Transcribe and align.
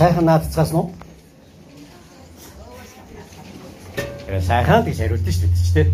Сайхан 0.00 0.24
наадцгаас 0.24 0.72
нь. 0.72 0.80
Э 4.28 4.40
сайхан 4.40 4.80
гэж 4.84 4.96
хариулт 4.96 5.28
шүү 5.28 5.44
дээ 5.44 5.60
ч 5.60 5.68
тийм. 5.76 5.88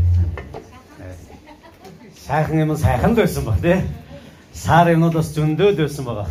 Сайхан 2.26 2.56
юм 2.62 2.76
сайхан 2.78 3.10
л 3.10 3.18
байсан 3.18 3.44
баг 3.44 3.58
тийм. 3.58 3.82
Сар 4.54 4.86
юмнууд 4.94 5.14
бас 5.18 5.34
зөндөөд 5.34 5.76
байсан 5.82 6.04
байгаа. 6.06 6.30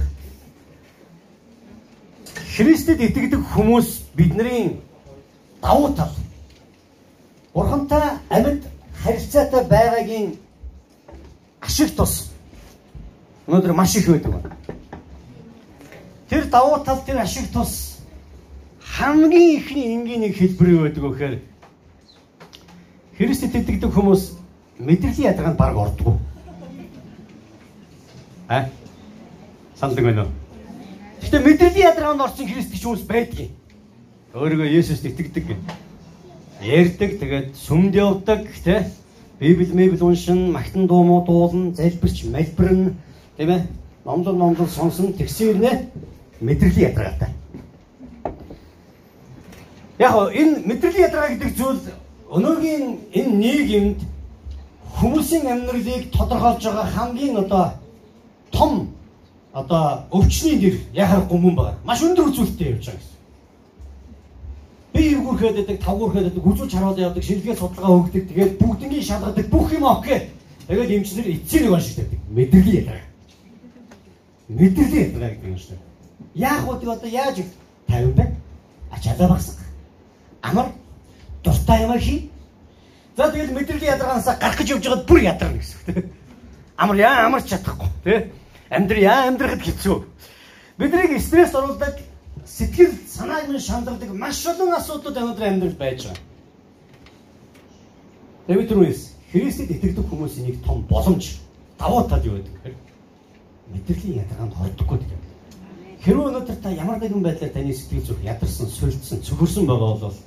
Христэд 2.55 2.99
итгэдэг 3.03 3.43
хүмүүс 3.43 4.07
бидний 4.15 4.79
давуу 5.59 5.91
тал. 5.99 6.15
Бурхантай 7.53 8.23
амьд 8.31 8.63
харилцаатай 9.03 9.63
байгаагийн 9.67 10.39
ашиг 11.59 11.91
тус. 11.91 12.31
Өнөөдөр 13.51 13.75
маш 13.75 13.99
их 13.99 14.07
байдаг 14.07 14.31
байна. 14.31 14.64
Тэр 16.35 16.49
давуу 16.51 16.83
тал 16.83 16.99
тэр 17.05 17.21
ашиг 17.23 17.47
тус 17.47 17.95
хамгийн 18.83 19.55
ихний 19.55 19.95
энгийн 19.95 20.19
нэг 20.19 20.35
хэлбэр 20.35 20.91
байдаг 20.91 21.03
гэхээр 21.07 21.35
Христэд 23.15 23.55
итгэдэг 23.55 23.95
хүмүүс 23.95 24.35
мэдрэлийн 24.83 25.31
ядаргаанд 25.31 25.55
баг 25.55 25.77
ордгоо. 25.79 26.19
А? 28.49 28.67
Сандаг 29.79 30.03
байна 30.03 30.27
уу? 30.27 30.31
Гэтэ 31.23 31.39
мэдрэлийн 31.39 31.87
ядаргаанд 31.95 32.27
орсон 32.27 32.51
христч 32.51 32.83
хүмүүс 32.83 33.07
байдгийг. 33.07 33.55
Өөрийгөө 34.35 34.75
Есүст 34.75 35.07
итгэдэг. 35.07 35.55
Ярддаг, 36.59 37.11
тэгээд 37.15 37.55
сүмд 37.55 37.95
явдаг, 37.95 38.43
тэ? 38.59 38.91
Библи 39.39 39.71
мебл 39.71 40.03
уншин, 40.03 40.51
магтан 40.51 40.83
дуу 40.83 41.07
муу 41.07 41.23
дуулна, 41.23 41.71
залбирч, 41.71 42.27
малбирна, 42.27 42.91
тийм 43.39 43.55
ээ? 43.55 43.63
Номлон 44.03 44.37
номлон 44.37 44.67
сонсон 44.67 45.15
тэгсээр 45.15 45.55
нэ 45.63 45.71
мэдрэлийн 46.41 46.89
ядаргаатай. 46.91 47.29
Яг 49.99 50.13
энэ 50.33 50.59
мэдрэлийн 50.65 51.07
ядаргаа 51.07 51.29
гэдэг 51.29 51.51
зүйл 51.55 51.79
өнөөгийн 52.29 52.83
энэ 53.13 53.33
нийгэмд 53.43 53.99
хүмүүсийн 54.99 55.47
амьдралыг 55.47 56.11
тодорхойлж 56.11 56.63
байгаа 56.63 56.87
хамгийн 56.95 57.37
одоо 57.37 57.65
том 58.51 58.89
одоо 59.53 60.03
өвчний 60.11 60.55
нэр 60.59 60.75
яхахгүй 60.93 61.39
мөн 61.39 61.55
байна. 61.55 61.77
Маш 61.83 62.03
өндөр 62.03 62.27
үзүүлэлттэй 62.27 62.71
явж 62.75 62.85
байгаа 62.85 62.99
гэсэн. 62.99 63.15
Би 64.93 65.01
эргүүрхэд 65.15 65.55
байдаг, 65.55 65.77
тавгуурхэд 65.79 66.23
байдаг, 66.27 66.43
хүзүүч 66.43 66.71
харуулж 66.75 66.99
явдаг, 66.99 67.23
шилгээ 67.23 67.55
судалгаа 67.55 67.95
өгдөг, 67.99 68.23
тэгээд 68.31 68.53
бүгднийг 68.59 69.03
шалгадаг, 69.03 69.45
бүх 69.47 69.71
юм 69.71 69.85
окей. 69.87 70.19
Тэгээд 70.67 70.91
эмчнэр 70.95 71.27
эцсийн 71.35 71.63
нэг 71.63 71.73
оншигддаг. 71.75 72.19
Мэдрэлийн 72.35 72.79
ядарга. 72.83 73.07
Мэдрэлийн 74.47 75.03
ядарга 75.07 75.29
гэдэг 75.35 75.49
юм 75.51 75.57
шүү 75.59 75.71
дээ. 75.71 75.84
Яах 76.33 76.65
вэ 76.67 76.91
одоо 76.91 77.09
яаж 77.09 77.43
50 77.87 78.13
бай? 78.15 78.35
Ачаалаа 78.91 79.29
багсах. 79.29 79.59
Амар 80.41 80.67
дуртай 81.43 81.81
юм 81.83 81.99
хий. 81.99 82.31
За 83.17 83.31
тэгэл 83.31 83.53
мэдрэлийн 83.53 83.93
ядаргаанаас 83.95 84.25
гарах 84.25 84.57
гэж 84.57 84.69
явж 84.69 84.83
байгаад 84.83 85.07
бүр 85.07 85.19
ядарна 85.23 85.57
гэсэн. 85.57 86.11
Амар 86.77 86.95
яа 86.95 87.25
амарч 87.25 87.47
чадахгүй 87.49 87.89
тийм. 88.03 88.31
Амьдрал 88.69 89.01
яа 89.01 89.27
амьдрахад 89.27 89.63
хэцүү. 89.63 90.03
Биднийг 90.77 91.21
стресс 91.21 91.55
оруулдаг 91.55 91.95
сэтгэл 92.45 92.91
санааг 93.07 93.47
нь 93.47 93.59
шандардаг 93.59 94.11
маш 94.11 94.45
олон 94.45 94.75
асуудлууд 94.75 95.17
өнөөдөр 95.17 95.47
амьдрал 95.47 95.79
байж 95.79 96.03
байгаа. 96.03 96.23
Дэвид 98.47 98.71
Руис 98.71 99.15
Христэд 99.31 99.71
итгэдэг 99.71 100.05
хүмүүсийн 100.05 100.45
нэг 100.47 100.57
том 100.63 100.83
боломж 100.89 101.39
давуу 101.79 102.03
тал 102.07 102.23
юу 102.23 102.37
гэдэг 102.37 102.55
вэ? 102.63 102.75
Мэдрэлийн 103.71 104.19
ядаргаанд 104.21 104.53
хордоггүй 104.53 104.97
гэдэг. 104.99 105.24
Хэрвээ 106.05 106.27
өнөөдөр 106.29 106.57
та 106.61 106.69
ямар 106.69 107.01
нэгэн 107.01 107.25
байдлаар 107.25 107.49
таны 107.49 107.73
сэтгэл 107.73 108.05
зүрх 108.05 108.21
ядарсан, 108.21 108.69
сүлдсэн, 108.69 109.25
цөхөрсөн 109.25 109.65
байгаа 109.65 109.97
бол 109.97 110.17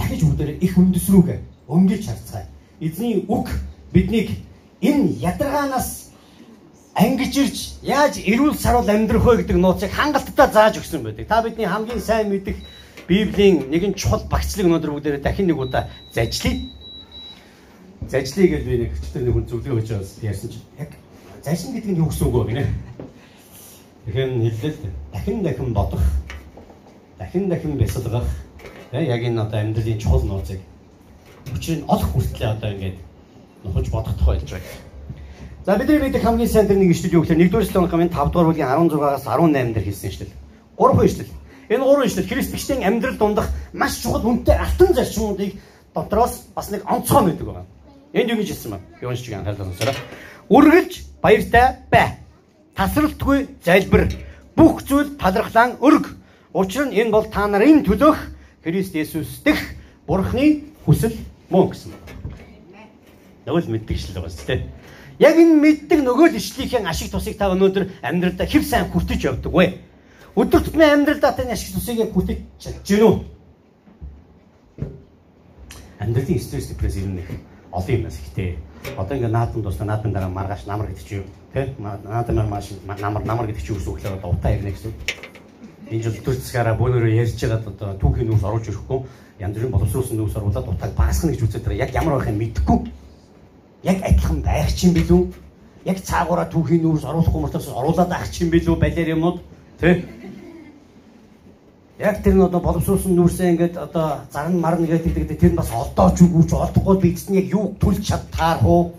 дахиж 0.00 0.24
бүгдээрээ 0.24 0.64
их 0.64 0.72
үндэс 0.72 1.06
рүүгээ 1.12 1.38
өнгөж 1.68 2.02
харцгаая. 2.08 2.48
Эзний 2.80 3.20
үг 3.28 3.52
биднийг 3.92 4.40
энэ 4.80 5.20
ядаргаанаас 5.20 6.16
ангиж 6.96 7.36
ирж 7.44 7.58
яаж 7.84 8.24
эрүүл 8.24 8.56
саруул 8.56 8.88
амьдрах 8.88 9.20
вэ 9.20 9.44
гэдэг 9.44 9.60
нууцыг 9.60 9.92
хангалттай 9.92 10.48
зааж 10.48 10.80
өгсөн 10.80 11.04
байдаг. 11.04 11.28
Та 11.28 11.44
бидний 11.44 11.68
хамгийн 11.68 12.00
сайн 12.00 12.32
мэдих 12.32 12.56
Библийн 13.04 13.68
нэгэн 13.68 13.92
чухал 13.92 14.24
багцлыг 14.32 14.64
өнөөдөр 14.64 14.96
бүгдээрээ 14.96 15.20
дахин 15.20 15.52
нэг 15.52 15.60
удаа 15.60 15.92
зажлая. 16.16 16.56
Зажлая 18.08 18.48
гэж 18.48 18.62
би 18.64 18.74
нэг 18.80 18.90
өчтөр 18.96 19.22
нэг 19.28 19.32
хүн 19.36 19.44
зөвлөгөө 19.44 19.76
өгч 19.76 19.88
байгаа 19.92 20.08
ярьсан 20.24 20.48
чинь 20.48 20.64
яг 20.80 20.90
зажлын 21.44 21.76
гэдэг 21.76 21.90
нь 21.92 22.00
юу 22.00 22.08
гэсэн 22.08 22.26
үг 22.28 22.36
вэ 22.40 22.48
гинэ? 22.48 22.64
Тэгэхээр 24.06 24.30
хэллээ 24.42 24.74
дахин 25.12 25.42
дахин 25.42 25.72
бодох, 25.72 26.02
дахин 27.18 27.48
дахин 27.48 27.78
бясалгах 27.78 28.26
яг 28.92 29.22
энэ 29.22 29.42
одоо 29.42 29.60
амьдралын 29.60 29.98
чухал 29.98 30.22
нууцыг 30.26 30.60
Учир 31.50 31.78
нь 31.78 31.84
олох 31.88 32.08
хүртлээр 32.12 32.54
одоо 32.54 32.70
ингээд 32.70 32.96
нухаж 33.64 33.86
бодох 33.90 34.14
байлж 34.26 34.46
байгаа. 34.46 34.76
За 35.66 35.76
бидний 35.76 35.98
мэдих 35.98 36.22
хамгийн 36.22 36.48
сайн 36.48 36.66
тэр 36.66 36.78
нэг 36.78 36.90
ишлэл 36.94 37.18
юу 37.18 37.22
гэхээр 37.22 37.50
1-р 37.50 37.64
Солонгомын 37.66 38.10
5-р 38.10 38.46
бүлгийн 38.46 38.70
16-аас 38.90 39.26
18 39.26 39.74
дээр 39.74 39.86
хэлсэн 39.86 40.10
ишлэл. 40.10 40.34
3 40.78 41.06
ишлэл. 41.06 41.30
Энэ 41.70 41.84
3 41.84 42.06
ишлэл 42.06 42.30
христчдийн 42.30 42.86
амьдрал 42.86 43.18
дундах 43.18 43.48
маш 43.72 44.02
чухал 44.02 44.26
үнэтэй 44.26 44.56
алтан 44.58 44.94
зарчмуудыг 44.94 45.50
дотроос 45.94 46.46
бас 46.54 46.70
нэг 46.70 46.82
онцгой 46.86 47.22
мэддэг 47.26 47.46
байгаа. 47.46 47.66
Энд 48.12 48.30
юу 48.30 48.38
гэж 48.38 48.48
хэлсэн 48.54 48.70
бэ? 48.70 48.78
Би 49.00 49.06
уншиж 49.06 49.32
анхаарлаа 49.34 49.66
сонсороо. 49.66 49.94
Үргэлж 50.50 50.92
баяртай 51.22 51.66
бай. 51.90 52.21
Тасралтгүй 52.76 53.48
залбир. 53.64 54.08
Бүх 54.56 54.82
зүйл 54.88 55.16
талархлаан 55.20 55.76
өрг. 55.80 56.16
Учир 56.52 56.88
нь 56.88 56.96
энэ 56.96 57.12
бол 57.12 57.28
та 57.28 57.46
нарын 57.48 57.84
төлөөх 57.84 58.18
Христ 58.64 58.94
Есүс 58.94 59.40
дэх 59.44 59.60
Бурхны 60.06 60.64
хүсэл 60.84 61.16
мөн 61.48 61.68
гэсэн. 61.72 61.92
Нөгөө 63.44 63.60
л 63.60 63.72
мэддэг 63.76 63.96
шил 63.96 64.16
байгаа 64.16 64.32
шүү 64.32 64.46
дээ. 64.48 64.60
Яг 65.20 65.36
энэ 65.36 65.56
мэддэг 65.60 66.00
нөгөө 66.00 66.32
л 66.32 66.38
ишлийнхээ 66.40 66.84
ашиг 66.88 67.12
тусыг 67.12 67.36
та 67.36 67.52
өнөөдөр 67.52 68.04
амьдралдаа 68.04 68.46
хэв 68.48 68.64
сайн 68.64 68.88
хүртэж 68.88 69.20
явдаг 69.24 69.52
вэ? 69.52 69.80
Өдөр 70.36 70.60
тутмын 70.64 71.04
амьдралдаа 71.04 71.32
таны 71.36 71.52
ашиг 71.52 71.76
тусыг 71.76 72.00
хүртэж 72.12 72.38
чадж 72.60 72.88
гэнэ 72.88 73.04
үү? 73.04 73.16
Амьдралын 76.00 76.40
стресс 76.40 76.72
депресс 76.72 76.96
нэг 76.96 77.28
олон 77.72 77.96
юм 77.96 78.06
ихтэй. 78.06 78.58
Одоо 78.96 79.16
ингээ 79.16 79.32
наадан 79.32 79.62
дуусна 79.62 79.84
наадан 79.86 80.12
дараа 80.12 80.28
маргааш 80.28 80.66
намар 80.66 80.86
гэдэг 80.88 81.06
чи 81.08 81.14
юу? 81.16 81.26
Тэ? 81.52 81.74
Наадан 81.78 82.48
маш 82.48 82.70
намар 82.84 83.24
намар 83.24 83.46
гэдэг 83.46 83.62
чи 83.64 83.72
юу 83.72 83.80
л 83.80 83.96
одоо 83.96 84.30
утаа 84.30 84.52
ирнэ 84.52 84.70
гэсэн. 84.70 84.92
Энэ 85.90 86.02
жил 86.02 86.18
өдөр 86.20 86.34
засгаараа 86.36 86.76
бөөнөрөө 86.76 87.12
ярьж 87.20 87.36
байгаад 87.40 87.68
одоо 87.68 87.90
түүхийн 88.00 88.28
нүс 88.28 88.44
оруулж 88.44 88.68
ирэхгүй 88.68 89.00
янз 89.40 89.54
бүрийн 89.56 89.72
боловсруулсан 89.72 90.16
нүүс 90.16 90.36
оруулаад 90.38 90.68
утгааг 90.68 90.92
багасгах 90.96 91.30
гэж 91.32 91.42
үзээд 91.42 91.64
байгаа. 91.66 91.84
Яг 91.84 91.94
ямар 91.94 92.14
байхыг 92.16 92.38
мэдэхгүй. 92.38 92.78
Яг 93.82 93.98
адилхан 94.06 94.40
байх 94.42 94.70
чинь 94.72 94.94
билүү? 94.94 95.22
Яг 95.84 95.98
цаагаараа 96.00 96.48
түүхийн 96.48 96.82
нүүс 96.86 97.04
оруулахгүй 97.04 97.42
мартаас 97.42 97.68
оруулаад 97.68 98.12
авах 98.12 98.30
чинь 98.30 98.52
билүү 98.54 98.76
балер 98.78 99.08
юмнууд 99.12 99.38
тий? 99.80 100.04
Яг 102.02 102.18
тэр 102.18 102.34
нь 102.34 102.42
одоо 102.42 102.58
боловсруулсан 102.58 103.14
нүүрсээ 103.14 103.54
ингээд 103.54 103.76
одоо 103.78 104.26
зарн 104.34 104.58
марна 104.58 104.90
гэдэг 104.90 105.38
тэр 105.38 105.54
нь 105.54 105.60
бас 105.60 105.70
олдооч 105.70 106.18
үгүйч 106.18 106.50
олдохгүй 106.50 106.96
би 106.98 107.14
эцэн 107.14 107.38
яг 107.38 107.46
юу 107.54 107.78
түлж 107.78 108.02
чадтаар 108.02 108.58
хуу. 108.58 108.98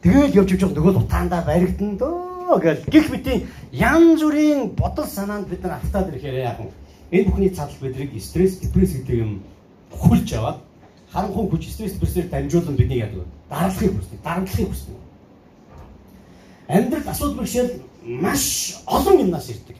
Тэгэл 0.00 0.32
явж 0.40 0.56
явж 0.56 0.72
нөгөө 0.72 1.04
утаандаа 1.04 1.44
баригдан 1.44 2.00
дөө 2.00 2.56
гэл 2.56 2.88
гих 2.88 3.10
битийн 3.12 3.44
янз 3.68 4.24
бүрийн 4.24 4.72
бодол 4.72 5.04
санаанд 5.04 5.52
бид 5.52 5.60
нар 5.60 5.76
автаад 5.76 6.08
ирэхээр 6.08 6.40
яах 6.40 6.60
вэ? 6.64 6.72
Энэ 7.12 7.26
бүхний 7.28 7.50
цаатал 7.52 7.76
бидрийг 7.84 8.16
стресс, 8.24 8.64
депресс 8.64 8.96
гэдэг 8.96 9.16
юм 9.20 9.44
хүлж 9.92 10.32
аваад 10.40 10.64
харанхуй 11.12 11.52
хүч 11.52 11.68
стресс, 11.68 12.00
депрессээр 12.00 12.32
дамжуулан 12.32 12.76
бидний 12.80 13.04
яадаг 13.04 13.28
вэ? 13.28 13.28
Даралахыг 13.52 13.92
хүсдэг, 13.92 14.20
дарамтлахыг 14.24 14.68
хүсдэг. 14.72 14.96
Амьдрал 16.68 17.08
асуудал 17.12 17.36
бэрхшээл 17.44 17.72
маш 18.24 18.44
олон 18.86 19.20
юмнаас 19.20 19.52
ирдэг. 19.52 19.76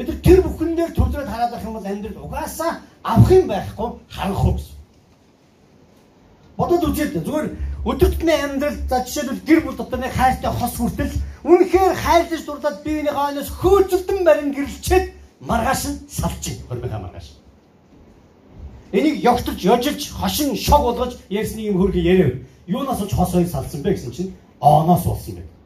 Бид 0.00 0.08
нар 0.08 0.20
тэр 0.24 0.40
бүхэн 0.40 0.76
дээр 0.76 0.92
төвлөрөд 0.96 1.28
хараад 1.28 1.52
байх 1.52 1.64
юм 1.68 1.76
бол 1.76 1.84
амьдрал 1.84 2.24
угаасаа 2.24 2.80
авах 3.04 3.30
юм 3.36 3.46
байхгүй 3.52 3.88
харанхуй 4.08 4.52
гэсэн. 4.56 4.76
Бодод 6.56 6.84
үзээд 6.88 7.20
зүгээр 7.20 7.46
өдөр 7.84 8.08
тутмын 8.08 8.40
амьдрал 8.40 8.78
за 8.88 9.04
жишээлбэл 9.04 9.44
гэр 9.44 9.60
бүл 9.60 9.76
дотор 9.76 10.00
нэг 10.00 10.16
хайртай 10.16 10.52
хос 10.56 10.74
хүртэл 10.80 11.12
үнэхээр 11.44 11.94
хайрлаж 12.00 12.42
дурлаад 12.48 12.78
биений 12.80 13.12
хаанаас 13.12 13.50
хөөцөлдөн 13.60 14.20
барин 14.24 14.50
гэрэлчээд 14.56 15.04
маргааш 15.44 15.82
нь 15.92 16.00
салж 16.08 16.44
хормынхаа 16.68 17.00
маргааш. 17.04 17.36
Энийг 18.96 19.20
ёгтолж, 19.20 19.60
ёжилж, 19.60 20.02
хошин 20.16 20.56
шог 20.56 20.80
болгож 20.80 21.12
ярьсны 21.28 21.60
юм 21.68 21.76
хөргө 21.76 22.00
яриа. 22.00 22.40
Юунаас 22.64 23.04
ч 23.04 23.12
хос 23.12 23.36
хоёр 23.36 23.48
салсан 23.52 23.84
бэ 23.84 23.92
гэсэн 23.92 24.16
чиньооноос 24.16 25.04
болсон 25.04 25.34
бэ. 25.36 25.59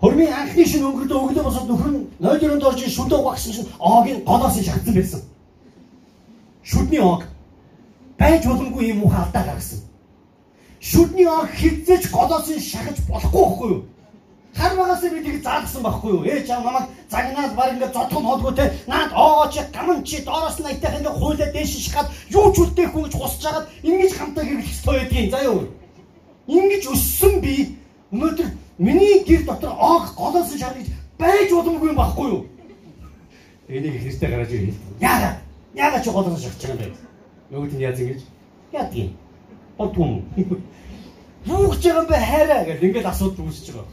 Хормын 0.00 0.30
анхны 0.32 0.64
шин 0.64 0.84
өнгөрдөө 0.86 1.18
өглөө 1.26 1.44
босоод 1.44 1.66
нөхөр 1.66 1.90
нь 1.90 2.06
нойлроонд 2.22 2.66
орж 2.70 2.80
шүдөө 2.86 3.20
багсан 3.26 3.52
чинь 3.52 3.70
оогийн 3.82 4.22
голоос 4.22 4.56
нь 4.58 4.66
шатсан 4.68 4.94
байсан. 4.94 5.22
Шүдний 6.62 7.02
оог 7.02 7.24
байж 8.18 8.46
боломгүй 8.46 8.94
юм 8.94 9.02
уу 9.02 9.10
алдаа 9.10 9.42
гаргасан. 9.42 9.82
Шүдний 10.78 11.26
оог 11.26 11.50
хизээч 11.50 12.10
голоос 12.14 12.46
нь 12.46 12.62
шахаж 12.62 12.98
болохгүй 13.10 13.42
байхгүй 13.42 13.68
юу? 13.74 13.82
Хар 14.54 14.76
багасаа 14.76 15.10
би 15.10 15.22
тийг 15.22 15.42
заалгсан 15.42 15.82
байхгүй 15.82 16.10
юу? 16.14 16.24
Ээж 16.24 16.50
аав 16.50 16.64
намайг 16.64 16.86
загнаад 17.10 17.54
баг 17.54 17.72
ингээд 17.74 17.94
зодхон 17.94 18.24
холгүй 18.26 18.54
те. 18.54 18.64
Наад 18.86 19.10
оогоо 19.12 19.50
чи 19.50 19.60
гамн 19.74 20.04
чи 20.04 20.22
доороос 20.22 20.58
нь 20.58 20.66
айтайх 20.70 20.98
ингээд 20.98 21.18
хуйлаа 21.18 21.50
дээш 21.52 21.72
шихаад 21.74 22.08
юу 22.30 22.54
ч 22.54 22.56
үлдээхгүй 22.62 23.02
гэж 23.02 23.14
хусч 23.18 23.42
хагаад 23.42 23.66
ингэж 23.82 24.12
хамтаа 24.14 24.44
гэрэлх 24.44 24.70
ёстой 24.70 24.94
байдгийн. 24.98 25.30
За 25.30 25.42
юу. 25.42 25.60
Ингэж 26.46 26.84
өссөн 26.86 27.34
би 27.42 27.77
өнөөдөр 28.12 28.48
миний 28.78 29.24
гэр 29.24 29.44
дотор 29.44 29.72
оог 29.76 30.14
голоос 30.16 30.52
шаргаж 30.56 30.88
байж 31.18 31.50
боломгүй 31.52 31.88
юм 31.92 31.96
байхгүй 31.96 32.28
юу? 32.28 32.46
Энийг 33.68 34.00
хэрстэй 34.00 34.30
гараж 34.30 34.48
ирээ. 34.48 34.74
Яагаад? 35.00 35.36
Яагаад 35.74 36.04
чи 36.04 36.10
голоос 36.10 36.40
шахаж 36.42 36.62
байгаа 36.62 36.86
юм 36.86 36.94
бэ? 36.94 36.96
Нөгөөд 37.50 37.72
нь 37.74 37.84
яаж 37.84 37.98
ингэж? 38.00 38.20
Бодгүй 39.76 40.04
юм. 40.08 40.24
Юу 41.44 41.68
гэж 41.68 41.82
байгаа 41.84 42.00
юм 42.00 42.08
бэ 42.08 42.16
хайраа 42.16 42.64
гэж 42.64 42.80
ингээд 42.82 43.10
асуудал 43.12 43.44
үүсэж 43.44 43.66
байгаа. 43.76 43.92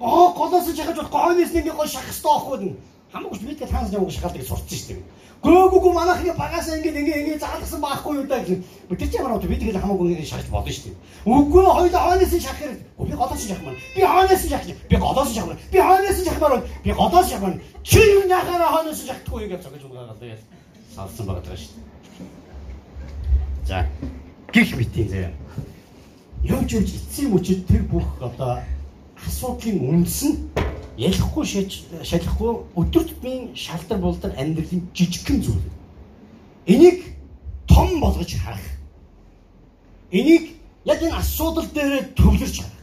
Аа 0.00 0.32
голоос 0.32 0.66
шахаж 0.72 0.96
болохгүй 0.96 1.20
хойноос 1.20 1.52
нэг 1.52 1.66
гоо 1.76 1.86
шахах 1.86 2.08
хэрэгтэй 2.08 2.32
байхгүй. 2.32 2.76
Хамаагүй 3.12 3.38
ч 3.38 3.42
мэдээ 3.44 3.68
таанаас 3.68 3.92
нэг 3.92 4.10
шахалдаг 4.10 4.42
сурч 4.42 4.72
штеп. 4.72 5.00
Гөөгөө 5.44 5.92
манайхны 5.92 6.32
багасаа 6.32 6.76
ингээд 6.80 6.96
ингээд 6.96 7.20
ингээд 7.22 7.44
заалгасан 7.44 7.80
байхгүй 7.82 8.12
юу 8.16 8.26
даа 8.26 8.40
гэсэн. 8.40 8.64
Тэр 8.88 9.08
чинь 9.10 9.20
ямар 9.20 9.36
бид 9.36 9.60
тэгээд 9.60 9.82
хамаагүй 9.82 10.06
ингээд 10.16 10.30
шахаж 10.32 10.48
болно 10.48 10.72
штеп. 10.72 10.96
Үгүй 11.28 11.62
хоёул 11.66 11.92
хойноос 11.92 12.34
шахах 12.40 12.60
хэрэг. 12.62 12.80
Би 12.96 13.12
голоос 13.12 13.42
шахах 13.44 13.64
маань. 13.66 13.80
Би 13.94 14.00
хойноос 14.00 14.44
шахах. 14.48 14.76
Би 14.88 14.96
голоос 14.96 15.30
шахах 15.34 15.48
маань. 15.48 15.62
Би 15.72 15.78
хойноос 15.82 16.18
шахах 16.24 16.40
маань. 16.40 16.66
Би 16.84 16.90
голоос 16.92 17.26
шахах 17.28 17.42
маань. 17.42 17.60
Чи 17.82 18.00
юу 18.00 18.24
яхаараа 18.28 18.70
хойноос 18.72 19.00
шахахгүй 19.04 19.48
гэж 19.50 19.60
цогж 19.60 19.82
унгаа 19.84 20.06
гадаа 20.14 20.28
яа. 20.32 20.40
Салсан 20.94 21.26
байгаа 21.26 21.56
штеп. 21.56 21.84
За. 23.66 23.86
Гих 24.52 24.76
битийн 24.76 25.08
заяа 25.08 25.32
явж 26.42 26.72
явж 26.74 26.90
эцсийн 26.90 27.30
мөчид 27.30 27.66
тэр 27.66 27.82
бүх 27.86 28.04
одоо 28.20 28.58
асуудлын 29.26 29.78
үндэс 29.90 30.20
нь 30.28 30.36
ялахгүй 30.96 31.44
шалахгүй 32.04 32.52
өдөр 32.76 33.04
тутмын 33.08 33.56
шалдар 33.56 33.98
болдог 33.98 34.32
амьдралын 34.36 34.88
жижигхэн 34.94 35.40
зүйл. 35.42 35.66
Энийг 36.66 37.16
том 37.66 38.00
болгож 38.00 38.34
харах. 38.36 38.66
Энийг 40.10 40.56
яг 40.84 41.02
энэ 41.02 41.16
асуудал 41.16 41.66
дээр 41.72 42.12
төвлөрч 42.14 42.56
харах. 42.60 42.82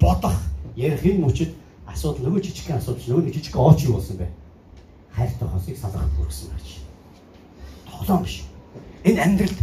Бодох, 0.00 0.36
ярихын 0.76 1.20
мөчид 1.20 1.52
асуудал 1.86 2.24
нөгөө 2.24 2.40
жижигхэн 2.46 2.78
асуудал 2.78 3.20
нөгөө 3.20 3.32
жижиг 3.34 3.56
ооч 3.56 3.84
юу 3.84 4.00
болсон 4.00 4.16
бэ? 4.16 4.28
Хайртай 5.12 5.48
хосыг 5.48 5.76
салгах 5.76 6.08
хүрсэн 6.16 6.48
байж. 6.48 6.68
Тоглоом 7.84 8.22
биш. 8.24 8.42
Энэ 9.04 9.20
амьдралд 9.20 9.58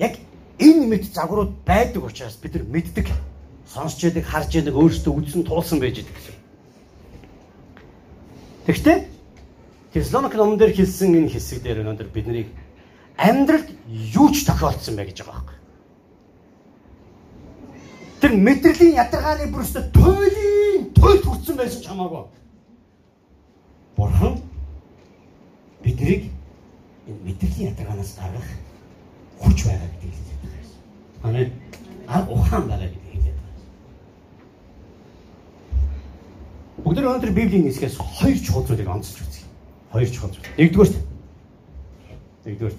яг 0.00 0.18
энэ 0.58 0.86
мэд 0.90 1.04
загварууд 1.14 1.52
байдаг 1.64 2.02
учраас 2.04 2.36
бид 2.42 2.54
нар 2.54 2.64
мэддэг, 2.64 3.06
сонсч 3.66 4.04
яадаг, 4.06 4.24
харж 4.24 4.50
яадаг, 4.54 4.74
өөрсдөө 4.74 5.12
үзсэн 5.12 5.42
туулсан 5.44 5.78
байж 5.82 6.00
идэг 6.00 6.14
гэсэн. 6.14 6.34
Тэгэхдээ 8.66 8.98
Теслоник 9.96 10.34
номон 10.34 10.58
дээр 10.58 10.76
хэлсэн 10.76 11.16
энэ 11.16 11.32
хэсэг 11.32 11.62
дээр 11.62 11.80
өнөөдөр 11.80 12.08
биднийг 12.12 12.52
амьдралд 13.16 13.72
юу 13.88 14.28
ч 14.28 14.44
тохиолдсон 14.44 14.96
бай 14.96 15.08
гэж 15.08 15.24
байгаа 15.24 15.40
байхгүй. 15.40 15.56
Тэр 18.20 18.32
мэдрэлийн 18.36 18.98
ядаргааны 19.00 19.48
бүрстэ 19.48 19.88
туйлын 19.96 20.92
туйл 20.92 21.22
хүрсэн 21.24 21.56
байсан 21.56 21.80
ч 21.80 21.86
хамаагүй. 21.88 22.28
Бурхан 23.96 24.34
биднийг 25.80 26.28
энэ 27.08 27.20
мэдрэлийн 27.24 27.72
ядаргаанаас 27.72 28.12
гаргах 28.20 28.48
хүч 29.40 29.58
байгаа 29.64 29.90
гэдэг 29.96 30.26
Амен. 31.22 31.52
Арга 32.06 32.32
ухаан 32.32 32.68
байгаа 32.68 32.88
гэдэг 32.92 33.05
Бүгд 36.86 37.02
өнөөдөр 37.02 37.34
Библийн 37.34 37.66
хэсгээс 37.66 37.98
хоёр 37.98 38.38
чухал 38.38 38.62
зүйлийг 38.62 38.86
онцолж 38.86 39.26
үзье. 39.26 39.42
Хоёр 39.90 40.06
чухал 40.06 40.30
зүйл. 40.30 40.54
Нэгдүгээр 40.54 40.94
нэгдүгээр 42.46 42.74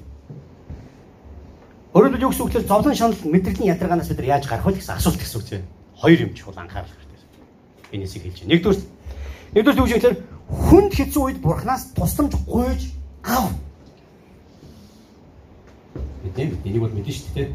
Өөрөөр 1.91 2.23
юу 2.23 2.31
гэсэн 2.31 2.43
үг 2.47 2.53
вэ? 2.55 2.63
Зовлон 2.71 2.95
шанал 2.95 3.19
мэдрэлийн 3.27 3.75
ядаргаанаас 3.75 4.07
бид 4.07 4.23
яаж 4.23 4.47
гарах 4.47 4.63
вэ 4.63 4.79
гэсэн 4.79 4.95
асуулт 4.95 5.19
гэсэн 5.19 5.37
үг 5.43 5.45
чинь. 5.51 5.67
Хоёр 5.99 6.19
юм 6.23 6.31
чухал 6.31 6.55
анхаарал 6.55 6.87
хэрэгтэй. 6.87 7.19
Энэ 7.99 8.03
хэсгийг 8.07 8.23
хэлж 8.23 8.39
байна. 8.39 8.51
Нэгдүгээр 8.55 8.79
нэгдүгээр 9.59 9.81
юу 9.83 9.87
гэхээр 9.91 10.15
хүнд 10.55 10.91
хэцүү 10.95 11.23
үед 11.27 11.39
бурхнаас 11.43 11.83
тусламж 11.91 12.33
гуйж 12.47 12.81
ав. 13.27 13.51
Мэдээ 16.23 16.55
энийг 16.63 16.79
бол 16.79 16.95
мэдэн 16.95 17.11
шүү 17.11 17.33
дээ. 17.35 17.51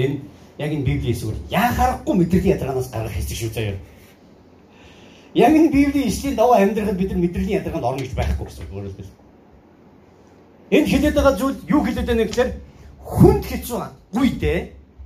Энэ 0.00 0.16
яг 0.56 0.70
энэ 0.72 0.86
Библийн 0.88 1.12
эсвэр 1.12 1.36
яхаарахгүй 1.52 2.14
мэдрэлийн 2.24 2.56
ядаргаанаас 2.56 2.88
гарах 2.88 3.12
хэсэг 3.12 3.36
шүү 3.36 3.52
заяа. 3.52 3.76
Яг 5.34 5.52
энэ 5.54 5.70
Библийн 5.70 6.08
эслийн 6.08 6.36
даваа 6.36 6.62
амьдрахад 6.62 6.96
бид 6.96 7.10
нар 7.10 7.20
мэдрэлийн 7.20 7.58
ядаргаанд 7.60 7.84
орно 7.84 8.02
гэж 8.02 8.14
байхгүй 8.14 8.46
гэсэн 8.46 8.64
үг 8.64 8.72
өөрөөр 8.74 8.94
хэлбэл. 8.94 9.20
Энэ 10.70 10.88
хэлээд 10.90 11.14
байгаа 11.14 11.34
зүйл 11.38 11.58
юу 11.68 11.82
хэлээд 11.82 12.08
байна 12.08 12.24
гэхээр 12.24 12.50
хүнд 13.02 13.44
хэцүү 13.44 13.80
үедээ 14.14 14.58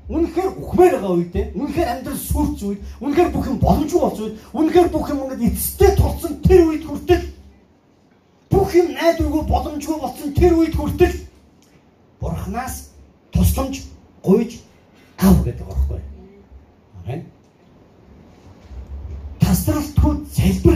Үнэхээр 0.09 0.57
ухмаар 0.57 0.93
байгаа 0.97 1.13
үедээ, 1.21 1.53
үнэхээр 1.53 1.89
амьдрал 1.93 2.17
сүрч 2.17 2.59
үед, 2.65 2.81
үнэхээр 3.05 3.29
бүх 3.29 3.45
юм 3.45 3.61
боломжгүй 3.61 4.01
болсон 4.01 4.25
үед, 4.25 4.37
үнэхээр 4.57 4.89
бүх 4.89 5.07
юм 5.13 5.21
ингээд 5.21 5.47
эцэстээ 5.53 5.91
тулсан 6.01 6.33
тэр 6.41 6.63
үед 6.65 6.85
хүртэл 6.89 7.25
бүх 8.49 8.71
юм 8.73 8.89
найдваргүй 8.97 9.45
боломжгүй 9.53 9.99
болсон 10.01 10.29
тэр 10.33 10.53
үед 10.57 10.75
хүртэл 10.81 11.15
Бурханаас 12.25 12.89
тусламж 13.37 13.85
гуйж 14.25 14.65
ав 15.21 15.45
гэдэг 15.45 15.69
байхгүй. 15.69 16.01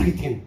Залбир 0.03 0.11
гэдэг 0.11 0.31
нь 0.31 0.41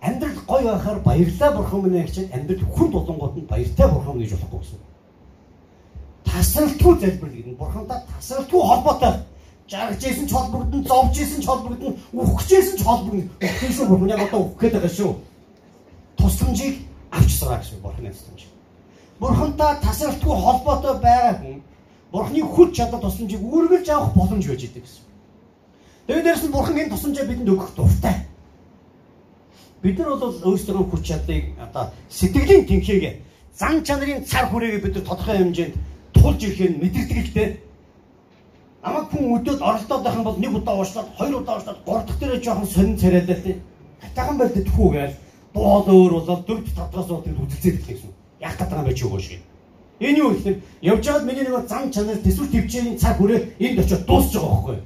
амьдрал 0.00 0.38
гоё 0.46 0.72
байхаар 0.72 0.98
баярлаа 1.00 1.52
бурхан 1.52 1.82
минь 1.82 2.04
гэж 2.04 2.30
амьдрал 2.32 2.64
хүн 2.74 2.90
тулангууд 2.92 3.36
нь 3.36 3.46
баяртай 3.46 3.88
бурхан 3.88 4.18
гэж 4.18 4.30
болохгүй 4.32 4.60
гэсэн. 4.60 4.80
Тасралтгүй 6.24 6.94
залбир 7.00 7.30
гэдэг 7.30 7.52
нь 7.52 7.56
бурхантай 7.56 7.98
тасралтгүй 8.18 8.62
холбоотой 8.62 9.14
жаргаж 9.68 10.04
исэн 10.04 10.26
ч 10.26 10.32
холбогдсон, 10.32 10.84
зовж 10.84 11.16
исэн 11.18 11.40
ч 11.40 11.46
холбогдсон, 11.46 11.96
үхэж 12.12 12.50
исэн 12.52 12.76
ч 12.76 12.82
холбогдсон. 12.82 13.30
Тийшээ 13.40 13.86
бурхан 13.86 14.10
яг 14.10 14.22
одоо 14.28 14.40
үхэх 14.44 14.60
гээд 14.60 14.74
байгаа 14.74 14.92
шүү. 14.92 15.12
Тусламжийг 16.18 16.76
авч 17.10 17.32
байгаа 17.40 17.58
гэсэн 17.62 17.80
бурханы 17.80 18.10
тусламж. 18.12 18.42
Бурхантай 19.20 19.72
тасралтгүй 19.80 20.34
холбоотой 20.36 20.94
байгаа 21.00 21.34
хүн 21.40 21.62
Бурхны 22.12 22.42
хүч 22.46 22.76
чадал 22.76 23.00
тусламжийг 23.00 23.42
үргэлж 23.42 23.88
авах 23.90 24.14
боломж 24.14 24.46
байж 24.46 24.62
идэг 24.68 24.84
гэсэн. 24.84 25.02
Тэгээд 26.06 26.24
дээрэс 26.24 26.44
нь 26.44 26.52
Бурхан 26.52 26.76
энэ 26.76 26.92
тусламжаа 26.92 27.24
бидэнд 27.24 27.48
өгөх 27.48 27.72
дуртай. 27.74 28.23
Бид 29.84 29.98
нар 30.00 30.16
бол 30.16 30.32
өөрсдөө 30.32 30.84
хүч 30.88 31.02
чадлыг 31.04 31.44
одоо 31.60 31.92
сэтгэлийн 32.08 32.64
тэнхээгээ 32.64 33.14
зан 33.52 33.84
чанарын 33.84 34.24
цар 34.24 34.48
хүрээгээ 34.48 34.80
бид 34.80 34.94
нар 34.96 35.04
тодорхой 35.04 35.36
хэмжээнд 35.36 35.74
тулж 36.16 36.40
ирэхээр 36.40 36.74
мэдэрдэг 36.80 37.18
л 37.20 37.34
дээ. 37.36 37.50
Амаг 38.80 39.12
хүн 39.12 39.44
өдөөд 39.44 39.60
оролдоод 39.60 40.02
байх 40.04 40.16
юм 40.16 40.24
бол 40.24 40.40
нэг 40.40 40.52
удаа 40.56 40.74
уушлаад, 40.80 41.08
хоёр 41.20 41.34
удаа 41.36 41.54
уушлаад, 41.60 41.84
гурав 41.84 42.04
дахь 42.08 42.16
дээрээ 42.16 42.40
жоохон 42.40 42.68
сонин 42.72 42.96
царайлаа 42.96 43.38
тий. 43.44 43.56
Хатаган 44.00 44.36
байл 44.40 44.56
дэхгүй 44.56 44.88
гээл. 44.96 45.16
Дууд 45.52 45.86
өөр 45.92 46.12
болоод 46.16 46.42
дөрв 46.48 46.66
татгаас 46.72 47.08
уудыг 47.12 47.36
үзэлцээд 47.44 47.76
их 47.76 47.84
гэсэн. 47.84 48.10
Яг 48.40 48.56
гадаг 48.56 48.88
байж 48.88 48.98
өгөөш 49.04 49.26
гэх. 49.36 49.44
Энэ 50.00 50.18
юу 50.24 50.32
гэхээр 50.32 50.56
явж 50.80 51.04
байгаад 51.04 51.28
миний 51.28 51.44
нэг 51.44 51.68
зам 51.68 51.92
чанар 51.92 52.18
төсвөр 52.24 52.48
төвчийн 52.48 52.96
цаг 52.96 53.20
хүрээ 53.20 53.40
энд 53.60 53.78
очиод 53.84 54.08
дуусч 54.08 54.32
байгаа 54.32 54.48
байхгүй 54.48 54.74
юу? 54.80 54.84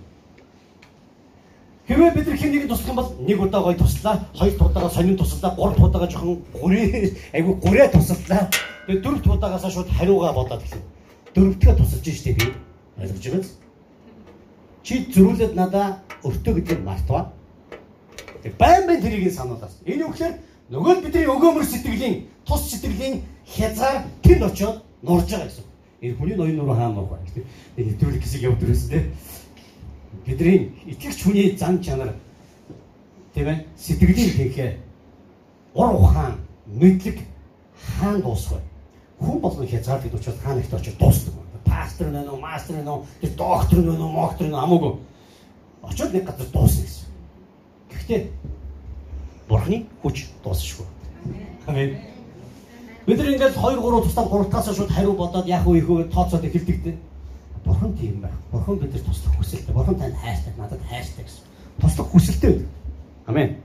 Хэвээ 1.89 2.11
бид 2.13 2.27
нар 2.29 2.37
хэн 2.37 2.53
нэгэн 2.53 2.69
туслах 2.69 2.89
юм 2.93 3.01
бол 3.01 3.11
нэг 3.25 3.41
удаа 3.41 3.63
гоё 3.65 3.77
туслаа, 3.81 4.21
хоёр 4.37 4.53
удаагаа 4.61 4.93
сонин 4.93 5.17
туслаа, 5.17 5.57
гурав 5.57 5.73
дахь 5.73 5.89
удаагаа 5.89 6.11
жоохон 6.13 6.45
гүрээ 6.53 7.17
айгу 7.33 7.57
гүрээ 7.65 7.89
туслаа. 7.89 8.45
Тэгээ 8.85 9.01
дөрөв 9.01 9.25
удаагаасаа 9.25 9.73
шууд 9.73 9.89
хариугаа 9.97 10.37
бодоод 10.37 10.61
эхлэв. 10.69 10.85
Дөрөвдөө 11.33 11.73
тусалж 11.81 12.07
штеп 12.13 12.37
би. 12.37 12.53
Ойлгож 13.01 13.25
байгаа 13.25 13.41
биз? 13.41 13.53
Чи 14.85 14.95
зөрүүлээд 15.17 15.55
надаа 15.57 16.05
өртөө 16.29 16.55
гэдгийг 16.61 16.85
мартваа. 16.85 17.33
Тэг 18.43 18.53
байн 18.61 18.85
байн 18.85 19.01
тэрийг 19.01 19.33
сануулаас. 19.33 19.81
Энэ 19.89 20.05
юу 20.05 20.13
гэхээр 20.13 20.35
нөгөө 20.69 20.95
бидний 21.09 21.25
өгөөмөр 21.25 21.65
сэтгэлийн 21.65 22.29
тус 22.45 22.69
сэтгэлийн 22.69 23.25
хязгаар 23.49 24.05
тэнд 24.21 24.45
очиод 24.45 24.85
нурж 25.01 25.25
байгаа 25.25 25.49
гэсэн. 25.49 25.65
Энэ 26.05 26.17
хүний 26.21 26.37
ноён 26.37 26.57
нуруу 26.57 26.77
хаан 26.77 26.95
байх. 27.01 27.25
Нэг 27.77 27.97
нэвтрүүлэг 27.97 28.23
хэсэг 28.23 28.45
явдаг 28.45 28.69
гэсэн 28.69 28.89
тийм. 28.93 29.07
Бидний 30.29 30.69
итгэгч 30.85 31.25
хүний 31.25 31.57
зан 31.57 31.81
чанар 31.81 32.13
тийм 33.33 33.49
ээ 33.49 33.65
сэтгэлийн 33.81 34.37
тэнхээ 34.37 34.71
ур 35.73 35.97
ухаан 35.97 36.37
мэдлэг 36.69 37.25
хаан 37.97 38.21
дуусах. 38.21 38.61
Хүн 39.17 39.41
болгон 39.41 39.67
хязгаарлалт 39.67 40.15
учраас 40.15 40.39
хаан 40.45 40.61
ихт 40.61 40.75
очиж 40.75 40.95
дуусдаг. 41.01 41.33
Пастор 41.65 42.13
нэ 42.13 42.29
нөө, 42.29 42.37
мастер 42.41 42.77
нэ 42.77 42.85
нөө, 42.85 43.09
доктор 43.41 43.79
нэ 43.81 43.97
нөө, 43.97 44.13
моктор 44.13 44.47
нэ 44.53 44.57
хамаагүй. 44.61 44.93
Очоод 45.83 46.13
нэг 46.13 46.25
газар 46.29 46.49
дуусна 46.53 46.85
гэсэн. 46.85 47.09
Гэхдээ 47.89 48.21
Бурхны 49.49 49.87
хүч 50.03 50.29
дуусахгүй. 50.45 50.87
Амен. 51.67 51.97
Бид 53.07 53.17
нар 53.17 53.33
ингээд 53.33 53.57
2 53.57 53.81
3 53.81 54.05
тусдаа 54.05 54.29
3 54.29 54.53
таас 54.53 54.77
шууд 54.77 54.93
хариу 54.93 55.17
бодоод 55.17 55.49
яах 55.49 55.65
вэ 55.65 55.81
ихөө 55.81 56.13
тооцоод 56.13 56.45
эхэлдэг 56.45 56.79
дээ. 56.85 56.97
Бурхан 57.79 57.97
тийм 57.97 58.21
байх. 58.21 58.33
Бурхан 58.51 58.79
бид 58.79 58.93
нар 58.93 59.03
туслах 59.03 59.35
хүсэлтэй. 59.37 59.75
Бурхан 59.75 59.95
танд 59.95 60.15
хайртай, 60.15 60.53
надад 60.59 60.81
хайртай 60.91 61.25
гэсэн. 61.25 61.45
Туслах 61.81 62.09
хүсэлтэй. 62.11 62.67
Амен. 63.27 63.57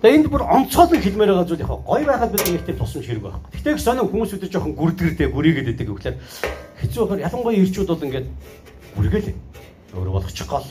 Тэгээ 0.00 0.16
энд 0.16 0.28
бүр 0.32 0.42
онцгойлон 0.48 1.02
хэлмээр 1.02 1.28
байгаа 1.28 1.44
зүйл 1.44 1.60
яг 1.60 1.68
гоё 1.84 2.04
байгаад 2.08 2.32
бид 2.32 2.48
нэг 2.48 2.64
тийм 2.64 2.78
тусамж 2.78 3.04
хэрэг 3.04 3.20
байхгүй. 3.22 3.50
Гэхдээ 3.52 3.78
сонио 3.84 4.08
хүмүүс 4.08 4.32
үүдээ 4.32 4.48
жоохон 4.48 4.74
гүрдгэрдээ 4.78 5.28
гүрийгээд 5.28 5.68
байдаг 5.68 5.86
гэхлээр 5.92 6.16
хэцүү 6.80 7.02
байхаар 7.04 7.24
ялангуяа 7.26 7.60
ирчүүд 7.60 7.88
бол 7.90 8.06
ингээд 8.06 8.28
гүргээл 8.96 9.28
өөрөө 9.98 10.14
болгочих 10.14 10.48
гол. 10.48 10.68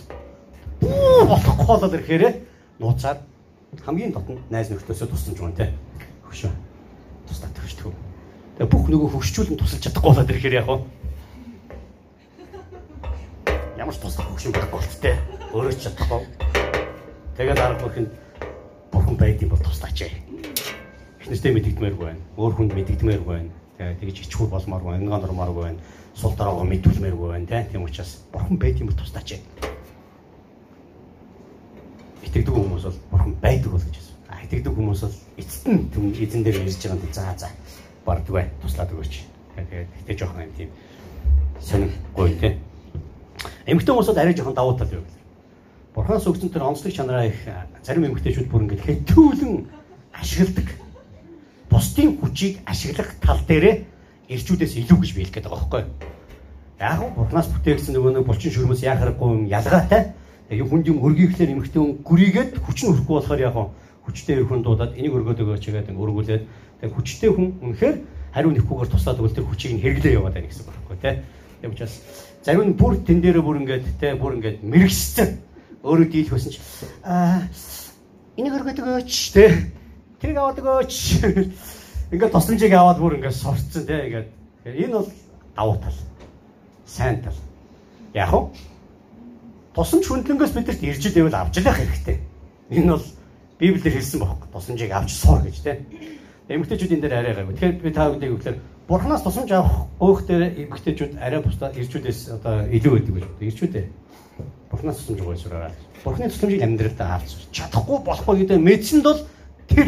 Бүү 0.81 1.21
болохгүй 1.27 1.65
болоод 1.67 1.93
ирэхээр 1.93 2.23
нууцаар 2.79 3.17
хамгийн 3.83 4.15
дотн 4.15 4.39
найз 4.49 4.71
нөхдөсөө 4.71 5.11
тусламж 5.11 5.37
өгөн 5.43 5.57
тэ. 5.59 5.75
Хөшөө. 6.31 6.66
Тэгээ 8.57 8.73
бүх 8.73 8.85
нөгөө 8.89 9.09
хөвшчүүлэн 9.13 9.57
тусалж 9.61 9.81
чадахгүй 9.85 10.09
болоод 10.09 10.31
ирэхээр 10.33 10.57
яг. 10.57 10.69
Ямар 13.77 13.93
ч 13.93 14.01
туслах 14.01 14.27
хөвшин 14.33 14.53
байхгүй 14.53 14.77
болт 14.81 14.97
тэ. 14.97 15.13
Өөрөө 15.53 15.73
ч 15.77 15.85
чадахгүй. 15.85 16.21
Тэгээд 17.37 17.61
арга 17.61 17.85
бүхэнд 17.85 18.11
бурхан 18.89 19.15
байд 19.21 19.41
юм 19.45 19.53
бол 19.53 19.61
туслаач 19.61 20.09
ээ. 20.09 20.13
Эхнэртэй 21.21 21.53
мэддэгдмээргүй 21.53 22.05
байна. 22.09 22.21
Өөр 22.33 22.53
хүнд 22.57 22.73
мэддэгдмээргүй 22.73 23.33
байна. 23.37 23.53
Тэгээ 23.77 24.01
тэгж 24.01 24.17
ичхүү 24.25 24.49
болмооргүй 24.49 24.89
байна. 24.89 25.03
Ингээ 25.05 25.21
нормааргүй 25.21 25.63
байна. 25.69 25.79
Сул 26.17 26.33
дараагаа 26.33 26.65
мэдүүлмээргүй 26.65 27.29
байна. 27.29 27.61
Тийм 27.69 27.85
учраас 27.85 28.25
бурхан 28.33 28.57
байд 28.57 28.81
юм 28.81 28.89
бол 28.89 28.97
туслаач 28.97 29.37
ээ 29.37 29.41
итгэдэг 32.37 32.53
хүмүүс 32.53 32.83
бол 32.85 32.99
бурхан 33.11 33.33
байдаг 33.41 33.71
бол 33.71 33.81
гэж 33.81 33.95
байна. 33.97 34.17
А 34.29 34.43
итгэдэг 34.43 34.73
хүмүүс 34.73 35.01
бол 35.01 35.15
эцэст 35.37 35.65
нь 35.67 36.13
эзэн 36.21 36.43
дээр 36.43 36.57
ирж 36.67 36.81
байгаа 36.83 36.99
юм 37.01 37.13
за 37.13 37.23
за 37.37 37.49
бардгүй 38.07 38.47
туслаад 38.63 38.91
өгөөч. 38.95 39.13
Тэгээд 39.59 39.91
гэтээ 40.07 40.15
жоохон 40.15 40.47
юм 40.47 40.53
тийм 40.55 40.69
сонирхолтой 41.59 42.39
тий. 42.39 42.53
Эмэгтэй 43.67 43.91
хүмүүс 43.91 44.07
бол 44.07 44.21
арай 44.23 44.33
жоохон 44.33 44.55
давуу 44.55 44.79
тал 44.79 44.95
юу. 44.95 45.03
Бурханаас 45.91 46.27
өгсөн 46.29 46.53
тэр 46.53 46.63
онцлог 46.63 46.93
чанараа 46.93 47.27
их 47.27 47.35
зарим 47.83 48.07
эмэгтэйчүүд 48.07 48.47
бүр 48.47 48.63
ингээд 48.63 48.85
хэтүүлэн 48.85 49.67
ашигладаг. 50.15 50.67
Бусдын 51.67 52.15
хүчийг 52.21 52.63
ашиглах 52.63 53.11
тал 53.19 53.41
дээрээ 53.43 53.83
ирчүүдээс 54.31 54.73
илүү 54.87 54.97
гэж 55.03 55.11
биелэх 55.11 55.33
гээд 55.35 55.47
байгаа 55.49 55.59
байхгүй 55.67 55.81
юу? 55.83 55.91
Яг 56.79 57.01
нь 57.01 57.15
Бурханаас 57.17 57.49
бүтээгдсэн 57.51 57.93
нөгөө 57.97 58.11
нэг 58.13 58.25
булчин 58.29 58.53
шүрмэс 58.53 58.85
яхахгүй 58.85 59.29
юм 59.35 59.43
ялгаатай 59.49 60.13
яг 60.53 60.67
хүндийн 60.69 61.01
өргөйглээр 61.01 61.53
эмхтэн 61.57 62.05
гүрийгээд 62.05 62.61
хүч 62.61 62.77
нь 62.85 62.91
өрөхгүй 62.93 63.15
болохоор 63.17 63.41
яг 63.41 63.55
хүчтэй 64.07 64.39
хүн 64.47 64.63
дуудаад 64.63 64.95
энийг 64.95 65.13
өргөөд 65.19 65.43
өгөөч 65.43 65.65
гэдэг 65.67 65.99
өргүүлээд 65.99 66.43
тэг 66.79 66.91
хүчтэй 66.95 67.29
хүн 67.29 67.59
үнэхээр 67.59 67.95
хариу 68.31 68.51
нэхгүйгээр 68.55 68.91
туслаад 68.91 69.19
өгөл 69.19 69.35
тэр 69.35 69.47
хүчийг 69.51 69.73
нь 69.75 69.83
хэрэглээ 69.83 70.15
яваад 70.15 70.39
байна 70.39 70.47
гэсэн 70.47 70.63
үг 70.63 70.71
байхгүй 70.71 70.97
тий. 71.03 71.15
Тэг 71.59 71.71
учраас 71.75 71.95
зарим 72.47 72.63
нь 72.71 72.77
бүр 72.79 72.93
тэн 73.03 73.19
дээрээ 73.19 73.43
бүр 73.43 73.59
ингээд 73.67 73.85
тий 73.99 74.11
бүр 74.15 74.33
ингээд 74.39 74.57
мэрэгссэн 74.63 75.29
өөрөө 75.83 76.07
дийлэх 76.07 76.31
байсан 76.31 76.51
чи 76.55 76.61
аа 77.03 77.43
энийг 78.39 78.55
өргөөд 78.55 78.79
өгөөч 78.79 79.11
тий. 79.35 79.49
Тэрийг 80.21 80.37
аваад 80.37 80.61
өгөөч. 80.61 80.93
Ингээд 82.13 82.31
тусламжийг 82.31 82.73
аваад 82.77 82.99
бүр 83.01 83.17
ингээд 83.19 83.35
сурцсан 83.35 83.83
тий 83.83 83.99
ингээд 84.07 84.27
энэ 84.63 84.95
бол 84.95 85.09
давуу 85.57 85.77
тал. 85.83 85.99
Сайн 86.85 87.19
тал. 87.25 87.35
Яг 88.13 88.31
нь 88.31 88.53
тусамж 89.73 90.05
хүндлэнгээс 90.07 90.53
бидэрт 90.55 90.81
ирж 90.81 91.03
ивэл 91.09 91.35
авч 91.35 91.59
лах 91.61 91.77
хэрэгтэй. 91.77 92.17
Энэ 92.69 92.93
бол 92.93 93.05
Библиэр 93.59 93.95
хэлсэн 93.97 94.19
бохоо. 94.21 94.37
Тусамжийг 94.53 94.91
авч 94.91 95.11
сур 95.17 95.41
гэж 95.41 95.57
тийм. 95.65 95.85
Эмэгтэйчүүд 96.47 96.93
энэ 96.93 97.01
дээр 97.01 97.15
арай 97.17 97.33
гайгүй. 97.33 97.53
Тэгэхээр 97.57 97.81
би 97.81 97.91
та 97.91 98.07
бүхэнд 98.09 98.23
гэвэл 98.23 98.61
Бурханаас 98.87 99.23
тусамж 99.25 99.51
авах 99.51 99.91
гоох 99.99 100.23
дээр 100.29 100.55
эмэгтэйчүүд 100.63 101.19
арай 101.19 101.41
бусдаа 101.41 101.73
ирчүүдээс 101.75 102.39
одоо 102.39 102.69
илүү 102.71 102.91
байдаг 102.93 103.13
гэж 103.17 103.25
байна. 103.25 103.49
Ирчүүдээ. 103.49 103.85
Бурханаас 104.71 104.97
тусамж 105.01 105.19
өгөөж 105.25 105.41
сураа. 105.41 105.71
Бурханы 106.05 106.29
тусламжийг 106.29 106.63
амьдралдаа 106.63 107.09
авч 107.17 107.31
чадахгүй 107.51 107.97
болохгүй 108.05 108.35
гэдэг 108.45 108.59
мэдсэнд 108.61 109.03
бол 109.03 109.21
тэр 109.67 109.87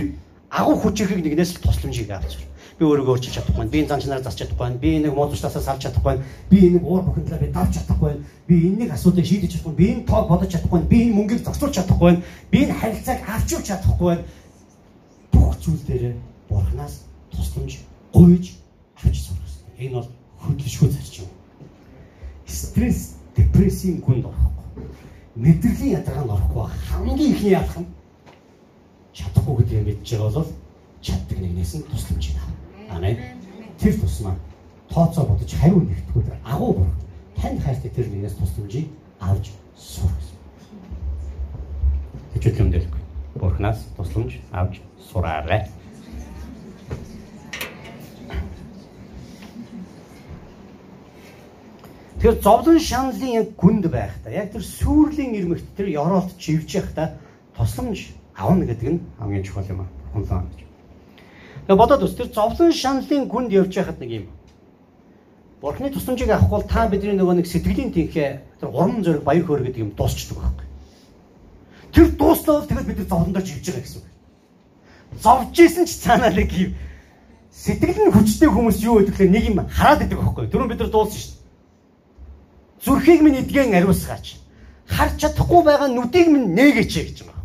агуу 0.49 0.75
хүч 0.81 0.97
ихийг 1.05 1.23
нэгнээс 1.23 1.51
л 1.55 1.63
тусламжийг 1.63 2.09
авч 2.11 2.48
би 2.79 2.85
өөрийгөө 2.87 3.11
өөрчилж 3.11 3.35
чадахгүй 3.35 3.59
байна. 3.59 3.71
Би 3.71 3.79
энэ 3.83 3.89
занчнаар 3.91 4.23
засч 4.23 4.39
чадахгүй 4.39 4.63
байна. 4.63 4.79
Би 4.79 4.89
нэг 5.03 5.13
муудчлаасаа 5.13 5.61
салж 5.61 5.81
чадахгүй 5.83 6.07
байна. 6.15 6.23
Би 6.49 6.59
нэг 6.71 6.83
уур 6.87 7.03
бухимдлаа 7.03 7.39
би 7.39 7.51
давж 7.51 7.73
чадахгүй 7.75 8.07
байна. 8.07 8.23
Би 8.47 8.55
энэ 8.55 8.77
нэг 8.79 8.91
асуудыг 8.95 9.25
шийдэж 9.27 9.51
чадахгүй. 9.51 9.75
Би 9.75 9.85
энэ 9.91 10.07
тоог 10.07 10.27
бодож 10.31 10.49
чадахгүй 10.49 10.79
байна. 10.79 10.89
Би 10.89 10.97
энэ 11.03 11.15
мөнгийг 11.19 11.43
зохицуулж 11.43 11.75
чадахгүй 11.75 12.07
байна. 12.07 12.23
Би 12.51 12.57
энэ 12.63 12.79
харилцааг 12.79 13.19
авч 13.27 13.47
явж 13.51 13.65
чадахгүй 13.67 14.07
байна. 14.07 14.23
Бүх 15.35 15.51
зүйл 15.59 15.83
дээр 15.83 16.15
бурхнаас 16.47 16.93
тусламж 17.35 17.71
гуйж 18.15 18.45
авч 18.95 19.17
сурах 19.27 19.43
хэрэгтэй. 19.43 19.85
Энэ 19.85 19.95
бол 19.99 20.09
хөдөлшгүй 20.39 20.89
зарчим. 20.89 21.27
Стресс, 22.47 23.19
депрессийн 23.35 23.99
гүнд 23.99 24.25
орохгүй. 24.31 24.87
Мэдрэлийн 25.35 25.99
ядаргаанд 25.99 26.31
орохгүй. 26.31 26.63
Хамгийн 26.87 27.31
ихний 27.35 27.53
ялах 27.59 27.77
нь 27.77 27.91
чадахгүй 29.13 29.55
гэдгийг 29.59 29.85
мэдж 29.85 30.07
байгаа 30.15 30.31
бол 30.31 30.51
чаддаг 31.01 31.37
нэгнээс 31.39 31.73
нь 31.75 31.87
тусламж 31.91 32.25
авах. 32.33 32.58
Амен. 32.89 33.17
Тэр 33.79 33.93
тусмаа 33.99 34.35
тооцоо 34.89 35.25
бодож 35.25 35.53
хариу 35.53 35.87
тэр 36.13 36.33
агуу 36.43 36.73
бүр 36.73 36.89
танд 37.37 37.61
хайртай 37.61 37.91
тэр 37.91 38.07
нэгнээс 38.09 38.35
тусламжийг 38.41 38.89
авч 39.19 39.51
сур 39.77 40.09
гэсэн. 40.09 40.37
Тэжүүл 42.33 42.61
юм 42.61 42.71
дэлгүй. 42.71 43.01
Бурхнаас 43.35 43.85
тусламж 43.97 44.39
авч 44.51 44.81
сураарай. 45.11 45.69
Тэгэхээр 52.19 52.43
зовлон 52.43 52.79
шаналлын 52.79 53.31
яг 53.31 53.47
гүнд 53.55 53.85
байхдаа 53.87 54.33
яг 54.33 54.51
тэр 54.51 54.65
сүрлийн 54.65 55.37
ирмэгт 55.39 55.69
тэр 55.77 55.87
ёроолт 55.87 56.35
живж 56.35 56.67
байхдаа 56.75 57.15
тусламж 57.55 58.11
авна 58.35 58.65
гэдэг 58.65 58.89
нь 58.91 58.99
хамгийн 59.19 59.45
чухал 59.45 59.71
юм 59.71 59.85
аа. 59.85 59.89
Хонлоо 60.11 60.43
гэж. 60.51 60.68
Тэгээ 61.69 61.85
бодоод 61.85 62.01
үс 62.01 62.17
тэр 62.17 62.33
зовлон 62.33 62.73
шаналлын 62.73 63.29
гүнд 63.29 63.53
явж 63.53 63.69
байхад 63.77 64.01
нэг 64.01 64.09
юм. 64.09 64.25
Бурхны 65.61 65.93
тусламжийг 65.93 66.33
авахгүй 66.33 66.65
та 66.65 66.89
бидний 66.89 67.13
нөгөө 67.13 67.37
нэг 67.37 67.45
сэтгэлийн 67.45 67.93
тэнхээ 67.93 68.57
тэр 68.57 68.73
урам 68.73 69.05
зориг 69.05 69.21
баяр 69.21 69.45
хөөр 69.45 69.69
гэдэг 69.69 69.85
юм 69.85 69.93
дуусчдаг 69.93 70.41
байхгүй. 70.41 70.65
Тэр 71.93 72.07
дуустал 72.17 72.65
тэгэл 72.65 72.89
бид 72.89 73.05
зовлондоо 73.05 73.45
живж 73.45 73.69
байгаа 73.69 73.85
гэсэн 73.85 74.01
үг. 74.01 74.09
Зовж 75.21 75.55
исэн 75.61 75.85
ч 75.85 76.01
цаанаа 76.01 76.33
нэг 76.33 76.49
юм 76.57 76.73
сэтгэл 77.53 78.01
нь 78.01 78.13
хүчтэй 78.17 78.49
хүмүүс 78.49 78.77
юу 78.81 79.05
гэдэг 79.05 79.13
вэ? 79.21 79.29
Нэг 79.29 79.45
юм 79.53 79.61
хараад 79.69 80.09
идэг 80.09 80.17
байхгүй. 80.17 80.49
Түрүүн 80.49 80.73
бид 80.73 80.81
нар 80.81 80.89
дуулсан 80.89 81.21
шүү 81.21 81.37
дээ. 81.37 81.45
Зүрхийг 82.81 83.21
минь 83.21 83.45
эдгэн 83.45 83.77
ариусгаач. 83.77 84.41
Харж 84.89 85.21
чадахгүй 85.21 85.61
байгаа 85.61 85.85
нүдийг 85.85 86.33
минь 86.33 86.49
нээгээч 86.49 86.93
гэж 86.97 87.17
юм 87.29 87.38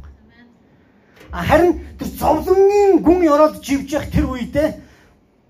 Харин 1.35 1.83
тэр 1.99 2.09
зовлонгийн 2.15 3.03
гүн 3.03 3.21
ёроод 3.27 3.59
живж 3.59 3.91
явах 3.91 4.11
тэр 4.15 4.27
үедээ 4.31 4.69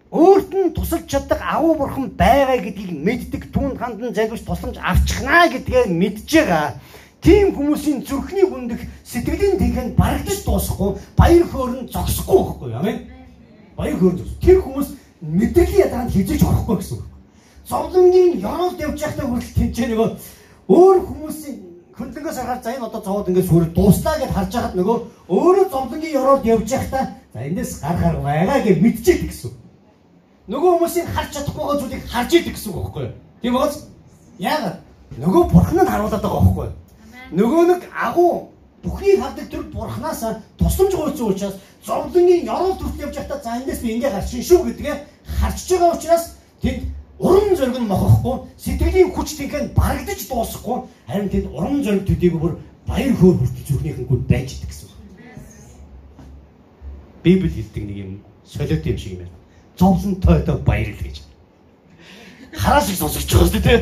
өөрт 0.09 0.51
нь 0.55 0.73
тусалж 0.73 1.05
чаддаг 1.05 1.41
агуу 1.45 1.77
бурхан 1.77 2.09
байгаа 2.17 2.57
гэдгийг 2.65 2.93
мэддэг 2.97 3.43
түүнд 3.53 3.77
хандан 3.77 4.15
залбирч 4.17 4.49
тусламж 4.49 4.81
авчихнаа 4.81 5.53
гэдгээ 5.53 5.85
мэдж 5.93 6.25
байгаа. 6.25 6.81
Тийм 7.21 7.53
хүмүүсийн 7.53 8.01
зүрхний 8.07 8.47
хүндэх 8.49 8.81
сэтгэлийн 9.05 9.61
тэнхэнд 9.61 9.93
барагдаж 9.97 10.41
дуусахгүй 10.45 10.91
баяр 11.21 11.45
хөөрн 11.53 11.89
зогсохгүй 11.93 12.41
байхгүй 12.41 12.69
юу? 12.71 12.79
Амен. 12.81 12.99
Баяр 13.77 13.97
хөөрн 14.01 14.19
зогс. 14.19 14.33
Тэр 14.41 14.59
хүмүүс 14.65 14.89
мэдрэлийн 15.21 15.85
ядаанд 15.85 16.13
хизэж 16.17 16.41
орохгүй 16.45 16.77
гэсэн 16.81 16.97
үг. 16.97 17.05
Зовлонгийн 17.69 18.41
ёроолд 18.41 18.81
явж 18.81 18.99
байхдаа 19.01 19.27
хүртэл 19.29 19.57
тэнцээ 19.57 19.89
нөгөө 19.89 20.09
өөр 20.69 20.99
хүмүүсийн 21.09 21.74
хөндлөнгөөс 21.99 22.39
харахад 22.39 22.65
за 22.65 22.71
энэ 22.75 22.87
одоо 22.87 23.03
зовоод 23.03 23.29
ингээд 23.29 23.49
сүрэг 23.51 23.71
дууслаа 23.75 24.17
гэж 24.19 24.31
харж 24.35 24.53
байхад 24.55 24.75
нөгөө 24.75 24.97
өөрөө 25.31 25.67
зовлонгийн 25.71 26.17
ёроолд 26.19 26.45
явж 26.45 26.69
байхдаа 26.71 27.05
за 27.33 27.39
эндээс 27.39 27.73
гарахаар 27.83 28.17
байгаа 28.19 28.59
гэж 28.67 28.77
мэдчихэдэг 28.83 29.31
гэсэн. 29.31 29.53
Нөгөө 30.51 30.71
хүмүүсийн 30.75 31.07
харж 31.15 31.31
чадахгүй 31.35 31.63
байгаа 31.65 31.81
зүйлийг 31.81 32.03
харж 32.11 32.31
идэг 32.35 32.55
гэсэн 32.55 32.71
үг 32.71 32.79
байхгүй 32.83 33.03
юу? 33.07 33.15
Тийм 33.43 33.55
үү? 33.55 33.69
Яагаад? 34.39 34.79
Нөгөө 35.23 35.43
бурхан 35.55 35.79
нь 35.79 35.91
харуулдаг 35.93 36.23
байгаа 36.23 36.43
байхгүй 36.43 36.67
юу? 36.67 36.75
Нөгөө 37.39 37.63
нэг 37.71 37.83
агуу 37.95 38.33
бүхнийг 38.85 39.19
хардаг 39.23 39.47
тэр 39.49 39.63
бурханаас 39.73 40.23
тусламж 40.59 40.93
гуйсан 40.95 41.27
учраас 41.31 41.57
зовлонгийн 41.87 42.47
ёроолд 42.47 42.81
хүртэл 42.83 43.05
явж 43.07 43.17
байхдаа 43.17 43.41
за 43.41 43.57
эндээс 43.59 43.81
би 43.81 43.89
ингээ 43.95 44.13
гарчин 44.13 44.43
шүү 44.43 44.61
гэдгээ 44.67 44.97
харж 45.41 45.59
байгаа 45.71 45.95
учраас 45.97 46.25
тэнд 46.61 46.81
урам 47.19 47.57
зориг 47.57 47.79
нь 47.79 47.87
мохохгүй 47.87 48.37
сэтгэлийн 48.59 49.13
хүч 49.15 49.39
тэнхэн 49.39 49.71
барагдаж 49.75 50.21
дуусахгүй 50.27 50.79
харин 51.07 51.29
тэд 51.31 51.47
урам 51.47 51.83
зориг 51.85 52.07
төдийгүй 52.07 52.41
бүр 52.41 52.55
баяр 52.87 53.15
хөөр 53.15 53.39
хүртэл 53.39 53.69
зүрхнийхэнгүүд 53.71 54.23
байж 54.27 54.49
идэг 54.59 54.69
гэсэн 54.69 54.89
үг. 54.91 54.99
Библи 57.23 57.49
хэлдэг 57.49 57.85
нэг 57.87 57.97
юм 57.97 58.11
солиот 58.45 58.87
юм 58.87 58.99
шиг 58.99 59.13
юм 59.13 59.19
байна. 59.23 59.37
Зовлон 59.79 60.15
тойдоо 60.21 60.59
баярл 60.59 60.99
гэж. 60.99 61.23
Хараа 62.53 62.83
шиг 62.83 62.99
сонсогч 62.99 63.31
байгаа 63.31 63.49
шүү 63.49 63.63
дээ. 63.63 63.79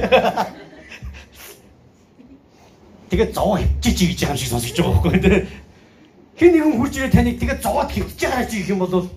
Тэгээд 3.11 3.35
зовоо 3.35 3.57
хөвчиж 3.57 3.97
гэж 3.97 4.21
байгаа 4.21 4.37
юм 4.37 4.41
шиг 4.41 4.53
сонсогч 4.53 4.77
байгаа 4.77 4.93
байхгүй 4.93 5.21
тий. 5.25 5.41
Хэн 6.37 6.53
нэгэн 6.53 6.77
хурж 6.77 6.95
ирээ 6.97 7.12
таныг 7.12 7.37
тэгээд 7.41 7.65
зовоод 7.65 7.91
хөвчиж 7.93 8.21
байгаа 8.29 8.45
чи 8.45 8.57
гэх 8.61 8.73
юм 8.73 8.81
бол 8.85 9.09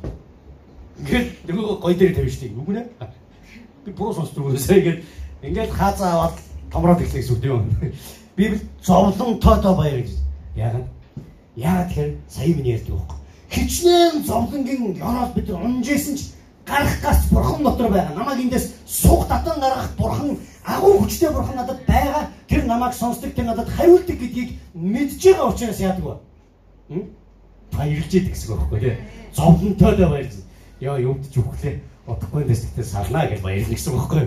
ингээл 0.99 1.29
нөгөө 1.51 1.75
гой 1.83 1.93
дээр 1.95 2.15
тавьж 2.15 2.33
штий. 2.35 2.51
Үгүй 2.55 2.75
нэ 2.79 2.83
би 3.85 3.91
буруу 3.91 4.13
сонсдог 4.13 4.49
үсээ 4.49 4.81
гээд 4.81 4.99
ингээд 5.45 5.71
хаазаа 5.71 6.11
аваад 6.13 6.35
томроод 6.71 7.01
эхлэх 7.01 7.21
гэсэн 7.21 7.35
үг 7.37 7.41
тийм 7.41 7.53
үү. 7.53 7.93
Библи 8.35 8.59
зовлон 8.81 9.39
тоотоо 9.39 9.75
баяр 9.77 10.01
гэж. 10.01 10.11
Яагаад? 10.55 10.87
Яагаад 11.55 11.87
тэгэхээр 11.89 12.11
сая 12.27 12.47
миний 12.55 12.73
ярьдаг 12.73 12.95
байхгүй. 12.97 13.17
Хичнээн 13.49 14.23
зовлонгийн 14.25 14.97
ёроос 14.97 15.31
бид 15.37 15.49
унжсэн 15.49 16.15
ч 16.17 16.21
гарах 16.65 16.97
гац 17.01 17.29
бурхан 17.31 17.63
дотор 17.63 17.89
байгаа. 17.91 18.15
Намайг 18.17 18.41
эндээс 18.41 18.73
суг 18.85 19.27
татан 19.27 19.59
гаргах 19.61 19.93
бурхан 19.97 20.37
агуу 20.65 20.99
хүчтэй 20.99 21.29
бурхан 21.29 21.55
надад 21.55 21.79
байгаа. 21.85 22.27
Тэр 22.49 22.65
намайг 22.65 22.93
сонсдог, 22.93 23.33
тэр 23.33 23.45
надад 23.45 23.69
хариулдаг 23.69 24.17
гэдгийг 24.19 24.57
мэдж 24.73 25.21
байгаа 25.23 25.53
учраас 25.53 25.79
яадаг 25.79 26.03
вэ? 26.89 27.05
Баярлж 27.71 28.11
идэг 28.11 28.33
гэсэн 28.33 28.51
үг 28.51 28.59
байхгүй 28.59 28.79
тий. 28.79 28.97
Зовлонтой 29.31 29.95
дэ 29.95 30.09
баярлж. 30.09 30.35
Яа 30.81 30.99
юудч 30.99 31.31
өглөө 31.37 31.79
бодохгүй 32.05 32.41
энэ 32.43 32.49
дэсгтээ 32.53 32.85
сарнаа 32.85 33.25
гэж 33.27 33.41
баярлна 33.41 33.75
гэсэн 33.75 33.93
үг 33.93 33.99
байхгүй. 33.99 34.25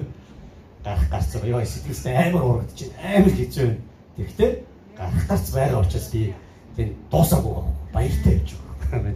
Гарах 0.84 1.06
гарц 1.10 1.30
яа 1.34 1.64
сэтгэлсээ 1.64 2.14
амар 2.26 2.42
урагдчих. 2.42 2.90
Амар 2.98 3.32
хэцүү 3.34 3.66
байна. 3.66 3.82
Тэгвэл 4.16 4.54
гарах 4.98 5.26
гарц 5.28 5.46
байгаа 5.54 5.80
учраас 5.82 6.08
би 6.10 6.34
тийм 6.76 6.94
дуусаагүй 7.10 7.54
баяртай 7.92 8.34
байж 8.38 8.50
байгаа. 8.90 9.14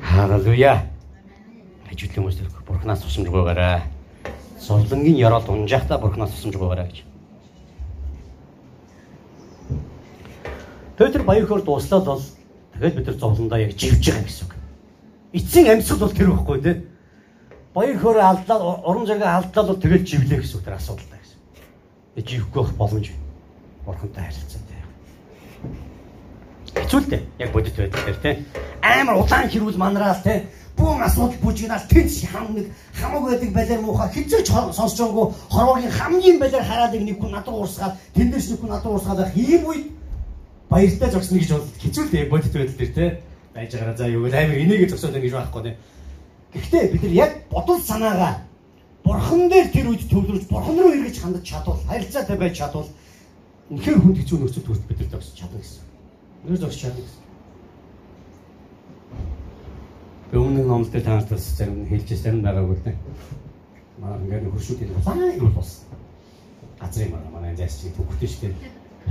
Халелуя. 0.00 0.74
Ажил 1.90 2.12
хүмүүс 2.14 2.36
бурхнаас 2.66 3.02
тусламж 3.02 3.28
гуйгаарай. 3.28 3.82
Зовлонгийн 4.60 5.16
ёроолд 5.16 5.48
унжаахта 5.48 5.98
бурхнаас 5.98 6.30
тусламж 6.30 6.56
гуйгаарай 6.56 6.86
гэж. 6.88 6.98
Петр 10.98 11.22
баярхоор 11.22 11.62
дуслаад 11.62 12.04
бол 12.04 12.22
тэгэл 12.74 12.96
бид 12.96 13.06
нар 13.06 13.16
зовлондоо 13.16 13.58
яг 13.58 13.76
живж 13.76 14.02
байгаа 14.08 14.24
гэсэн 14.24 14.46
үг. 14.46 14.57
Эцсийн 15.32 15.68
амьсгал 15.68 15.98
бол 15.98 16.16
тэр 16.16 16.30
байхгүй 16.32 16.58
тий. 16.62 16.76
Баяр 17.74 17.98
хөөрэ 18.00 18.22
алдлаа, 18.24 18.80
уран 18.88 19.04
зэрэг 19.04 19.28
алдлаа 19.28 19.64
бол 19.66 19.76
тэгэл 19.76 20.08
живлээ 20.08 20.40
гэсэн 20.40 20.64
тэр 20.64 20.80
асуудалтай 20.80 21.20
гэсэн. 21.20 21.38
Тэг 22.16 22.24
живхгүй 22.24 22.62
байх 22.64 22.74
боломж 22.80 23.06
байна. 23.12 23.28
Бурхантай 23.84 24.24
харилцаатай. 24.24 24.78
Хэцүү 26.80 27.00
л 27.00 27.10
дээ. 27.12 27.22
Яг 27.44 27.52
бодит 27.52 27.76
байдаг 27.76 28.04
тэр 28.08 28.18
тий. 28.24 28.34
Амар 28.80 29.20
удаан 29.20 29.48
хэрүүл 29.52 29.76
манараал 29.76 30.22
тий. 30.24 30.48
Бүүн 30.78 31.02
асуудал 31.02 31.42
бүжигнаас 31.42 31.84
тэнц 31.90 32.24
хам 32.30 32.54
нэг 32.54 32.72
хамаг 32.94 33.22
байдаг 33.28 33.50
балиар 33.52 33.80
муухай 33.82 34.08
хизээч 34.14 34.48
сонсож 34.48 34.96
байгаагүй 34.96 35.26
хорвогийн 35.50 35.90
хамгийн 35.90 36.38
балиар 36.38 36.62
хараад 36.62 36.94
нэг 36.94 37.18
хүн 37.18 37.34
надад 37.34 37.50
уурсгаад 37.50 37.98
тэндээс 38.14 38.46
нэг 38.54 38.58
хүн 38.62 38.70
надад 38.70 38.92
уурсгаад 38.94 39.18
байх 39.26 39.34
ийм 39.34 39.66
үед 39.66 39.90
баяртай 40.70 41.10
зогсно 41.10 41.38
гэж 41.38 41.50
бодлоо. 41.50 41.82
Хэцүү 41.82 42.04
л 42.06 42.12
дээ 42.14 42.30
бодит 42.30 42.54
байдал 42.54 42.78
дээр 42.78 42.94
те. 42.94 43.06
Байж 43.58 43.74
байгаараа 43.74 43.96
за 43.98 44.06
юу 44.06 44.26
амир 44.30 44.62
энийгээ 44.62 44.88
зогсоод 44.88 45.18
ингэж 45.18 45.34
байхгүй 45.34 45.62
те. 45.66 45.76
Гэхдээ 46.54 46.92
бид 46.94 47.02
нар 47.02 47.14
яг 47.26 47.32
бодол 47.50 47.80
санаагаа 47.82 48.46
бурхан 49.02 49.50
дээр 49.50 49.68
тэр 49.74 49.86
үед 49.90 50.06
төвлөрж 50.06 50.46
бурхан 50.46 50.78
руу 50.78 50.94
эргэж 50.94 51.18
хандаж 51.18 51.42
чадвал 51.42 51.82
харилцаатай 51.90 52.36
байж 52.38 52.54
чадвал 52.54 52.86
үнэхээр 53.74 53.98
хүнд 53.98 54.18
хэцүү 54.22 54.38
нөхцөл 54.38 54.62
төрөлд 54.62 54.86
бид 54.86 54.98
нар 55.02 55.10
зогсож 55.10 55.34
чадна 55.34 55.58
гэсэн. 55.58 55.82
Нэр 56.46 56.60
зогсож 56.62 56.80
чадна 56.86 57.02
гэсэн. 57.02 57.22
Би 60.30 60.36
өмнө 60.38 60.62
нь 60.62 60.68
номлолт 60.70 60.92
дээр 60.94 61.02
танаас 61.02 61.26
бас 61.26 61.44
зарим 61.58 61.82
нь 61.82 61.90
хэлж 61.90 62.08
зарим 62.14 62.46
байгаагүй 62.46 62.76
л 62.78 62.86
дээ. 62.86 62.96
Маа 63.98 64.22
ингээд 64.22 64.54
хуршуудын 64.54 64.94
улаан 65.02 65.34
ирүүл 65.34 65.58
болсон. 65.58 65.82
Газрын 66.78 67.10
маа 67.10 67.26
манай 67.34 67.58
зайс 67.58 67.82
чи 67.82 67.90
төгөлтэй 67.90 68.30
шүү 68.30 68.42
дээ 68.54 68.54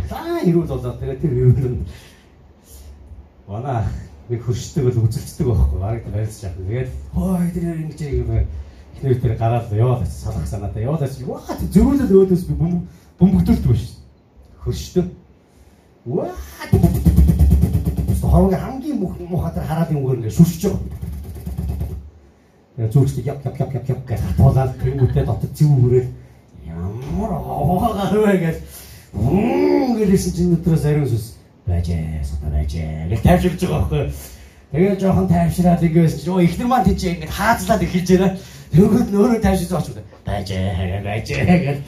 Заа 0.08 0.40
ирүүл 0.46 0.72
болоод 0.72 1.00
тэгээд 1.04 1.22
тэр 1.22 1.34
ирүүл 1.36 1.68
нь 1.68 1.86
манай 3.48 3.84
нэг 4.30 4.44
хөршдөг 4.44 4.84
бол 4.84 5.04
үзэлцдэг 5.08 5.48
байхгүй 5.48 5.80
бараг 5.80 6.04
барьж 6.12 6.44
яах. 6.44 6.58
Тэгээд 6.58 6.90
хой 7.14 7.52
тэр 7.54 7.64
ингэж 7.80 8.02
юм 8.12 8.32
эхнэр 8.98 9.22
тэр 9.22 9.38
гараад 9.38 9.72
яваад 9.72 10.08
салах 10.08 10.48
санаатай 10.48 10.84
яваад 10.84 11.08
хаа 11.08 11.56
зөрүүлэл 11.72 12.12
өөдөөс 12.12 12.44
би 12.48 12.54
бөмбөгдөлдөг 13.20 13.72
биш. 13.72 13.96
Хөршдөг. 14.64 15.06
Ваа 16.06 16.32
хорог 18.38 18.54
хамгийн 18.54 19.00
мухатар 19.30 19.64
хараад 19.64 19.92
юм 19.92 20.06
өөр 20.06 20.18
ингэ 20.20 20.30
шүршиж 20.30 20.70
байгаа. 20.70 20.80
Зүгчтэй 22.92 23.24
яп 23.26 23.46
яп 23.46 23.60
яп 23.60 23.74
яп 23.74 23.90
яп 23.90 24.08
гэж 24.08 24.20
хатуулаад 24.22 24.78
тэнгүүтээ 24.78 25.26
дотор 25.26 25.50
зэв 25.56 25.70
хүрээд 25.72 26.08
ямар 26.68 27.32
аваагаар 27.34 28.18
вэ 28.22 28.38
гэж 28.44 28.58
гэлээсэн 29.98 30.34
чинь 30.36 30.56
өдрөөс 30.60 30.86
ариун 30.86 31.10
сүс 31.10 31.37
байжээ, 31.68 32.24
сата 32.24 32.48
байжээ 32.48 33.12
гэж 33.12 33.22
тайвширч 33.22 33.62
байгаа 33.62 33.80
байхгүй. 33.84 34.04
Тэгээ 34.72 34.96
жоохон 35.00 35.28
тайвшраад 35.28 35.84
ингээс 35.84 36.16
чи 36.24 36.30
өө 36.32 36.44
ихнэр 36.48 36.68
маань 36.68 36.88
тийч 36.88 37.02
ингэж 37.04 37.32
хаацлаад 37.32 37.84
эхэлж 37.84 38.10
байна. 38.12 38.30
Нөгөөд 38.74 39.08
нөөрөө 39.12 39.40
байгаа 39.44 39.82
ч 39.84 39.88
байжээ, 40.28 41.04
байжээ 41.08 41.44
гэж. 41.68 41.80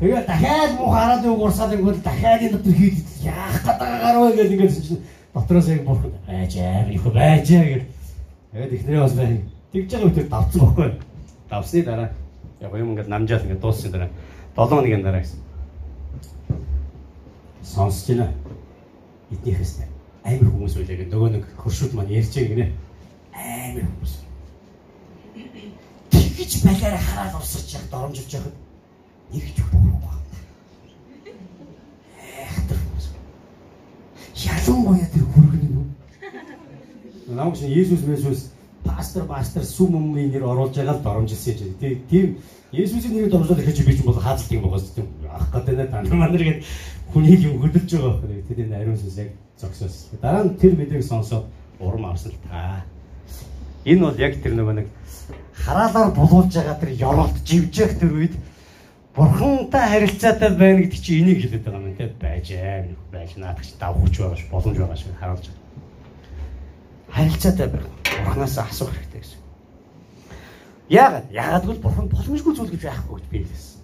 Тэгээ 0.00 0.22
дахиад 0.28 0.72
муу 0.76 0.92
хараад 0.92 1.24
үг 1.24 1.40
урсаад 1.40 1.72
ингүүл 1.76 2.00
дахиад 2.04 2.40
энэ 2.44 2.54
дотор 2.56 2.74
хийх 2.76 2.96
яах 3.24 3.56
гэдэг 3.64 3.88
гарав 4.04 4.32
гэж 4.36 4.48
ингэж 4.52 4.74
чинь 4.84 5.02
дотроос 5.32 5.68
яг 5.68 5.82
бурхан 5.84 6.12
байжээ, 6.28 6.92
их 6.92 7.04
байжээ 7.04 7.64
гэж. 7.72 7.82
Тэгээд 8.52 8.74
ихнэрээ 8.76 9.02
бас 9.04 9.14
бай. 9.16 9.40
Тэгж 9.72 9.90
байгаа 9.92 10.08
үедээ 10.08 10.26
давцсан 10.28 10.60
байхгүй. 10.60 10.88
Давсны 11.48 11.82
дараа 11.84 12.08
яг 12.60 12.72
юм 12.72 12.90
ингээд 12.92 13.08
намжаал 13.08 13.44
ингээд 13.44 13.60
дууссан 13.60 13.92
дараа 13.92 14.10
7 14.56 14.68
хоногийн 14.68 15.02
дараа 15.04 15.20
гэсэн 15.20 15.40
сонсож 17.62 18.08
байна. 18.08 18.32
Эднийхээс 19.32 19.72
амар 20.26 20.50
хүмүүс 20.50 20.74
үлээ 20.74 20.98
гэдэг 21.06 21.14
нөгөө 21.14 21.30
нэг 21.38 21.44
хөршүүд 21.62 21.92
маань 21.94 22.10
ярьж 22.10 22.34
байгаа 22.34 22.50
гинэ. 22.50 22.66
Амар 23.30 23.86
хүмүүс. 23.86 24.14
Тэгж 26.10 26.52
балиараа 26.66 27.02
хараад 27.02 27.34
урсаж 27.38 27.66
яг 27.78 27.84
доромжилж 27.90 28.30
байхад 28.34 28.56
нэг 29.30 29.44
ч 29.54 29.58
болохгүй 29.62 29.98
байна. 30.02 30.22
Эхтэр 32.42 32.78
хүмүүс. 32.82 33.06
Ялангуяа 34.50 35.08
тэр 35.14 35.24
хөргөний 35.30 35.70
нү. 35.70 35.82
Намайг 37.30 37.54
чинь 37.54 37.74
Есүс 37.74 38.02
Месүс 38.02 38.40
пастор 38.82 39.26
пастор 39.30 39.62
сүм 39.62 39.94
өмнө 39.94 40.26
нэр 40.26 40.42
оруулж 40.42 40.74
байгаа 40.74 40.98
л 40.98 41.06
доромжилсан 41.06 41.54
юм. 41.54 42.02
Тийм 42.10 42.26
Есүсийн 42.74 43.14
нэрээр 43.14 43.30
доромжлоод 43.30 43.62
ихэж 43.62 43.78
би 43.86 43.94
ч 43.94 44.02
бол 44.02 44.18
хаалт 44.18 44.50
юм 44.50 44.66
байгаа 44.66 44.82
юм. 44.98 45.08
Ах 45.30 45.50
гэдэг 45.54 45.74
нь 45.86 45.90
та 45.90 46.02
нар 46.02 46.42
гээд 46.42 46.66
хүний 47.12 47.36
юм 47.36 47.60
хөдөлж 47.62 47.90
байгаа 47.92 48.20
байхгүй. 48.20 48.42
Тэр 48.48 48.58
энэ 48.66 48.76
ариун 48.76 48.98
сүнс 48.98 49.18
яг 49.18 49.30
зогсоос. 49.60 50.10
Дараа 50.22 50.44
нь 50.44 50.56
тэр 50.56 50.76
мэдээг 50.76 51.04
сонсоод 51.04 51.44
урам 51.80 52.14
та. 52.48 52.84
Энэ 53.84 54.00
бол 54.00 54.18
яг 54.18 54.42
тэр 54.42 54.54
нөгөө 54.54 54.74
нэг 54.74 54.88
хараалаар 55.54 56.10
булуулж 56.10 56.52
байгаа 56.54 56.76
тэр 56.80 56.92
ёроолт 56.98 57.36
живжээх 57.46 57.98
тэр 57.98 58.12
үед 58.12 58.34
бурхантай 59.14 59.84
харилцаатай 59.88 60.50
байна 60.58 60.82
гэдэг 60.82 61.00
чинь 61.00 61.22
энийг 61.22 61.38
хэлээд 61.40 61.64
байгаа 61.64 61.86
юм 61.86 61.96
те 61.96 62.06
байжээ 62.20 62.96
байж 63.12 63.30
наадах 63.36 63.64
чи 63.64 63.74
давхуч 63.80 64.14
байгаа 64.18 64.36
ш 64.36 64.44
боломж 64.50 64.76
байгаа 64.76 64.96
шиг 64.96 65.16
харуулж 65.20 65.46
байгаа. 65.48 65.64
Харилцаатай 67.16 67.68
байх. 67.70 67.86
Бурханаас 68.26 68.58
асуух 68.58 68.92
хэрэгтэй 68.92 69.20
гэсэн. 69.22 69.40
Яагаад? 70.88 71.26
Яагаад 71.32 71.64
гэвэл 71.64 71.84
бурхан 71.84 72.06
боломжгүй 72.12 72.52
зүйл 72.54 72.72
гэж 72.74 72.82
байхгүй 72.84 73.16
гэж 73.16 73.26
би 73.30 73.38
хэлсэн. 73.46 73.75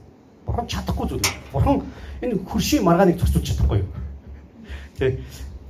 Бурхан 0.46 0.66
чадахгүй 0.66 1.08
зүйл. 1.08 1.26
Бурхан 1.52 1.82
энэ 2.20 2.38
хөршийн 2.48 2.84
маргааныг 2.84 3.18
зохицуулж 3.18 3.46
чадахгүй 3.46 3.78
юу? 3.78 3.88
Тэ 4.98 5.18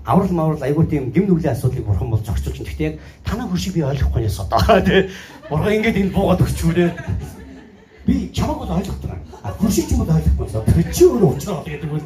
аврал 0.05 0.33
маврал 0.33 0.63
айгуу 0.63 0.85
тийм 0.87 1.13
гим 1.13 1.27
нүглийн 1.27 1.53
асуудлыг 1.55 1.85
бурхан 1.87 2.11
бол 2.11 2.21
зохицуулж 2.21 2.59
байна. 2.59 2.69
Гэхдээ 2.69 2.91
яг 2.91 3.01
танаа 3.25 3.47
хөршийг 3.49 3.75
би 3.75 3.83
ойлгохгүй 3.83 4.23
яс 4.23 4.41
одоо 4.41 4.81
тий. 4.87 5.11
Бурхан 5.51 5.73
ингэж 5.73 5.97
энд 5.97 6.13
буугаад 6.13 6.43
өгчүүрээ. 6.43 6.91
Би 8.07 8.31
чамаг 8.35 8.59
бол 8.59 8.73
ойлгох 8.77 8.99
таа. 8.99 9.19
А 9.43 9.53
хөршийг 9.53 9.87
ч 9.87 9.91
юм 9.93 10.03
бол 10.03 10.15
ойлгохгүй 10.17 10.47
байна. 10.51 10.73
Тэр 10.75 10.93
чи 10.93 11.05
өөрөө 11.05 11.31
уучраа 11.31 11.63
гэдэг 11.63 11.91
бол 11.91 12.05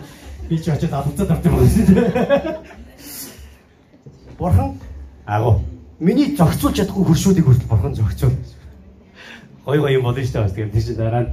би 0.49 0.59
ч 0.59 0.69
очиад 0.69 0.93
алцаад 0.93 1.31
авт 1.31 1.47
юм 1.47 1.55
байна. 1.57 2.61
Бурхан 4.39 4.77
агуу 5.25 5.65
миний 5.99 6.37
зохицуулж 6.37 6.77
чадахгүй 6.77 7.05
хөршүүдийг 7.05 7.45
хүртэл 7.47 7.69
бурхан 7.73 7.95
зохицуул. 7.95 8.37
Гой 9.65 9.79
гой 9.81 9.93
юм 9.97 10.05
болно 10.05 10.21
шүү 10.21 10.45
дээ. 10.45 10.53
Тэгээд 10.53 10.73
тийш 10.73 10.97
дараа 10.97 11.23
нь 11.25 11.33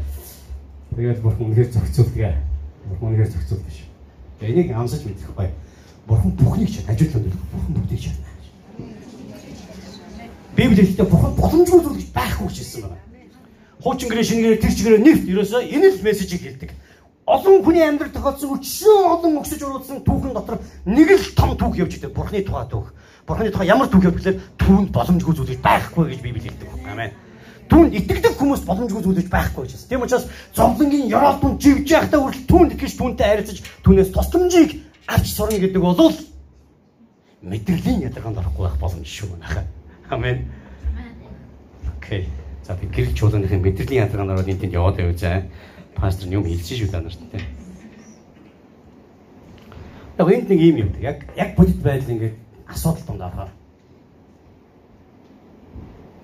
тэгээд 0.95 1.19
бурхан 1.21 1.45
үнэхээр 1.49 1.71
зохицуулдаг 1.73 2.37
Бурхан 2.89 3.15
үнээр 3.15 3.31
зохицуул 3.31 3.63
биш. 3.63 3.87
Тэгээ 4.39 4.53
энийг 4.53 4.75
амсаж 4.75 5.03
мэдэх 5.07 5.31
гоё. 5.35 5.51
Бурхан 6.07 6.31
бүхнийг 6.35 6.69
ч 6.69 6.83
ажилтнууд 6.87 7.31
бурхан 7.31 7.73
бүгдийг 7.75 8.01
чадна. 8.03 8.27
Библиэд 10.55 10.99
бурхан 11.07 11.33
боломжгүй 11.39 11.79
зүйл 11.79 11.97
гэж 11.97 12.09
байхгүй 12.11 12.47
гэж 12.47 12.57
хэлсэн 12.59 12.81
байна. 12.83 12.99
Хуучин 13.83 14.09
гэрээ 14.09 14.27
шинээр 14.27 14.59
тэр 14.59 14.73
чигээр 14.75 14.99
нэгт 14.99 15.23
ерөөсөө 15.31 15.61
энэ 15.63 15.87
л 15.95 16.03
мессежийг 16.03 16.41
хэлдэг. 16.43 16.71
Олон 17.23 17.63
хүний 17.63 17.83
амьдрал 17.87 18.11
тохиолдсон 18.11 18.51
өчсөн 18.59 18.99
олон 19.15 19.39
өгсөж 19.39 19.61
уруудсан 19.63 20.03
түүхэн 20.03 20.35
дотор 20.35 20.59
нэг 20.83 21.07
л 21.07 21.27
том 21.39 21.55
түүх 21.55 21.79
явж 21.79 22.03
идэг. 22.03 22.11
Бурханы 22.11 22.43
тухай 22.43 22.67
түүх. 22.67 22.91
Бурханы 23.23 23.47
тухай 23.47 23.71
ямар 23.71 23.87
түүх 23.87 24.11
явуулахлаар 24.11 24.43
түүнд 24.59 24.91
боломжгүй 24.91 25.33
зүйл 25.39 25.63
байхгүй 25.63 26.03
гэж 26.11 26.19
Библи 26.19 26.51
хэлдэг. 26.51 26.67
Амен 26.83 27.22
түүнд 27.73 27.93
итгэдэг 27.97 28.37
хүмүүс 28.37 28.61
боломжгүй 28.69 29.01
зүйлж 29.01 29.29
байхгүй 29.33 29.65
гэж. 29.65 29.89
Тийм 29.89 30.05
учраас 30.05 30.29
зовлонгийн 30.53 31.09
ёроол 31.09 31.41
түн 31.41 31.57
живж 31.57 31.89
байхдаа 31.89 32.21
хүртэл 32.21 32.45
түүнд 32.45 32.73
итгэж 32.77 32.93
түүнтэй 33.01 33.25
харилцаж 33.25 33.57
түүнээс 33.81 34.13
тусламжийг 34.13 34.71
авч 35.09 35.27
сурна 35.33 35.57
гэдэг 35.57 35.81
бол 35.81 36.13
мэдрэлийн 37.41 38.05
ядаргаанд 38.05 38.37
орохгүй 38.37 38.69
байх 38.69 38.77
боломж 38.77 39.09
шүү 39.09 39.41
нахаа. 39.41 39.65
Амен. 40.13 40.45
Окей. 41.97 42.29
За 42.61 42.77
би 42.77 42.85
гэрэл 42.93 43.17
чуулганыхын 43.17 43.65
мэдрэлийн 43.65 44.05
ядаргаанд 44.05 44.37
ороод 44.37 44.47
энэ 44.53 44.61
тэнд 44.61 44.77
яваад 44.77 45.01
байв 45.01 45.17
заа. 45.17 45.41
Пастор 45.97 46.29
юм 46.29 46.45
хэлсэн 46.45 46.77
шүү 46.77 46.91
та 46.93 47.01
нарт 47.01 47.19
тийм. 47.33 47.41
Яг 50.21 50.29
энд 50.29 50.49
нэг 50.49 50.61
юм 50.61 50.77
юм. 50.77 50.89
Яг 51.01 51.25
яг 51.33 51.57
бодит 51.57 51.81
байдал 51.81 52.13
ингээд 52.13 52.37
асуудал 52.69 53.03
донд 53.07 53.21
орохоор 53.21 53.51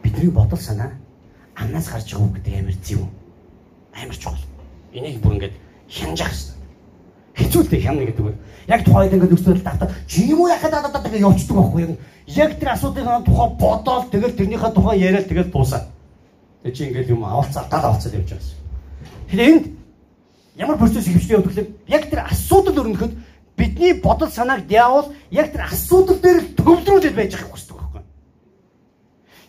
бидний 0.04 0.30
бодол 0.30 0.62
санаа 0.62 0.94
амнаас 1.60 1.88
гарч 1.91 2.08
байгаа 2.13 2.26
үг 2.26 2.36
гэдэг 2.39 2.54
амар 2.60 2.78
зөв. 2.84 3.04
Амар 3.93 4.17
чухал. 4.17 4.45
Энийг 4.93 5.19
бүр 5.22 5.34
ингээд 5.36 5.56
хянжах 5.91 6.32
хэрэгтэй. 6.32 6.56
Хэцүүтэй 7.36 7.82
хянна 7.84 8.06
гэдэг 8.08 8.26
үг. 8.26 8.36
Яг 8.67 8.84
тухайд 8.86 9.13
ингээд 9.13 9.36
өсөөл 9.36 9.63
татаа 9.63 9.91
чи 10.08 10.30
юм 10.32 10.41
уу 10.41 10.50
яхад 10.50 10.72
даа 10.72 10.88
гэж 10.88 11.19
явчихдаг 11.19 11.58
байхгүй 11.58 11.82
юу? 11.84 11.98
Яг 12.28 12.60
тэр 12.60 12.69
асуудлын 12.74 13.24
тухай 13.26 13.50
бодоол 13.60 14.06
тэгэл 14.12 14.38
тэрнийхээ 14.38 14.72
тухай 14.72 15.00
яриад 15.00 15.28
тэгэл 15.28 15.52
дуусаа. 15.52 15.88
Тэг 16.63 16.76
чи 16.76 16.84
ингээд 16.88 17.10
юм 17.10 17.24
авалцаа 17.26 17.67
даа 17.69 17.91
авалцаад 17.91 18.13
явж 18.13 18.30
байгаа 18.30 18.43
юм. 18.43 18.60
Тэгэхээр 19.28 19.50
энд 19.50 19.65
ямар 20.56 20.78
процесс 20.78 21.08
хөвчтэй 21.08 21.36
явдаг 21.36 21.54
вэ? 21.56 21.67
Яг 21.88 22.04
тэр 22.10 22.22
асуудал 22.28 22.80
өрнөхөд 22.84 23.13
бидний 23.58 23.93
бодол 23.93 24.30
санааг 24.30 24.67
диавол 24.67 25.12
яг 25.32 25.52
тэр 25.52 25.63
асуудал 25.67 26.19
дээр 26.19 26.56
төвлөрүүлээд 26.56 27.15
байж 27.15 27.32
байгаа 27.34 27.52
хүсдэг 27.52 27.76
байхгүй. 27.76 28.04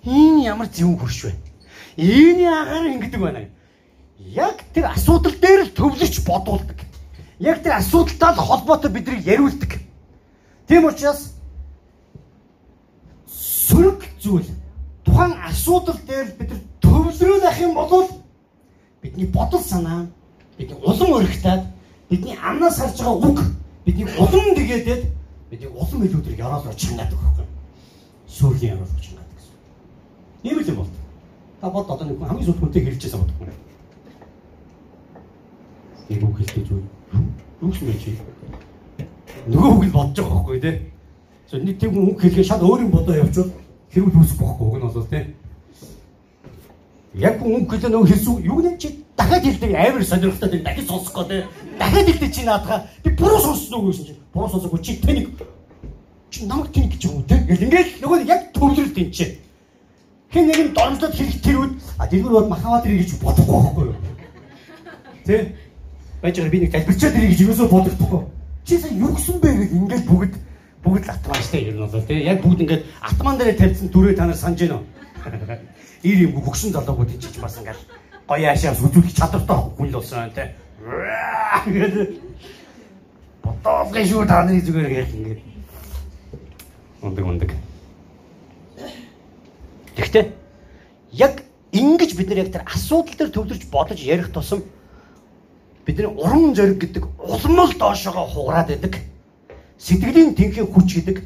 Энэ 0.07 0.45
ямар 0.47 0.69
зөв 0.71 0.97
хөрш 0.99 1.21
вэ? 1.27 1.50
Ийний 2.01 2.49
агаар 2.49 2.87
ингэдэг 2.97 3.21
байна. 3.21 3.49
Яг 4.19 4.65
тэр 4.73 4.89
асуудал 4.89 5.37
дээр 5.37 5.69
л 5.69 5.77
төвлөрч 5.77 6.25
бодуулдаг. 6.25 6.79
Яг 7.39 7.61
тэр 7.63 7.77
асуудалтай 7.77 8.35
холбоотой 8.41 8.91
биднийг 8.91 9.27
яриулдаг. 9.27 9.85
Тийм 10.67 10.89
учраас 10.89 11.37
сөрөг 13.29 14.01
зүйл 14.17 14.49
тухайн 15.05 15.37
асуудал 15.45 15.99
дээр 16.09 16.33
бид 16.41 16.57
төвлөрөөд 16.81 17.45
ах 17.45 17.61
юм 17.61 17.75
бол 17.75 18.09
бидний 19.03 19.27
бодол 19.27 19.61
санаа 19.61 20.09
бидний 20.57 20.81
улам 20.81 21.21
өргөтаад 21.21 21.69
бидний 22.09 22.37
амнаас 22.41 22.81
харж 22.81 22.97
байгаа 22.97 23.29
үг 23.29 23.39
бидний 23.85 24.09
улам 24.17 24.57
тэгээдээд 24.57 25.03
бидний 25.51 25.69
улам 25.69 26.01
илүүдэр 26.05 26.39
яроолоо 26.39 26.73
чангаад 26.73 27.13
байгаа 27.13 27.45
юм. 27.45 27.51
Сүүлийн 28.29 28.73
яроолоо 28.75 29.01
чангаад 29.05 29.31
гэсэн. 29.37 29.57
Ийм 30.49 30.59
л 30.61 30.69
юм 30.73 30.77
бол. 30.81 31.00
Та 31.61 31.69
бод 31.69 31.91
одоо 31.91 32.07
нэг 32.09 32.19
хамгийн 32.19 32.47
сүүлд 32.47 32.61
хүнтэй 32.61 32.85
хэлчихсэн 32.89 33.21
бодох 33.21 33.37
юм. 33.41 33.53
Нэг 36.09 36.23
үг 36.25 36.37
хэлдэг 36.41 36.71
юу? 36.73 36.83
Юу 37.61 37.73
ч 37.73 37.79
мэж. 37.85 38.03
Нөгөө 39.45 39.69
үг 39.77 39.85
л 39.85 39.93
бодож 39.93 40.25
байгаа 40.25 40.41
байхгүй 40.41 40.61
тий. 40.65 40.77
So 41.51 41.61
нэг 41.61 41.77
тийм 41.77 42.01
үг 42.01 42.17
хэлгээ 42.17 42.49
шал 42.49 42.65
өөр 42.65 42.89
юм 42.89 42.91
бодоо 42.97 43.13
явуул 43.13 43.53
хэрүүл 43.93 44.17
үүсэх 44.25 44.41
байхгүй 44.41 44.67
уг 44.73 44.77
нь 44.81 44.89
бол 44.89 45.13
тий. 45.13 45.25
Яг 47.21 47.37
үг 47.45 47.69
хэлээ 47.69 47.93
нөгөө 47.93 48.09
хэлсэн 48.09 48.41
юу 48.41 48.61
нэг 48.65 48.81
чи 48.81 48.89
дахиад 49.21 49.45
хэлдэг 49.45 49.73
амар 49.77 50.05
сонирхолтой 50.09 50.49
дээ 50.49 50.65
дахиад 50.65 50.89
сонсох 50.89 51.13
гэдэг. 51.13 51.45
Дахиад 51.77 52.09
хэлдэг 52.09 52.31
чи 52.33 52.43
наадгаа 52.49 52.79
би 53.05 53.11
буруу 53.13 53.41
сонссон 53.45 53.85
уу 53.85 53.93
гэсэн 53.93 54.07
чи. 54.09 54.15
Буруу 54.33 54.49
сонсоогүй 54.49 54.81
чи 54.81 54.97
тэнийг 54.97 55.29
чи 56.33 56.49
намайг 56.49 56.73
тэнийг 56.73 56.97
гэж 56.97 57.03
юм 57.05 57.21
уу 57.21 57.29
тий. 57.29 57.37
Ингээл 57.37 57.93
нөгөө 58.01 58.19
яг 58.25 58.49
төвлөрөлт 58.57 58.97
юм 58.97 59.13
Хэн 60.31 60.47
нэг 60.47 60.59
нь 60.63 60.75
донжлоод 60.75 61.15
хэлэх 61.15 61.43
тэрүүд 61.43 61.73
а 61.99 62.07
дэлгүр 62.07 62.33
бод 62.39 62.49
махаваад 62.55 62.87
ирэх 62.87 63.03
гэж 63.03 63.19
бодохгүй 63.19 63.59
байхгүй 63.59 63.85
юу? 63.91 63.97
Тэ? 65.27 65.59
Байж 66.23 66.35
байгаа 66.39 66.55
би 66.55 66.61
нэг 66.63 66.71
тайлбарчаад 66.71 67.19
ирэх 67.19 67.31
гэж 67.35 67.41
юусоо 67.51 67.67
бодохгүй. 67.67 68.23
Чи 68.63 68.79
сая 68.79 68.95
юу 68.95 69.11
гэсэн 69.11 69.43
бэ 69.43 69.51
гэж 69.51 69.71
ингээд 69.75 70.07
бүгд 70.07 70.35
бүгд 70.87 71.03
л 71.03 71.11
атмаа 71.11 71.43
штэ 71.43 71.59
ер 71.67 71.75
нь 71.75 71.83
бол 71.83 72.07
тэ. 72.07 72.15
Яг 72.23 72.39
бүгд 72.47 72.63
ингээд 72.63 72.87
атман 73.03 73.39
дээр 73.43 73.59
тавьсан 73.59 73.91
дүрээ 73.91 74.15
та 74.15 74.31
нар 74.31 74.39
санаж 74.39 74.71
уу? 74.71 74.87
Ир 76.07 76.17
юм 76.23 76.39
хөгшин 76.39 76.71
залуугууд 76.79 77.11
ичиж 77.11 77.35
бас 77.43 77.59
ингээд 77.59 77.83
гоё 78.31 78.55
яашаас 78.55 78.79
үзүүлэх 78.87 79.11
чадвартай 79.19 79.59
хүн 79.75 79.91
л 79.91 79.99
болсон 79.99 80.31
тэ. 80.31 80.55
Бодоолгүй 83.43 84.07
шүү 84.07 84.31
та 84.31 84.47
нарын 84.47 84.63
зүгээр 84.63 84.95
гэж 84.95 85.11
ингээд. 85.11 85.41
Ундаг 87.03 87.27
ундаг. 87.27 87.51
Тэгэхдээ 90.01 90.33
яг 91.13 91.45
ингэж 91.77 92.17
бид 92.17 92.29
нар 92.33 92.49
яг 92.49 92.53
тэр 92.53 92.65
асуудал 92.65 93.15
дээр 93.21 93.31
төвлөрч 93.37 93.69
бодож 93.69 94.01
ярих 94.01 94.33
тусам 94.33 94.65
бидний 95.85 96.09
уран 96.09 96.55
зориг 96.57 96.81
гэдэг 96.81 97.05
улмал 97.21 97.73
доошогоо 97.77 98.25
хугараад 98.25 98.69
байдаг. 98.73 98.97
Сэтгэлийн 99.77 100.33
тэнхээ 100.35 100.65
хүч 100.65 101.05
гэдэг 101.05 101.17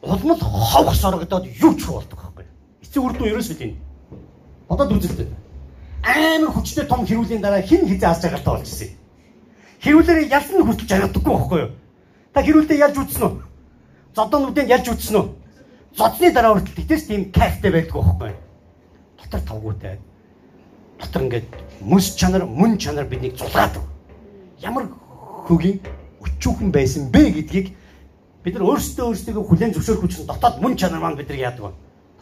улмал 0.00 0.40
ховх 0.40 0.96
сорогдоод 0.96 1.44
юу 1.44 1.76
ч 1.76 1.84
болдог 1.84 2.16
байхгүй. 2.16 2.44
Эцэг 2.80 3.04
үр 3.04 3.12
дүн 3.12 3.28
ерөөсөө 3.36 3.56
тийм. 3.60 3.76
Бодоод 4.68 4.96
үзэлтэй. 4.96 5.28
Амар 6.00 6.56
хүчтэй 6.56 6.88
том 6.88 7.04
хэрүүлийн 7.04 7.44
дараа 7.44 7.60
хин 7.60 7.84
хизээ 7.84 8.08
алж 8.08 8.24
байгаатай 8.24 8.48
болж 8.48 8.64
ирсэн. 8.64 8.96
Хэрүүлэрээ 9.84 10.32
ялсан 10.32 10.64
хүртэл 10.64 10.88
жаргадаггүй 10.88 11.32
байхгүй 11.36 11.60
юу? 11.60 11.70
Та 12.32 12.40
хэрүүлдээ 12.40 12.80
ялж 12.80 12.96
үзсэн 12.96 13.24
үү? 13.28 13.44
Зодонуудыг 14.16 14.68
ялж 14.68 14.88
үзсэн 14.88 15.16
үү? 15.20 15.39
Зодны 15.96 16.32
дараа 16.32 16.54
хүртэл 16.54 16.74
тэтэс 16.74 17.06
тийм 17.08 17.32
кайфтай 17.32 17.70
байдгүй 17.72 18.02
байхгүй. 18.02 18.32
Дотор 19.18 19.40
тавгуутай. 19.40 19.98
Дотор 21.00 21.22
ингээд 21.22 21.46
мөс 21.80 22.14
чанар, 22.14 22.46
мөн 22.46 22.78
чанар 22.78 23.06
биднийг 23.06 23.36
зулгаад. 23.36 23.78
Ямар 24.60 24.88
хөгийн 25.46 25.80
өчүүхэн 26.20 26.70
байсан 26.70 27.10
бэ 27.10 27.30
гэдгийг 27.40 27.74
бид 28.44 28.54
нар 28.54 28.66
өөрсдөө 28.70 29.06
өөрсдөө 29.10 29.44
хүлэн 29.44 29.74
зөвшөөрөх 29.74 30.02
хүчин 30.04 30.26
дотоод 30.26 30.60
мөн 30.62 30.76
чанар 30.76 31.00
маань 31.00 31.18
биднийг 31.18 31.40
яадаг 31.40 31.64
вэ? 31.64 31.72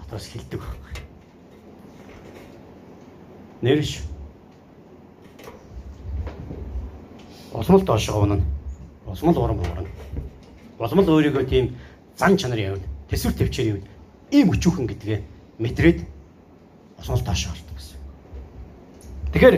Дотроос 0.01 0.27
хилдэг 0.33 0.61
байхгүй. 0.61 0.93
Нэрш. 3.63 4.01
Осмол 7.53 7.83
доошоо 7.83 8.23
унана. 8.23 8.45
Осмол 9.07 9.37
урам 9.37 9.59
хуурна. 9.59 9.89
Осмол 10.79 11.05
өөрийгөө 11.05 11.45
тийм 11.45 11.75
зан 12.17 12.37
чанар 12.37 12.59
явна 12.59 12.98
төсвөр 13.11 13.35
төвчээр 13.35 13.69
юм. 13.73 13.81
Ийм 14.31 14.53
өчүүхэн 14.53 14.87
гэдгээ 14.89 15.19
мэдрээд 15.59 15.99
осмол 17.01 17.25
тааш 17.25 17.49
болдог 17.49 17.77
гэсэн. 17.77 17.99
Тэгэхээр 19.33 19.57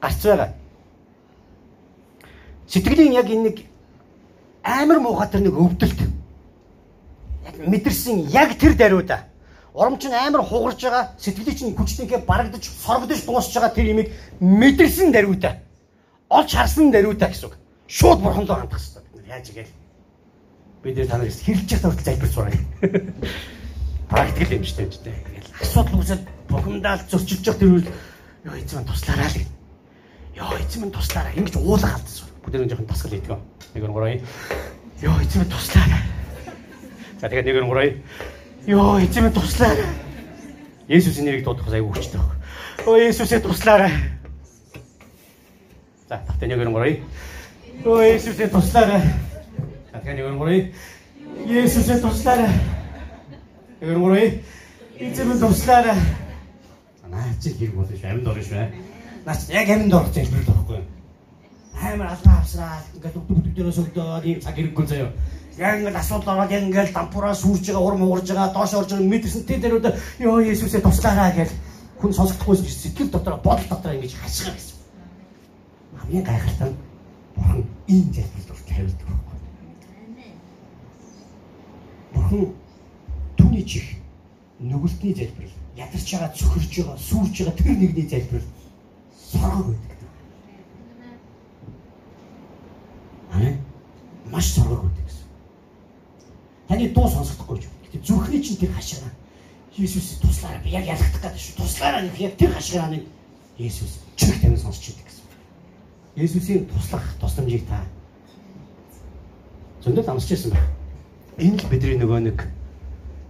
гарц 0.00 0.22
байгаа. 0.24 0.50
Сэтгэлийн 2.66 3.12
яг 3.12 3.28
энэ 3.28 3.44
нэг 3.50 3.56
амар 4.62 5.00
муухай 5.00 5.28
тэр 5.28 5.42
нэг 5.44 5.54
өвдөлт. 5.58 6.00
Яг 7.44 7.56
мэдэрсэн 7.66 8.30
яг 8.30 8.56
тэр 8.58 8.74
даруйда. 8.74 9.26
Урамч 9.74 10.06
нь 10.06 10.14
амар 10.14 10.42
хугарч 10.42 10.82
байгаа, 10.82 11.14
сэтгэлийн 11.18 11.56
чинь 11.56 11.76
хүчнийхээ 11.76 12.26
барагдаж, 12.26 12.64
соргодож 12.64 13.20
дуусч 13.22 13.54
байгаа 13.54 13.70
тэр 13.74 13.90
имийг 13.90 14.08
мэдэрсэн 14.40 15.12
даруйда. 15.12 15.62
Олж 16.28 16.50
харсан 16.54 16.90
даруйда 16.90 17.28
гэсэн 17.28 17.50
үг. 17.50 17.54
Шууд 17.86 18.18
бурхандоо 18.22 18.56
хандах 18.56 18.78
хэрэгтэй. 18.78 19.02
Бид 19.14 19.26
яаж 19.26 19.46
игээл 19.50 19.79
бид 20.82 20.96
нэр 20.96 21.08
та 21.08 21.18
нарыг 21.18 21.34
хэлж 21.36 21.68
явах 21.76 21.92
хүртэл 21.92 22.08
залбирч 22.08 22.32
сураа. 22.32 22.52
Практикл 24.10 24.54
юм 24.56 24.64
шүү 24.64 24.88
дээ. 25.04 25.16
Ингээл 25.36 25.60
асуудал 25.60 26.00
үүсэл 26.00 26.24
бухимдаал 26.48 27.02
зөрчилж 27.04 27.44
явах 27.46 27.60
тэр 27.60 27.72
үйл 27.76 27.88
ёо 28.48 28.54
эзэн 28.56 28.88
туслаарай 28.88 29.28
л 29.28 29.36
гэнэ. 29.36 29.52
Ёо 30.40 30.56
эзэн 30.56 30.80
минь 30.82 30.94
туслаарай. 30.96 31.32
Ингэж 31.36 31.56
уулах 31.60 31.94
алдсан. 32.00 32.26
Бүгд 32.40 32.56
нэг 32.56 32.70
жоохон 32.72 32.88
тасгал 32.88 33.12
хийдэг. 33.12 33.38
Нэг 33.76 33.84
нь 33.84 33.92
гурай. 33.92 34.14
Ёо 35.04 35.16
эзэн 35.20 35.44
минь 35.44 35.52
туслаарай. 35.52 36.02
За 37.20 37.28
тэгээд 37.28 37.46
нэг 37.46 37.56
нь 37.60 37.68
гурай. 37.68 37.88
Ёо 38.66 38.96
эзэн 39.04 39.22
минь 39.28 39.36
туслаарай. 39.36 39.90
Есүсийн 40.88 41.28
нэрийг 41.28 41.44
дуудах 41.44 41.68
айгүй 41.68 41.92
хүчтэй 41.92 42.18
баг. 42.18 42.32
Оо 42.88 42.96
Есүсээ 42.96 43.40
туслаарай. 43.44 43.92
За 46.08 46.18
тавтай 46.24 46.48
нэг 46.48 46.64
нь 46.64 46.72
гурай. 46.72 47.04
Оо 47.84 48.00
Есүсээ 48.00 48.48
туслаарай. 48.48 49.29
Тэгэхээр 49.92 50.38
гурыг 50.38 50.74
Есүсээ 51.46 51.98
туслаарай. 51.98 52.50
Нэг 53.80 53.98
гурыг 53.98 54.42
эзэм 54.98 55.38
туслаарай. 55.40 55.98
Наа 57.10 57.26
чи 57.42 57.50
хэрэг 57.50 57.74
болно 57.74 57.96
шүү. 57.96 58.06
Амьд 58.06 58.26
орно 58.26 58.42
шүү. 58.42 58.70
Наа 59.26 59.34
чи 59.34 59.52
яг 59.52 59.68
амьд 59.68 59.94
орох 59.94 60.12
гэж 60.14 60.30
хэлбэр 60.30 60.46
байхгүй 60.46 60.76
юу? 60.78 60.86
Амар 61.74 62.08
алгаа 62.14 62.38
авсраа 62.38 62.78
ингээд 62.94 63.18
өг 63.18 63.30
өг 63.34 63.46
дээрээс 63.50 63.80
өгдөө 63.82 64.24
ийм 64.30 64.40
цаг 64.40 64.54
хэрэггүй 64.54 64.86
заяа. 64.86 65.10
Яг 65.58 65.74
ингээд 65.80 65.98
асуудал 65.98 66.34
ороод 66.38 66.54
яг 66.54 66.62
ингээд 66.62 66.94
дампураа 66.94 67.34
сүрж 67.34 67.64
байгаа 67.66 67.82
урам 67.82 68.02
уурж 68.06 68.26
байгаа 68.30 68.54
доош 68.54 68.72
орж 68.78 68.90
байгаа 68.94 69.10
мэдэрсэн 69.10 69.42
тэ 69.42 69.58
дээрүүд 69.58 69.86
ёо 70.22 70.38
Есүсээ 70.38 70.86
туслаарай 70.86 71.32
гэж 71.34 71.50
хүн 71.98 72.12
сонсохдохгүй 72.14 72.56
сэтгэл 72.62 73.10
дотор 73.10 73.42
бодол 73.42 73.66
дотор 73.66 73.96
ингэж 73.98 74.14
хашгаа 74.22 74.54
гэсэн. 74.54 74.76
Хамгийн 75.98 76.24
гайхалтай 76.24 76.68
нь 76.70 76.78
бурхан 77.34 77.64
ийм 77.88 78.06
залбирал 78.14 78.62
тавьдаг 78.68 79.29
Бурхан 82.30 82.54
түүний 83.36 83.64
чих 83.66 83.96
нүгэлтний 84.60 85.14
залбирал 85.14 85.50
ядарч 85.76 86.12
байгаа 86.14 86.30
цөхөрж 86.38 86.70
байгаа 86.78 86.98
сүрж 86.98 87.34
байгаа 87.42 87.56
тэр 87.58 87.74
нэгний 87.74 88.06
залбирал 88.06 88.46
соргог 89.18 89.66
байдаг. 89.66 89.98
Амин. 93.34 93.58
Маш 94.30 94.46
соргог 94.54 94.84
байдаг 94.84 95.04
гэсэн. 95.10 95.26
Таны 96.68 96.88
дуу 96.94 97.08
сонсохдохгүй 97.08 97.58
ч. 97.58 97.66
Гэтэ 97.90 98.06
зүрхний 98.06 98.42
чинь 98.42 98.62
тэр 98.62 98.72
хашаа. 98.78 99.10
Иесус 99.76 100.22
туслаарай. 100.22 100.62
Би 100.62 100.70
яг 100.70 100.86
ялагдах 100.86 101.22
гэдэг 101.22 101.40
шүү. 101.40 101.56
Туслаарай 101.58 102.08
гэх 102.10 102.20
яг 102.20 102.36
тэр 102.36 102.54
хашгираа 102.54 102.90
нэг 102.94 103.06
Иесус 103.58 103.98
чих 104.14 104.40
тань 104.40 104.56
сонсч 104.56 104.94
идэг 104.94 105.02
гэсэн. 105.02 105.26
Иесусийн 106.14 106.66
туслах 106.70 107.02
тусламжийг 107.18 107.66
та 107.66 107.82
зөндөл 109.82 110.14
амсч 110.14 110.30
ирсэн 110.30 110.52
байна. 110.52 110.79
Энэ 111.40 111.56
л 111.56 111.70
бидний 111.72 111.96
нөгөө 111.96 112.20
нэг 112.20 112.38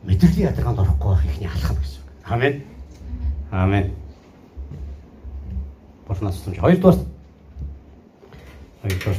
мэдрэлийн 0.02 0.50
ядаргаанд 0.50 0.82
орохгүй 0.82 1.14
байх 1.14 1.24
ихний 1.30 1.46
алхам 1.46 1.78
гэсэн. 1.78 2.02
Амен. 2.26 2.54
Амен. 3.54 3.94
Бурханаас 6.10 6.42
тусламж. 6.42 6.58
Хоёрдугаар. 6.58 6.98
Хоёрдугаар. 8.82 9.18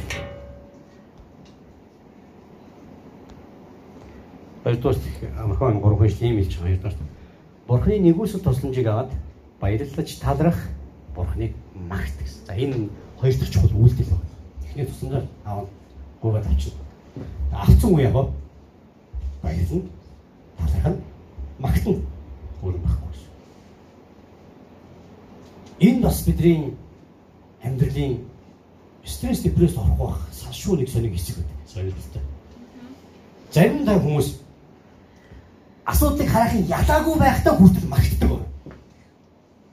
Хоёрдугаар 4.60 4.98
амархан 5.40 5.80
гурван 5.80 6.10
шүү 6.12 6.28
ийм 6.28 6.36
хэлж 6.36 6.52
байгаа. 6.60 6.68
Хоёрдугаар. 6.68 6.96
Бурханы 7.64 7.96
нэгүсэл 8.12 8.44
тусламжийг 8.44 8.86
аваад 8.92 9.10
баярлаж 9.56 10.08
талрах 10.20 10.68
Бурханыг 11.16 11.56
магт 11.88 12.12
гэсэн. 12.20 12.44
За 12.44 12.52
энэ 12.52 12.92
хоёр 13.16 13.34
дахь 13.40 13.52
чухал 13.56 13.72
үйлдэл 13.72 14.12
байна. 14.12 14.28
Эхний 14.68 14.84
тусламжаар 14.84 15.26
аваад 15.48 15.68
гуйгаад 16.20 16.44
авчихна. 16.44 16.80
Авцсан 17.56 17.94
үе 17.96 18.04
яг 18.04 18.41
баярлна. 19.42 19.82
Таларх 20.58 20.86
нь 20.88 21.00
магтна. 21.58 21.94
Өөр 22.62 22.76
байхгүй 22.78 23.14
шүү. 23.18 23.30
Энэ 25.80 26.02
бас 26.02 26.22
бидний 26.26 26.76
амьдралын 27.62 28.20
стресс 29.04 29.42
депресс 29.42 29.76
орохгүй 29.76 30.06
байх 30.06 30.20
салшгүй 30.32 30.78
нэг 30.78 30.88
соник 30.90 31.12
хэсэг 31.16 31.36
байдаг. 31.36 31.56
Сонирхолтой. 31.66 32.22
Заримдаа 33.52 33.98
хүмүүс 33.98 34.28
асуудлыг 35.86 36.28
харахын 36.30 36.68
ялаагүй 36.70 37.18
байхдаа 37.18 37.54
хүртэл 37.58 37.88
магтдаг 37.90 38.28
байна. 38.30 38.46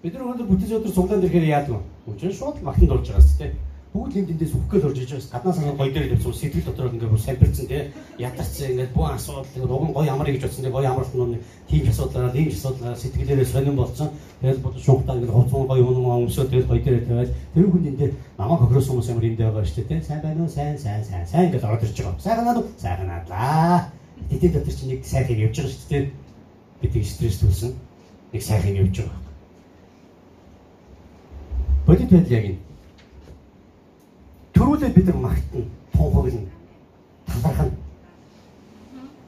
Бид 0.02 0.14
нар 0.14 0.24
өнөөдөр 0.24 0.48
бүтээж 0.50 0.72
өдөр 0.80 0.94
цуглаан 0.96 1.22
ирэхээр 1.22 1.52
яадаг 1.52 1.76
вэ? 1.76 1.82
Үгүй 2.08 2.34
шууд 2.34 2.62
магтанд 2.64 2.92
орж 2.92 3.08
байгаа 3.12 3.22
сте 3.22 3.54
бүгд 3.90 4.22
энд 4.22 4.30
эндээс 4.38 4.54
үхгээл 4.54 4.86
орж 4.86 5.00
иж 5.02 5.10
байгаас 5.10 5.32
гаднаас 5.34 5.58
нь 5.58 5.74
гоё 5.74 5.90
дээр 5.90 6.14
явсан 6.14 6.34
сэтгэл 6.38 6.68
дотор 6.70 6.94
ингээд 6.94 7.10
бүр 7.10 7.22
самбирцсан 7.26 7.66
тий. 7.66 7.90
Ядарсан 8.22 8.70
ингээд 8.70 8.94
бүх 8.94 9.10
асуудал 9.18 9.50
ингээд 9.50 9.74
уг 9.74 9.84
нь 9.90 9.96
гоё 9.98 10.10
амрыг 10.14 10.34
гэж 10.38 10.44
бодсон 10.46 10.70
гоё 10.70 10.90
амралт 10.94 11.14
нь 11.18 11.42
тийм 11.66 11.90
асуудлаараа 11.90 12.38
ийм 12.38 12.50
асуудлаараа 12.54 13.02
сэтгэлээрээ 13.02 13.50
сонирн 13.50 13.82
болсон 13.82 14.10
тэгэл 14.42 14.62
бодож 14.62 14.84
шунхтаа 14.86 15.16
ингээд 15.18 15.34
хуцсан 15.34 15.66
гоё 15.66 15.82
юм 15.90 16.06
өмсөө 16.06 16.46
тэгэл 16.54 16.70
гоё 16.70 16.82
дээр 16.86 17.06
тавиад. 17.10 17.34
Тэр 17.58 17.66
хүн 17.66 17.88
энэ 17.90 17.98
дээр 17.98 18.14
намайг 18.38 18.60
хохирос 18.62 18.88
хүмүүс 18.94 19.10
ямар 19.10 19.26
энд 19.26 19.42
байгаа 19.42 19.66
шүү 19.66 19.78
дээ 19.82 19.90
тий. 19.90 20.02
Сайн 20.06 20.22
байна 20.22 20.42
уу? 20.46 20.54
Сайн 20.54 20.78
сайн 20.78 21.02
сайн 21.02 21.26
сайн 21.26 21.46
ингээд 21.50 21.66
орж 21.66 21.82
ирж 21.82 21.98
байгаа. 21.98 22.22
Сайхан 22.22 22.46
надад 22.46 22.68
сайхан 22.78 23.10
надлаа 23.10 23.90
тэтгэл 24.30 24.54
дотор 24.54 24.74
чи 24.78 24.86
нэг 24.86 25.02
сайхан 25.02 25.42
явж 25.50 25.56
байгаа 25.58 25.74
шүү 25.74 25.90
дээ 25.90 26.04
бидний 26.86 27.06
стресс 27.10 27.42
төлсөн 27.42 27.74
нэг 28.38 28.42
сайхан 28.46 28.78
явж 28.86 28.96
байгаа. 29.02 29.18
Бодит 31.90 32.14
байдал 32.14 32.38
яг 32.38 32.46
энэ 32.54 32.69
Төрүүлээд 34.70 34.94
бид 34.94 35.06
нар 35.10 35.16
магтана, 35.18 35.66
тунхаглана, 35.94 36.50
талархна. 37.26 37.72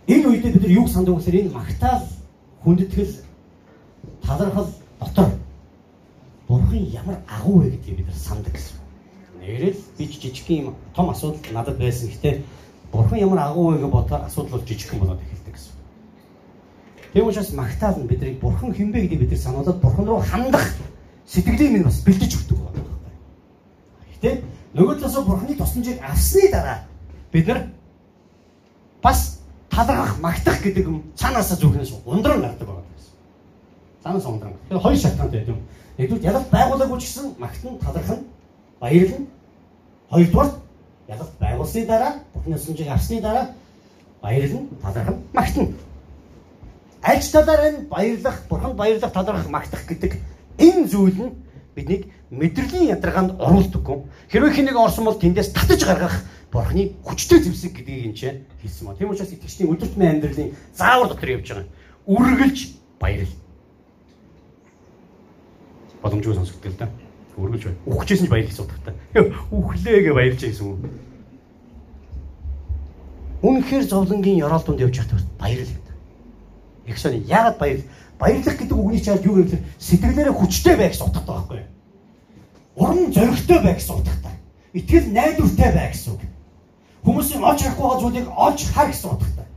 Энэ 0.06 0.27
үедээ 0.30 0.54
бид 0.54 0.62
нар 0.62 0.71
юг 0.71 0.89
санддаг 0.89 1.17
гэхээр 1.17 1.39
энэ 1.41 1.56
магтаал 1.58 2.06
хүндэтгэл 2.62 3.13
талархал 4.21 4.69
дотор 4.99 5.30
Бурхан 6.47 6.86
ямар 6.93 7.17
агуу 7.25 7.65
вэ 7.65 7.71
гэдгийг 7.73 7.97
бид 7.97 8.06
нар 8.06 8.21
санддаг 8.21 8.54
гэсэн. 8.54 8.77
Нэрэл 9.41 9.82
би 9.97 10.06
жижиг 10.06 10.49
юм 10.49 10.75
том 10.93 11.10
асуудал 11.10 11.41
надад 11.51 11.77
байсан 11.80 12.10
гэхдээ 12.13 12.43
Бурхан 12.93 13.17
ямар 13.17 13.39
агуу 13.39 13.73
вэ 13.73 13.82
гэж 13.82 13.89
бодохоор 13.89 14.25
асуудал 14.30 14.51
бол 14.62 14.67
жижигхэн 14.67 14.99
болоод 14.99 15.21
эхэлдэг 15.25 15.54
гэсэн. 15.58 15.73
Тийм 17.13 17.25
учраас 17.25 17.49
магтаал 17.54 17.97
нь 17.97 18.06
биднийг 18.06 18.38
Бурхан 18.39 18.77
хинбэ 18.77 19.10
гэдгийг 19.10 19.21
бид 19.25 19.32
нар 19.34 19.41
сануулад 19.41 19.82
Бурхан 19.82 20.06
руу 20.06 20.21
хандах 20.21 20.69
сэтгэлийг 21.25 21.71
минь 21.73 21.84
бас 21.89 22.06
бэлдэж 22.06 22.30
өгдөг 22.38 22.58
байна. 22.62 22.86
Гэтэ 24.21 24.51
нөгөө 24.74 24.96
талаас 25.00 25.26
бурхны 25.26 25.56
тусламжийг 25.56 26.00
авсны 26.02 26.52
дараа 26.52 26.80
бид 27.32 27.48
нар 27.48 27.68
бас 29.02 29.42
талархах, 29.70 30.20
магтах 30.20 30.62
гэдэг 30.62 30.86
юм 30.86 31.04
цаанаасаа 31.16 31.58
зүгнээс 31.58 31.94
ундран 32.06 32.42
гардаг 32.42 32.68
байгаа 32.68 32.86
гэсэн. 32.96 33.14
Цаанаас 34.04 34.26
ундран. 34.26 34.54
Тэгэхээр 34.54 34.84
хоёр 34.84 34.98
шалтгаантай 34.98 35.40
байдаг 35.40 35.56
юм. 35.56 35.62
Нэгдүгээр 35.98 36.28
ялалт 36.30 36.50
байгуулаагүй 36.52 37.00
ч 37.00 37.04
гэсэн 37.04 37.28
магтан, 37.40 37.78
талархна, 37.80 38.18
баярлна. 38.80 39.28
Хоёрдугаар 40.12 40.52
ялалт 41.08 41.34
байгуулсны 41.40 41.86
дараа, 41.86 42.14
бурхны 42.34 42.56
тусламжийг 42.58 42.90
авсны 42.92 43.22
дараа 43.22 43.46
баярлна, 44.22 44.62
талархна, 44.82 45.18
магтана. 45.34 45.74
Аль 47.02 47.22
ч 47.22 47.32
талаар 47.32 47.62
энэ 47.72 47.88
баярлах, 47.90 48.38
бурханд 48.50 48.76
баярлах, 48.76 49.12
талархах, 49.12 49.50
магтах 49.50 49.88
гэдэг 49.88 50.20
энэ 50.60 50.88
зүйл 50.88 51.18
нь 51.18 51.36
биднийг 51.76 52.12
мэдрэлийн 52.32 52.96
ядаргаанд 52.96 53.36
оруулдаггүй. 53.36 54.08
Хэрвээ 54.32 54.52
хэнийг 54.56 54.78
орсон 54.80 55.06
бол 55.06 55.20
тэндээс 55.20 55.52
татаж 55.52 55.84
гаргах 55.84 56.24
Бурхны 56.52 56.96
хүчтэй 57.04 57.44
зэвсэг 57.44 57.76
гэдгийг 57.76 58.06
энэ 58.12 58.15
чинь 58.15 58.39
хэлсэн 58.63 58.88
ба. 58.88 58.96
Тийм 58.96 59.12
учраас 59.12 59.32
итгэжтийн 59.32 59.72
өдөртмийн 59.72 60.20
амьдралын 60.20 60.56
заавар 60.76 61.08
дотор 61.12 61.30
явж 61.32 61.48
байгаа. 61.48 61.67
Үргэлж 62.08 62.60
баярл. 63.00 63.36
Боломжгүй 66.04 66.36
сонсогддог 66.36 66.72
л 66.72 66.80
да. 66.80 66.88
Үргэлж 67.36 67.63
бай. 67.67 67.76
Үхчихсэн 67.88 68.28
ч 68.28 68.30
баяр 68.32 68.48
гэсэн 68.48 68.63
утгатай. 68.67 68.96
Үхлээгээ 69.52 70.15
баярлж 70.15 70.41
гэсэн 70.44 70.67
үг. 70.72 70.80
Үнэхээр 73.44 73.86
зовлонгийн 73.88 74.44
ёроол 74.44 74.63
дунд 74.63 74.84
явж 74.84 75.04
байхдаа 75.04 75.20
баярл. 75.39 75.72
Их 76.88 76.98
сони 77.00 77.24
яагаад 77.28 77.58
баяр? 77.60 77.80
Баярлах 78.20 78.60
гэдэг 78.60 78.76
үгний 78.76 79.00
чаад 79.00 79.24
юу 79.24 79.39
гэвэл 79.39 79.63
сэтгэлээрээ 79.80 80.36
хүчтэй 80.36 80.76
байх 80.76 81.00
утгатай 81.00 81.32
байхгүй 81.32 81.58
юу? 81.63 81.81
Уран 82.82 83.13
зоригтой 83.13 83.60
бай 83.62 83.76
гэсэн 83.76 83.96
утгатай. 83.96 84.34
Итгэл 84.74 85.13
найдвартай 85.13 85.72
бай 85.74 85.88
гэсэн 85.94 86.13
үг. 86.13 86.22
Хүмүүсийн 87.06 87.44
олж 87.46 87.62
харахгүй 87.62 87.86
байгаа 87.86 88.02
зүйлийг 88.02 88.28
олж 88.34 88.60
хар 88.74 88.88
гэсэн 88.89 89.10
утгатай. 89.12 89.48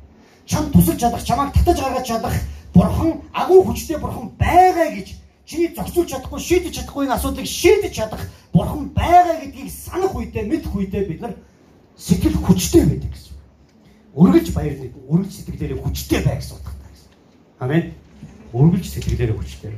Чам 0.44 0.64
тусалж 0.72 1.00
чадах, 1.00 1.24
чамайг 1.24 1.52
татаж 1.56 1.78
гаргаж 1.80 2.06
чадах 2.06 2.34
бурхан 2.74 3.20
агуу 3.32 3.64
хүчтэй 3.64 3.96
бурхан 3.96 4.28
байгаа 4.36 4.92
гэж 4.92 5.08
чиний 5.48 5.72
зохицуулж 5.72 6.10
чадахгүй, 6.10 6.40
шийдэж 6.40 6.72
чадахгүй 6.76 7.08
асуудлыг 7.08 7.46
шийдэж 7.48 7.92
чадах 7.96 8.22
бурхан 8.52 8.92
байгаа 8.92 9.40
гэдгийг 9.40 9.70
санах 9.72 10.12
үедээ, 10.14 10.44
мэдэх 10.44 10.72
үедээ 10.74 11.04
бид 11.08 11.20
нар 11.20 11.34
сэтгэл 11.96 12.36
хүчтэй 12.44 12.84
байдаг 12.84 13.08
гэсэн. 13.12 13.32
Үргэлж 14.14 14.48
баярлна. 14.52 14.92
Үргэлж 15.08 15.32
сэтгэлээрээ 15.32 15.80
хүчтэй 15.80 16.20
бай 16.24 16.36
гэсэн 16.36 16.56
утгатай 16.60 16.90
гэсэн. 16.92 17.10
Амен. 17.58 17.84
Үргэлж 18.52 18.86
сэтгэлээрээ 18.92 19.36
хүчтэй. 19.36 19.72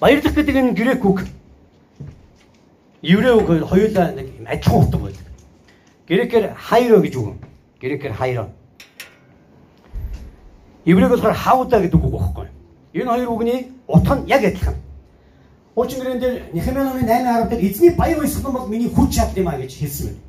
Баярлах 0.00 0.34
гэдэг 0.34 0.56
энэ 0.56 0.74
грек 0.74 1.02
үг 1.04 1.18
еврей 3.02 3.32
үг 3.34 3.46
хоёулаа 3.68 4.12
нэг 4.14 4.28
адилхан 4.46 4.80
утга 4.80 4.98
байдаг. 4.98 5.26
Грекээр 6.08 6.54
хайро 6.54 7.00
гэж 7.00 7.16
үг. 7.16 7.36
Грекээр 7.80 8.14
хайро. 8.14 8.48
Еврейг 10.84 11.10
болохоор 11.10 11.34
хавда 11.34 11.80
гэдэг 11.80 11.98
үг 11.98 12.12
байхгүй. 12.12 12.46
Энэ 12.94 13.10
хоёр 13.10 13.28
үгний 13.30 13.72
утга 13.88 14.14
нь 14.16 14.28
яг 14.28 14.44
адилхан. 14.44 14.74
Хуучин 15.74 16.00
гэрэн 16.00 16.20
дээр 16.20 16.42
Нехемия 16.52 16.84
номын 16.84 17.06
8:10 17.06 17.48
дээр 17.48 17.64
эзний 17.64 17.90
баяр 17.90 18.18
баясгалан 18.18 18.52
бол 18.52 18.68
миний 18.68 18.88
хүч 18.88 19.14
чадал 19.16 19.36
юм 19.36 19.48
а 19.48 19.56
гэж 19.58 19.72
хэлсэн 19.78 20.06
байна. 20.06 20.20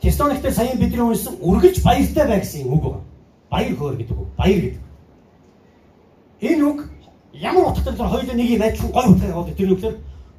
Тестониктэй 0.00 0.52
саяхан 0.52 0.78
бидний 0.78 1.00
уншсан 1.00 1.34
үргэлж 1.40 1.82
баяртай 1.82 2.26
бай 2.26 2.40
гэсэн 2.40 2.66
үг 2.66 2.82
байна. 2.82 3.00
Баяр 3.50 3.76
хөөр 3.76 3.96
гэдэг 3.96 4.18
үг. 4.18 4.28
Баяр 4.36 4.60
гэдэг. 4.60 4.80
Энэ 6.40 6.64
үг 6.64 6.88
ямар 7.32 7.68
утгатай 7.70 7.92
вэ? 7.92 8.08
Хоёулаа 8.08 8.34
нэг 8.34 8.50
юм 8.50 8.62
адилхан 8.62 8.90
гой 8.90 9.04
утгатай 9.04 9.32
байгаа. 9.32 9.54
Тэр 9.54 9.68
нүгээр 9.68 9.96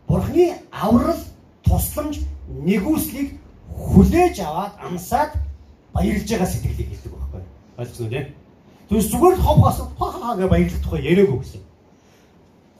Бурхны 0.08 0.54
аврал, 0.72 1.22
тусламж, 1.64 2.22
нэгүслийг 2.48 3.40
хүлээж 3.74 4.40
аваад 4.40 4.74
амсаад 4.80 5.32
баярлж 5.94 6.30
байгаа 6.30 6.48
сэтгэлийг 6.48 6.90
хэлдэг 6.90 7.12
байхгүй? 7.12 7.42
Ойлгосноо 7.78 8.10
тийм. 8.10 8.28
Тэгвэл 8.90 9.10
зүгээр 9.12 9.38
хов 9.42 9.58
гасан 9.66 9.88
ха 9.98 10.08
ха 10.12 10.36
гэж 10.38 10.50
баярлах 10.50 10.82
тухай 10.84 11.02
яриаггүй 11.02 11.40
гэсэн. 11.42 11.62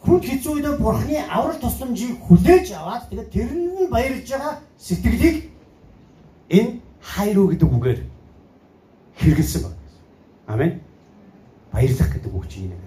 Хүн 0.06 0.22
хэцүү 0.22 0.52
үедээ 0.54 0.78
Бурхны 0.78 1.18
аврал 1.26 1.58
тусламжийг 1.58 2.22
хүлээж 2.30 2.68
аваад 2.78 3.10
тэгээд 3.10 3.34
тэр 3.34 3.50
нь 3.58 3.90
баярлж 3.90 4.28
байгаа 4.30 4.54
сэтгэлийг 4.78 5.50
энэ 6.50 6.78
хайруу 7.02 7.50
гэдэг 7.50 7.70
үгээр 7.74 8.00
хэрэгэлсэн 9.18 9.62
байна. 9.66 9.82
Амен. 10.46 10.72
Баярлах 11.74 12.10
гэдэг 12.14 12.32
үг 12.38 12.46
чинь 12.46 12.70
юм 12.70 12.78
байна. 12.78 12.86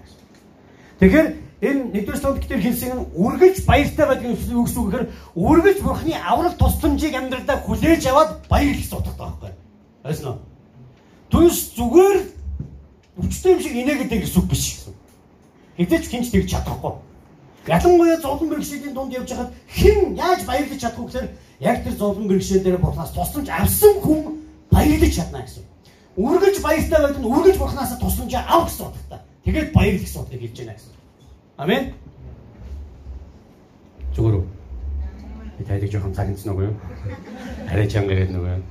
Тэгэхээр 0.99 1.27
энэ 1.61 1.91
нэгдүгээр 1.91 2.23
томт 2.23 2.47
дээр 2.47 2.63
хэлсэн 2.63 3.19
үргэлж 3.19 3.57
баяртай 3.67 4.05
байдаг 4.07 4.31
үг 4.31 4.39
гэсэн 4.39 4.79
үг 4.79 4.87
гэхээр 4.95 5.07
үргэлж 5.35 5.79
бурхны 5.83 6.13
аврал 6.15 6.55
тусламжийг 6.55 7.15
амьдралдаа 7.19 7.57
хүлээж 7.67 8.03
аваад 8.07 8.31
баяр 8.47 8.75
гэсэн 8.79 8.95
утгатай 8.95 9.27
байхгүй. 9.27 9.51
Ойлгосноо? 10.07 10.35
Түнс 11.27 11.57
зүгээр 11.75 12.17
өвчтэй 13.19 13.51
юм 13.51 13.59
шиг 13.59 13.75
инээгээд 13.75 14.23
гэсэн 14.23 14.39
үг 14.39 14.47
биш. 14.47 14.87
Хэдэж 15.75 16.03
хинч 16.07 16.31
тэгж 16.31 16.47
чадахгүй. 16.47 16.93
Ялангуяа 17.67 18.17
зовлон 18.23 18.49
бэрхшээлийн 18.55 18.95
дунд 18.95 19.11
явж 19.11 19.29
хахад 19.35 19.51
хэн 19.67 20.15
яаж 20.15 20.47
баярлаж 20.47 20.79
чадахгүй 20.79 21.11
гэхээр 21.11 21.27
яг 21.59 21.83
тэр 21.83 21.95
зовлон 21.99 22.27
бэрхшээл 22.31 22.63
дээр 22.63 22.79
бурхнаас 22.79 23.11
тусламж 23.11 23.47
авсан 23.51 23.93
хүн 23.99 24.47
баярлаж 24.71 25.11
чадна 25.11 25.43
гэсэн. 25.43 25.63
Үргэлж 26.15 26.57
баяртай 26.63 26.99
байдаг 27.03 27.19
нь 27.19 27.27
үргэлж 27.27 27.57
бурхнаас 27.59 27.91
тусламж 27.99 28.33
авах 28.47 28.71
гэсэн 28.71 28.87
утгатай. 28.87 29.19
Тэгээд 29.43 29.69
баяр 29.75 29.97
гэсэн 29.99 30.21
утгыг 30.23 30.39
хэлж 30.39 30.57
байна 30.57 30.75
гэсэн. 30.79 30.98
Амен. 31.59 31.89
Зүгээр 34.15 34.35
үү? 34.39 34.45
Би 35.59 35.65
тайлэг 35.67 35.91
жоохон 35.91 36.15
цагнц 36.15 36.45
нөгөө 36.47 36.69
юу? 36.69 36.75
Арай 37.67 37.83
чанга 37.91 38.15
ирээд 38.15 38.31
нөгөө 38.31 38.53
юу? 38.55 38.63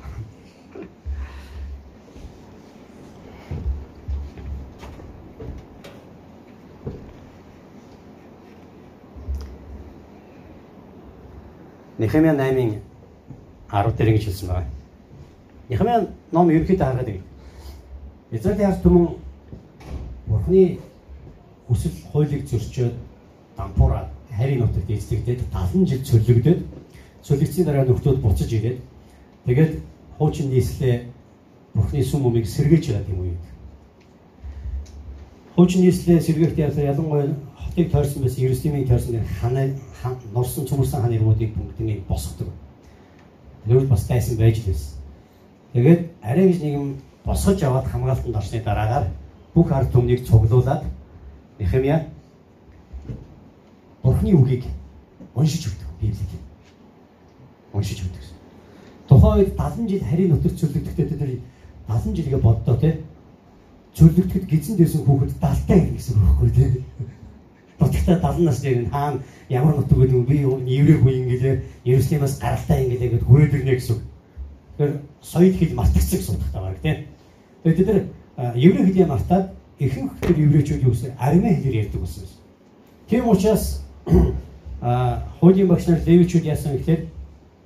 Нехемия 12.01 12.33
8-ын 12.33 12.81
10 13.69 13.97
дээр 14.01 14.17
ингэж 14.17 14.25
хэлсэн 14.33 14.49
байгаа. 14.49 14.67
Нехемия 15.69 16.09
ном 16.33 16.49
ерөөхдөө 16.49 16.89
хараад 16.89 17.05
байна. 17.05 17.21
Израилийн 18.33 18.73
ард 18.73 18.81
түмэн 18.81 19.09
Бурхны 20.25 20.88
хүсэл 21.69 21.93
хуулийг 22.13 22.43
зөрчөөд 22.49 22.95
дампуураад 23.57 24.09
харийн 24.37 24.61
нутагт 24.61 24.91
эзлэгдээд 24.91 25.41
70 25.53 25.87
жил 25.89 26.03
цөллөгдөд 26.09 26.59
цөлөгцийн 27.23 27.67
дараа 27.67 27.85
нөхдөөд 27.85 28.19
буцаж 28.25 28.51
ирээд 28.53 28.79
тэгээд 29.47 29.73
хуучин 30.19 30.51
нийслэлээ 30.51 30.97
Бурхны 31.75 32.03
сүм 32.03 32.27
өмийг 32.27 32.47
сэргээж 32.49 32.85
байгаа 32.91 33.13
юм 33.13 33.21
уу? 33.21 33.37
Хуучин 35.55 35.83
нийслэлээ 35.83 36.21
сэргээхдээ 36.27 36.91
ялангуяа 36.91 37.35
хотыг 37.55 37.91
тойрсон 37.93 38.23
байсан 38.23 38.43
Иерусалимыг 38.43 38.89
тойрсон 38.89 39.21
ханаа 39.41 39.67
нурсан 40.35 40.67
цөмөрсөн 40.67 41.01
хааны 41.01 41.15
иргүүдийг 41.19 41.55
бүгднийг 41.55 42.03
босгодог. 42.09 42.49
Тэгвэл 43.65 43.87
бас 43.87 44.07
тайсан 44.07 44.37
байж 44.39 44.65
лээс. 44.67 44.97
Тэгээд 45.73 46.01
арай 46.23 46.49
гэж 46.49 46.59
нэг 46.63 46.75
юм 46.75 46.89
босгож 47.25 47.63
аваад 47.63 47.87
хамгаалтанд 47.87 48.37
орсны 48.37 48.61
дараагаар 48.65 49.07
бүх 49.55 49.71
ард 49.73 49.93
түмнийг 49.93 50.27
цуглуулад 50.27 50.83
Нехемия 51.59 52.07
Бурхны 54.03 54.33
үгийг 54.33 54.65
уншиж 55.35 55.67
өгдөг 55.67 55.89
Библийг. 56.01 56.41
Уншиж 57.73 58.03
өгдөг. 58.03 58.25
Тухайн 59.09 59.45
үед 59.45 59.57
70 59.57 59.89
жил 59.91 60.05
харийн 60.05 60.31
нутагт 60.31 60.59
цөлөгдөхтэй 60.61 61.07
тэр 61.09 61.41
70 61.89 62.17
жилгээ 62.17 62.41
боддоо 62.41 62.77
те 62.77 63.01
цөлөгдөхөд 63.99 64.47
гизэн 64.47 64.77
дээсэн 64.77 65.03
хүүхэд 65.03 65.33
далтай 65.43 65.79
гэх 65.81 65.95
гэсэн 65.99 66.15
үг 66.15 66.23
байхгүй 66.23 66.51
те. 66.55 66.67
Нутагтаа 67.81 68.17
70 68.39 68.47
нас 68.47 68.61
дээр 68.63 68.79
нь 68.87 68.91
хаана 68.91 69.19
ямар 69.49 69.75
нутаг 69.75 69.99
гэдэг 69.99 70.29
би 70.29 70.37
еврей 70.79 70.99
хүн 71.03 71.15
ингээл 71.27 71.63
Иерусалимаас 71.85 72.39
гаралтай 72.39 72.85
ингээл 72.87 73.19
гээд 73.19 73.27
хүрээд 73.27 73.55
ирнэ 73.59 73.75
гэсэн. 73.75 73.99
Тэгэхээр 74.79 74.93
соёл 75.23 75.55
хэл 75.59 75.75
мартагцсан 75.75 76.19
гэсэн 76.19 76.35
утгатай 76.39 76.63
баг 76.63 76.79
те. 76.83 76.93
Тэгээд 77.65 77.87
тэр 77.91 77.99
еврей 78.55 78.85
хэлийг 78.87 79.09
мартаад 79.09 79.58
ихэнх 79.79 80.19
тэр 80.21 80.37
еврейчүүд 80.39 80.83
юу 80.83 80.93
гэсэн 80.93 81.13
аримын 81.19 81.55
хэлээр 81.55 81.81
ярьдаг 81.87 82.01
юм. 82.01 82.09
Тийм 83.09 83.29
учраас 83.29 83.83
а 84.81 85.23
хуулийн 85.41 85.69
багш 85.69 85.87
нар 85.87 86.01
левичүүд 86.07 86.45
яасан 86.45 86.77
гэхээр 86.77 87.07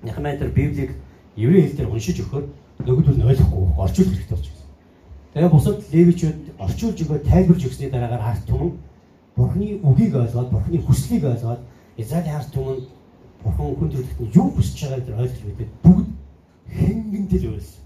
Нехмая 0.02 0.36
тэр 0.36 0.50
Библийг 0.50 0.90
еврей 1.36 1.68
хэл 1.68 1.76
дээр 1.76 1.90
уншиж 1.90 2.20
өгөхөөр 2.20 2.46
нөгөөдөл 2.84 3.18
нь 3.18 3.26
ойлгохгүй 3.26 3.62
орчуулах 3.78 4.14
хэрэгтэй 4.18 4.36
байна. 4.36 4.62
Тэгээ 5.32 5.50
бусад 5.54 5.78
левичүүд 5.92 6.38
орчуулж 6.58 6.98
өгөө 7.02 7.18
тайлбарж 7.24 7.62
өгсөний 7.64 7.90
дараагаар 7.90 8.22
арт 8.22 8.44
түмэн 8.50 8.72
Бурхны 9.36 9.80
үгийг 9.80 10.14
ойлгоод 10.14 10.50
Бурхны 10.50 10.78
хүслийг 10.82 11.24
ойлгоод 11.24 11.62
Израилийн 11.96 12.36
арт 12.36 12.50
түмэн 12.52 12.78
Бурхан 13.42 13.74
хүн 13.78 13.90
төрөлхтөнд 13.90 14.36
юу 14.36 14.48
хүсэж 14.52 14.78
байгааг 14.82 15.06
тэр 15.06 15.20
ойлгож 15.22 15.42
мэдээд 15.46 15.70
бүгд 15.82 16.08
хэнгэнтэл 16.68 17.48
үйлсэн. 17.48 17.82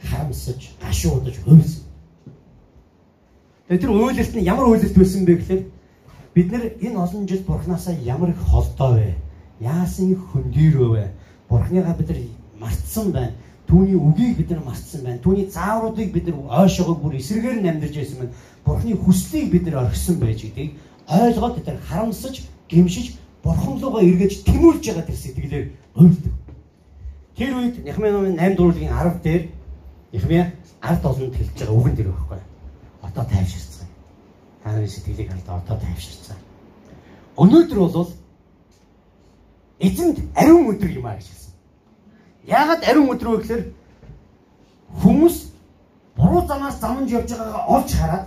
Харамсаж, 0.00 0.60
гашуудаж 0.80 1.36
үйлсэн. 1.44 1.89
Тэгээ 3.70 3.86
тэр 3.86 3.94
үйлэлт 3.94 4.34
нь 4.34 4.48
ямар 4.50 4.66
үйлэлт 4.66 4.98
байсан 4.98 5.22
бэ 5.22 5.38
гэхээр 5.38 5.62
бид 6.34 6.48
нэр 6.50 6.64
энэ 6.82 6.98
олон 7.06 7.22
жил 7.22 7.46
Бурханасаа 7.46 7.94
ямар 8.02 8.34
их 8.34 8.42
холдоо 8.42 8.98
вэ? 8.98 9.14
Яасан 9.62 10.10
их 10.10 10.18
хөндөрөө 10.34 10.90
вэ? 10.90 11.06
Бурханыгаа 11.46 11.94
бид 11.94 12.10
нар 12.10 12.18
мартсан 12.58 13.14
байна. 13.14 13.30
Түүний 13.70 13.94
үгийг 13.94 14.42
бид 14.42 14.50
нар 14.50 14.66
мартсан 14.66 15.06
байна. 15.06 15.22
Түүний 15.22 15.46
заавруудыг 15.46 16.10
бид 16.10 16.26
нар 16.26 16.66
ойшоогоо 16.66 16.98
бүр 16.98 17.14
эсрэгээр 17.22 17.62
нь 17.62 17.70
амьдарч 17.70 17.94
байсан 17.94 18.18
байна. 18.18 18.34
Бурхны 18.66 18.98
хүслийг 18.98 19.54
бид 19.54 19.62
нар 19.70 19.86
орхисон 19.86 20.18
байж 20.18 20.42
гэдгийг 20.42 20.74
ойлгоод 21.06 21.54
бид 21.54 21.66
нар 21.70 21.78
харамсаж, 21.86 22.42
гэмшиж, 22.66 23.22
бурхан 23.46 23.78
руугаа 23.78 24.02
эргэж 24.02 24.50
тэмүүлж 24.50 24.82
байгаа 24.82 25.06
тэр 25.06 25.14
сэтгэлээр 25.14 25.66
ойлдог. 25.94 26.34
Тэр 27.38 27.54
үед 27.54 27.86
Нехмя 27.86 28.10
номын 28.10 28.34
8 28.34 28.58
дуурлагийн 28.58 28.90
10 28.90 29.22
дээр 29.22 29.42
Нехмя 30.10 30.50
ард 30.82 31.06
олонд 31.06 31.38
хэлж 31.38 31.54
байгаа 31.54 31.78
үгэн 31.78 31.94
дээр 31.94 32.10
байхгүй. 32.10 32.49
Одоо 33.10 33.24
тайвширцгаая. 33.24 33.90
Та 34.62 34.72
нарын 34.72 34.88
сэтгэлийг 34.88 35.30
хардаа 35.30 35.58
одоо 35.58 35.76
тайвширцгаая. 35.78 36.40
Өнөөдөр 37.36 37.78
бол 37.78 38.12
эзэнд 39.80 40.18
ариун 40.36 40.70
өдөр 40.72 40.90
юм 40.94 41.06
аа 41.06 41.16
гэж 41.18 41.40
Яагаад 42.46 42.84
ариун 42.88 43.12
өдрөө 43.12 43.36
гэхээр 43.40 43.62
хүмүүс 45.02 45.36
буруу 46.16 46.42
замаас 46.48 46.80
замж 46.80 47.12
явж 47.12 47.30
байгаагаа 47.36 47.64
олж 47.76 47.90
хараад 47.94 48.24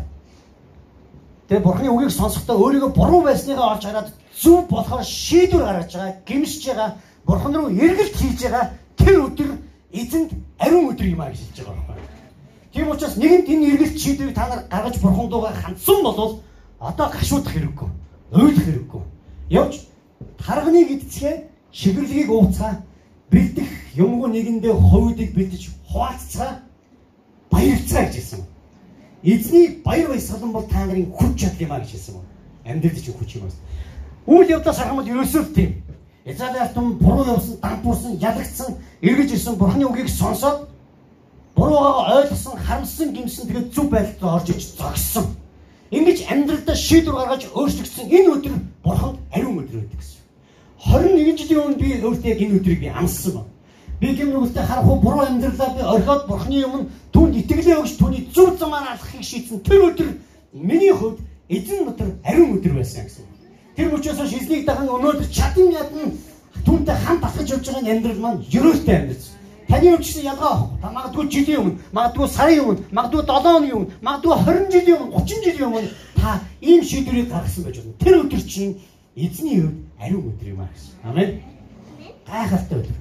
тэгээ 1.50 1.65
бурхны 1.65 1.89
үгийг 1.89 2.13
сонсохдоо 2.13 2.56
өөрийгөө 2.62 2.91
буруу 2.93 3.22
байсныгаа 3.26 3.74
олж 3.74 3.84
хараад 3.86 4.13
зөв 4.38 4.69
болохоор 4.69 5.04
шийдвэр 5.04 5.65
гаргаж 5.65 5.91
байгаа, 5.93 6.15
гимшиж 6.28 6.63
байгаа, 6.67 6.89
бурхан 7.26 7.56
руу 7.56 7.69
эргэлт 7.74 8.15
хийж 8.22 8.39
байгаа 8.46 8.65
тэр 8.98 9.15
өдөр 9.28 9.50
эзэнд 9.91 10.32
ариун 10.63 10.89
өдөр 10.93 11.08
юм 11.10 11.22
а 11.22 11.30
гэж 11.30 11.39
хэлж 11.41 11.58
байгаа 11.65 11.86
байхгүй. 11.89 12.12
Тийм 12.73 12.89
учраас 12.89 13.15
нэгэнт 13.17 13.47
энэ 13.49 13.65
эргэлт 13.73 14.01
шийдвэрийг 14.01 14.36
та 14.36 14.49
нар 14.49 14.65
гаргаж 14.69 14.97
бурхан 14.97 15.29
дуугаа 15.29 15.53
хандсан 15.53 16.01
бол 16.01 16.41
одоо 16.79 17.07
гашуудах 17.09 17.53
хэрэггүй. 17.53 17.89
Ойлгох 18.33 18.65
хэрэггүй. 18.65 19.01
Явж 19.49 19.73
харганыг 20.41 20.89
идцгээ, 20.89 21.36
шигэрлэгийг 21.71 22.29
ууцгаа 22.33 22.81
бэлдэх 23.29 23.69
юмгүй 23.93 24.29
нэгэндээ 24.33 24.73
хувьдыг 24.73 25.29
бэлдэж 25.38 25.63
хуваалцгаа 25.86 26.51
баярцгаа 27.53 28.03
гэж 28.09 28.15
хэлсэн. 28.17 28.41
Эзний 29.21 29.81
баяр 29.86 30.09
баясгалан 30.09 30.51
бол 30.51 30.65
та 30.65 30.86
нарын 30.86 31.13
хүч 31.13 31.33
чадал 31.39 31.62
юм 31.62 31.71
а 31.71 31.79
гэж 31.79 31.91
хэлсэн. 31.93 32.15
Амьдрал 32.65 32.97
чинь 32.97 33.13
хүч 33.13 33.31
юм 33.38 33.45
аа. 33.45 33.53
Үйл 34.25 34.49
явдлаас 34.49 34.77
харахад 34.77 35.07
ерөөсөө 35.07 35.43
тийм. 35.53 35.83
Израилийн 36.25 36.73
тун 36.73 36.97
буруу 36.97 37.38
явсан, 37.38 37.57
дампуурсан, 37.62 38.17
ялагдсан, 38.17 38.77
эргэж 39.01 39.31
ирсэн 39.33 39.55
Бурхны 39.55 39.86
үгийг 39.86 40.09
сонсоод 40.09 40.72
буруугаа 41.63 42.19
ойлгосон, 42.19 42.56
харамссан, 42.60 43.13
гимсэн 43.13 43.47
тэгээд 43.47 43.73
зөв 43.73 43.88
байдалд 43.89 44.23
орж 44.36 44.47
иж 44.52 44.63
зогссон. 44.76 45.26
Ингэж 45.91 46.19
амьдралдаа 46.28 46.76
шийдвэр 46.76 47.15
гаргаж 47.15 47.43
өөрчлөгдсөн 47.56 48.06
энэ 48.12 48.30
өдөр 48.36 48.54
Бурханд 48.84 49.17
ариун 49.32 49.63
өдөр 49.63 49.80
байдаг 49.80 49.99
гэсэн. 49.99 50.19
21 50.84 51.38
жилийн 51.39 51.62
өмнө 51.63 51.80
би 51.80 51.88
өөртөө 52.04 52.32
яг 52.34 52.41
энэ 52.43 52.56
өдрийг 52.60 52.80
би 52.84 52.89
амссан 52.91 53.32
байна. 53.34 53.52
Би 54.02 54.08
гэм 54.17 54.30
нүгэлтэй 54.34 54.65
харах 54.67 54.88
уу 54.89 54.99
буруу 54.99 55.23
амьдралаа 55.23 55.69
би 55.78 55.82
орхиод 55.88 56.28
бурхны 56.28 56.58
юм 56.60 56.73
түүнд 57.13 57.39
итгэлээ 57.39 57.80
өгч 57.80 57.93
түүний 57.95 58.28
зүв 58.36 58.60
замаар 58.60 58.91
алхахыг 58.91 59.23
шийдсэн 59.23 59.63
тэр 59.63 59.88
өдөр 59.88 60.10
миний 60.52 60.91
хувьд 60.91 61.23
эзэн 61.47 61.88
өдөр 61.88 62.10
ариун 62.28 62.60
өдөр 62.60 62.73
байсан 62.76 63.08
гэсэн. 63.08 63.23
Тэр 63.78 63.93
учраас 63.95 64.19
хойш 64.19 64.34
эзнийг 64.36 64.65
дахин 64.65 64.91
өнөөдөр 64.91 65.30
чадан 65.32 65.71
ядна 65.71 66.12
түүнтэй 66.65 66.97
хамт 67.06 67.23
алхаж 67.23 67.47
явж 67.47 67.65
байгаа 67.71 67.91
амьдрал 67.93 68.19
маань 68.19 68.43
ерөөстэй 68.52 68.95
амьдрал. 68.97 69.42
Таны 69.67 69.95
өмчсөн 69.95 70.23
ялгаа 70.23 70.52
авах. 70.54 70.69
Та 70.82 70.91
магадгүй 70.91 71.30
жилийн 71.32 71.60
өмнө, 71.60 71.78
магадгүй 71.91 72.28
сарын 72.28 72.60
өмнө, 72.63 72.84
магадгүй 72.91 73.23
7 73.23 73.54
өдрийн 73.58 73.76
өмнө, 73.78 73.91
магадгүй 74.02 74.34
20 74.43 74.71
жилийн 74.73 74.97
өмнө, 75.02 75.15
30 75.23 75.43
жилийн 75.43 75.67
өмнө 75.67 75.89
та 76.23 76.39
ийм 76.62 76.84
шийдвэрийг 76.84 77.30
гаргасан 77.30 77.63
байж 77.63 77.78
болно. 77.78 77.93
Тэр 77.99 78.15
өдөр 78.23 78.41
чинь 78.47 78.80
эзний 79.15 79.60
хувьд 79.60 79.78
ариун 79.99 80.32
өдөр 80.32 80.47
юм 80.47 80.62
аа 80.62 80.69
гэсэн. 80.71 80.93
Амен. 81.04 81.41
Гайхалтай 82.28 82.80
өдөр. 82.80 82.97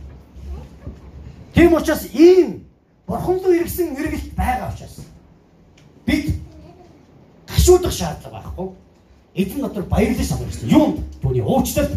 Тийм 1.54 1.74
учраас 1.74 2.04
ийм 2.14 2.64
бурхан 3.06 3.38
руу 3.38 3.54
иргэсэн 3.54 3.94
эргэлт 3.96 4.34
байгаа 4.34 4.72
учраас 4.74 5.06
бид 6.06 6.34
гашуудах 7.46 7.92
шаардлага 7.92 8.42
байхгүй. 8.42 8.68
Эзэн 9.34 9.60
дотор 9.60 9.84
баярлаж 9.84 10.26
санах 10.26 10.48
гэсэн. 10.50 10.68
Юунд? 10.68 10.98
Түүний 11.22 11.42
уучлалт, 11.46 11.94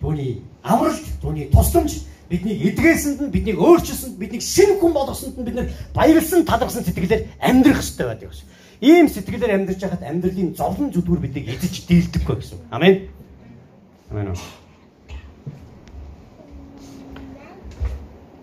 түүний 0.00 0.42
амралт, 0.62 1.06
түүний 1.22 1.46
тусламж 1.54 2.02
бидний 2.28 2.56
эдгээсэнд 2.68 3.20
нь 3.24 3.32
биднийг 3.32 3.58
өөрчилсөнд 3.58 4.20
биднийг 4.20 4.44
шинэ 4.44 4.76
хүн 4.76 4.92
болгосонд 4.92 5.40
нь 5.40 5.46
бид 5.48 5.56
нар 5.56 5.68
баярлсан 5.96 6.44
талархсан 6.44 6.84
сэтгэлээр 6.84 7.40
амьдрах 7.40 7.80
хэрэгтэй 7.80 8.06
байдаг 8.06 8.28
гэсэн. 8.28 8.46
Ийм 8.84 9.06
сэтгэлээр 9.08 9.56
амьдрж 9.56 9.80
байхад 9.80 10.04
амьдралын 10.04 10.52
зовлон 10.54 10.92
зүдгүүр 10.92 11.24
биднийг 11.24 11.48
эзэж 11.48 11.88
дийлдэхгүй 11.88 12.36
гэсэн. 12.36 12.58
Амен. 12.70 13.08
Амен. 14.12 14.36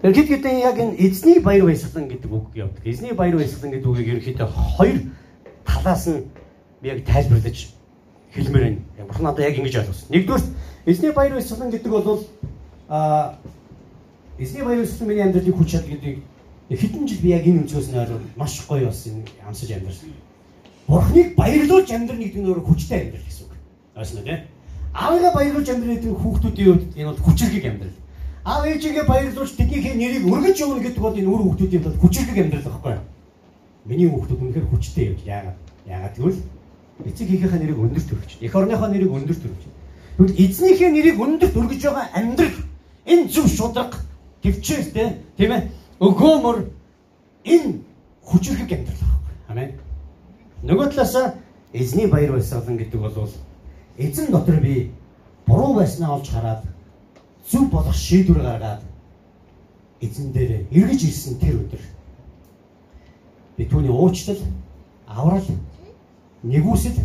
Тэгэхээр 0.01 0.17
хэд 0.17 0.29
хэдэн 0.33 0.57
яг 0.61 0.77
энэ 0.77 0.97
эзний 1.01 1.39
баяр 1.41 1.65
баясгалан 1.65 2.09
гэдэг 2.09 2.29
үг 2.29 2.45
явдаг. 2.53 2.83
Эзний 2.85 3.13
баяр 3.13 3.41
баясгалан 3.41 3.73
гэдэг 3.73 3.89
үгийг 3.89 4.09
ерөнхийдөө 4.13 4.49
хоёр 4.77 4.97
талаас 5.65 6.05
нь 6.05 6.29
би 6.81 6.89
яг 6.93 7.05
тайлбарлаж 7.05 7.73
хэлмээр 8.33 8.63
байна. 8.65 9.07
Бурхан 9.09 9.25
надад 9.25 9.45
яг 9.49 9.57
ингэж 9.57 9.75
ойлгосон. 9.81 10.09
Нэгдүгээр 10.13 10.43
эзний 10.85 11.09
баяр 11.09 11.33
баясгалан 11.33 11.71
гэдэг 11.73 11.89
бол 11.89 12.21
а 12.89 13.39
эзний 14.39 14.63
баяр 14.63 14.79
баясгалан 14.83 15.09
миний 15.09 15.23
амьдралын 15.23 15.53
хүч 15.53 15.69
чадал 15.71 15.89
гэдэг 15.89 16.19
хэдэн 16.69 17.07
жил 17.07 17.21
би 17.21 17.29
яг 17.29 17.45
энэ 17.47 17.59
өнцгөөс 17.63 17.87
нь 17.91 17.99
ойлгоод 17.99 18.23
маш 18.35 18.53
гоё 18.67 18.85
болсон 18.87 19.23
амсаж 19.47 19.71
амьдсан. 19.71 20.11
Бурхныг 20.87 21.35
баярлуулж 21.35 21.89
амьдрах 21.91 22.19
гэдэг 22.19 22.41
нь 22.41 22.49
өөрөө 22.49 22.65
хүчтэй 22.67 22.99
амьдрал 23.01 23.25
гэсэн 23.25 23.45
үг. 23.47 23.53
Ойлгосноо 23.95 24.23
тийм 24.23 24.39
аавыгаа 24.95 25.33
баярлуулж 25.35 25.69
амьдрэх 25.69 25.99
гэдэг 25.99 26.19
хүүхдүүдийн 26.23 26.67
хувьд 26.71 26.95
энэ 26.95 27.09
бол 27.11 27.25
хүчрхэг 27.27 27.65
амьдрал. 27.67 27.97
Аав 28.45 28.63
ээжигээ 28.65 29.05
баярлуулж 29.07 29.51
тэднийхээ 29.59 29.95
нэрийг 29.99 30.23
өргөж 30.23 30.57
явна 30.63 30.79
гэдэг 30.79 31.01
бол 31.03 31.19
энэ 31.19 31.31
үр 31.31 31.41
хүүхдүүдийн 31.43 31.83
хувьд 31.83 31.99
хүчрхэг 31.99 32.37
амьдрал 32.39 32.67
байхгүй 32.67 32.93
юу? 32.95 33.05
Миний 33.85 34.07
хүүхдүүд 34.07 34.41
үнэхээр 34.41 34.67
хүчтэй 34.71 35.03
явж 35.11 35.21
яагаад? 35.27 35.57
Яагаад 35.85 36.15
гэвэл 36.15 36.39
эцэг 37.11 37.27
хийхийнхээ 37.27 37.59
нэрийг 37.59 37.79
өндөрт 37.83 38.09
өргөж, 38.15 38.31
эх 38.39 38.55
орныхоо 38.55 38.87
нэрийг 38.87 39.11
өндөрт 39.11 39.43
өргөж. 39.43 39.63
Тэгвэл 40.15 40.39
эзнийхээ 40.39 40.91
нэрийг 40.95 41.17
өндөрт 41.19 41.55
өргөж 41.59 41.81
байгаа 41.83 42.07
амьдрал 42.15 42.57
энэ 43.03 43.27
зөв 43.27 43.47
шудраг 43.51 43.91
төвчээртэй 44.45 45.09
тийм 45.37 45.51
ээ 45.57 45.61
өгөөмөр 45.97 46.57
энэ 47.49 47.81
хүчрхэг 48.21 48.69
амьдрал 48.69 49.01
байна. 49.01 49.49
Амен. 49.49 49.71
Нөгөө 50.61 50.93
талаас 50.93 51.33
эзний 51.73 52.07
баяр 52.07 52.37
баясгалан 52.37 52.77
гэдэг 52.77 53.01
бол 53.01 53.29
эзэн 53.97 54.29
дотор 54.31 54.61
би 54.61 54.91
буруу 55.45 55.73
байснаа 55.75 56.21
олж 56.21 56.29
хараад 56.29 56.61
зөв 57.49 57.69
болох 57.69 57.95
шийдвэр 57.95 58.41
гаргаад 58.41 58.81
эзэн 60.01 60.31
дээр 60.31 60.67
эргэж 60.71 61.01
ирсэн 61.09 61.39
тэр 61.39 61.55
өдөр 61.65 61.83
би 63.57 63.65
түүний 63.65 63.89
уучлал, 63.89 64.41
аврал, 65.07 65.47
нэгүсэл 66.43 66.97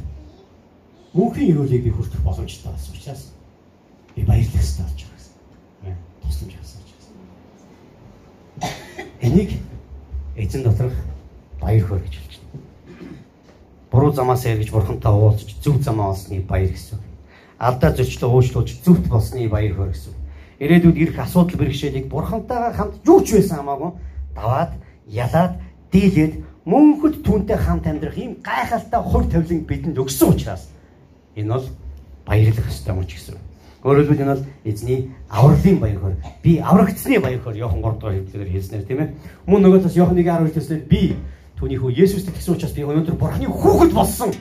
мөнхийн 1.14 1.54
өрөөлийг 1.54 1.84
би 1.84 1.90
хүртэх 1.90 2.20
боломжтой 2.22 2.72
болсон 2.72 2.94
учраас 2.94 3.32
би 4.16 4.22
баярлах 4.22 4.62
ёстой 4.62 4.84
болж 4.84 5.00
байгаа 5.04 5.94
юм. 5.94 5.98
Тусламж 6.22 6.54
авсан. 6.58 6.79
Энийг 9.20 9.50
эзэн 10.36 10.62
доторх 10.62 10.94
баяр 11.60 11.84
хөөр 11.84 12.00
гэж 12.04 12.14
хэлж 12.16 12.34
байна. 12.40 12.64
Буруу 13.90 14.12
замаас 14.12 14.46
эргэж 14.46 14.70
бурхантай 14.70 15.12
уулзч 15.12 15.56
зөв 15.62 15.82
замаа 15.82 16.10
олсны 16.12 16.40
баяр 16.40 16.72
гэсэн. 16.72 16.98
Алдаа 17.58 17.92
зөрчлөө 17.92 18.30
уучлуулж 18.30 18.80
зөвхт 18.84 19.06
болсны 19.08 19.48
баяр 19.48 19.76
хөөр 19.76 19.92
гэсэн 19.92 20.20
ирээдүйд 20.60 20.96
ирэх 20.96 21.18
асуудал 21.24 21.56
бэрхшээлийг 21.56 22.06
бурхантайгаа 22.12 22.72
хамт 22.76 22.94
юу 23.08 23.24
ч 23.24 23.40
байсан 23.40 23.64
хамаагүй 23.64 23.90
даваад 24.36 24.72
ялаад 25.08 25.56
дийлээд 25.88 26.34
мөнхөд 26.68 27.24
түүнтэй 27.24 27.56
хамт 27.56 27.88
амьдрах 27.88 28.16
ийм 28.20 28.36
гайхалтай 28.44 29.00
хур 29.00 29.24
тавилан 29.24 29.64
бидэнд 29.64 29.96
өгсөн 29.96 30.28
учраас 30.36 30.68
энэ 31.32 31.48
бол 31.48 31.66
баярлах 32.28 32.68
ёстой 32.68 32.92
юм 32.92 33.08
ч 33.08 33.16
гэсэн. 33.16 33.40
Өөрөөр 33.80 34.12
хэлбэл 34.12 34.24
энэ 34.24 34.34
бол 34.36 34.46
эзний 34.68 35.00
авралын 35.32 35.78
баяр. 35.80 36.16
Би 36.42 36.58
аврагдсны 36.60 37.16
баяр 37.20 37.40
Иохан 37.40 37.80
3 37.80 37.96
дугаар 37.96 38.16
хэлбэлээр 38.20 38.52
хэлснээр 38.52 38.84
тийм 38.84 39.00
ээ. 39.00 39.08
Мөн 39.48 39.60
нөгөө 39.64 39.80
тас 39.88 39.96
Иохан 39.96 40.20
1:12 40.20 40.52
төслөөр 40.52 40.84
би 40.84 41.16
түүний 41.56 41.80
хүү 41.80 41.96
Есүст 41.96 42.28
тэгсэн 42.28 42.60
учраас 42.60 42.76
би 42.76 42.84
өнөөдөр 42.84 43.16
Бурхны 43.16 43.48
хүүхэд 43.48 43.92
болсон. 43.96 44.36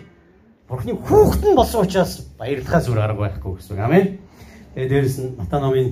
Бурхны 0.68 0.92
хүүхэд 0.92 1.44
нь 1.48 1.56
болсон 1.56 1.88
учраас 1.88 2.28
баярлахаас 2.36 2.92
өөр 2.92 3.00
арга 3.00 3.32
байхгүй 3.32 3.56
гэсэн. 3.64 3.80
Амен. 3.80 4.20
Тэгээ 4.76 4.92
дээрэс 4.92 5.18
нь 5.24 5.36
Матай 5.40 5.60
номын 5.64 5.88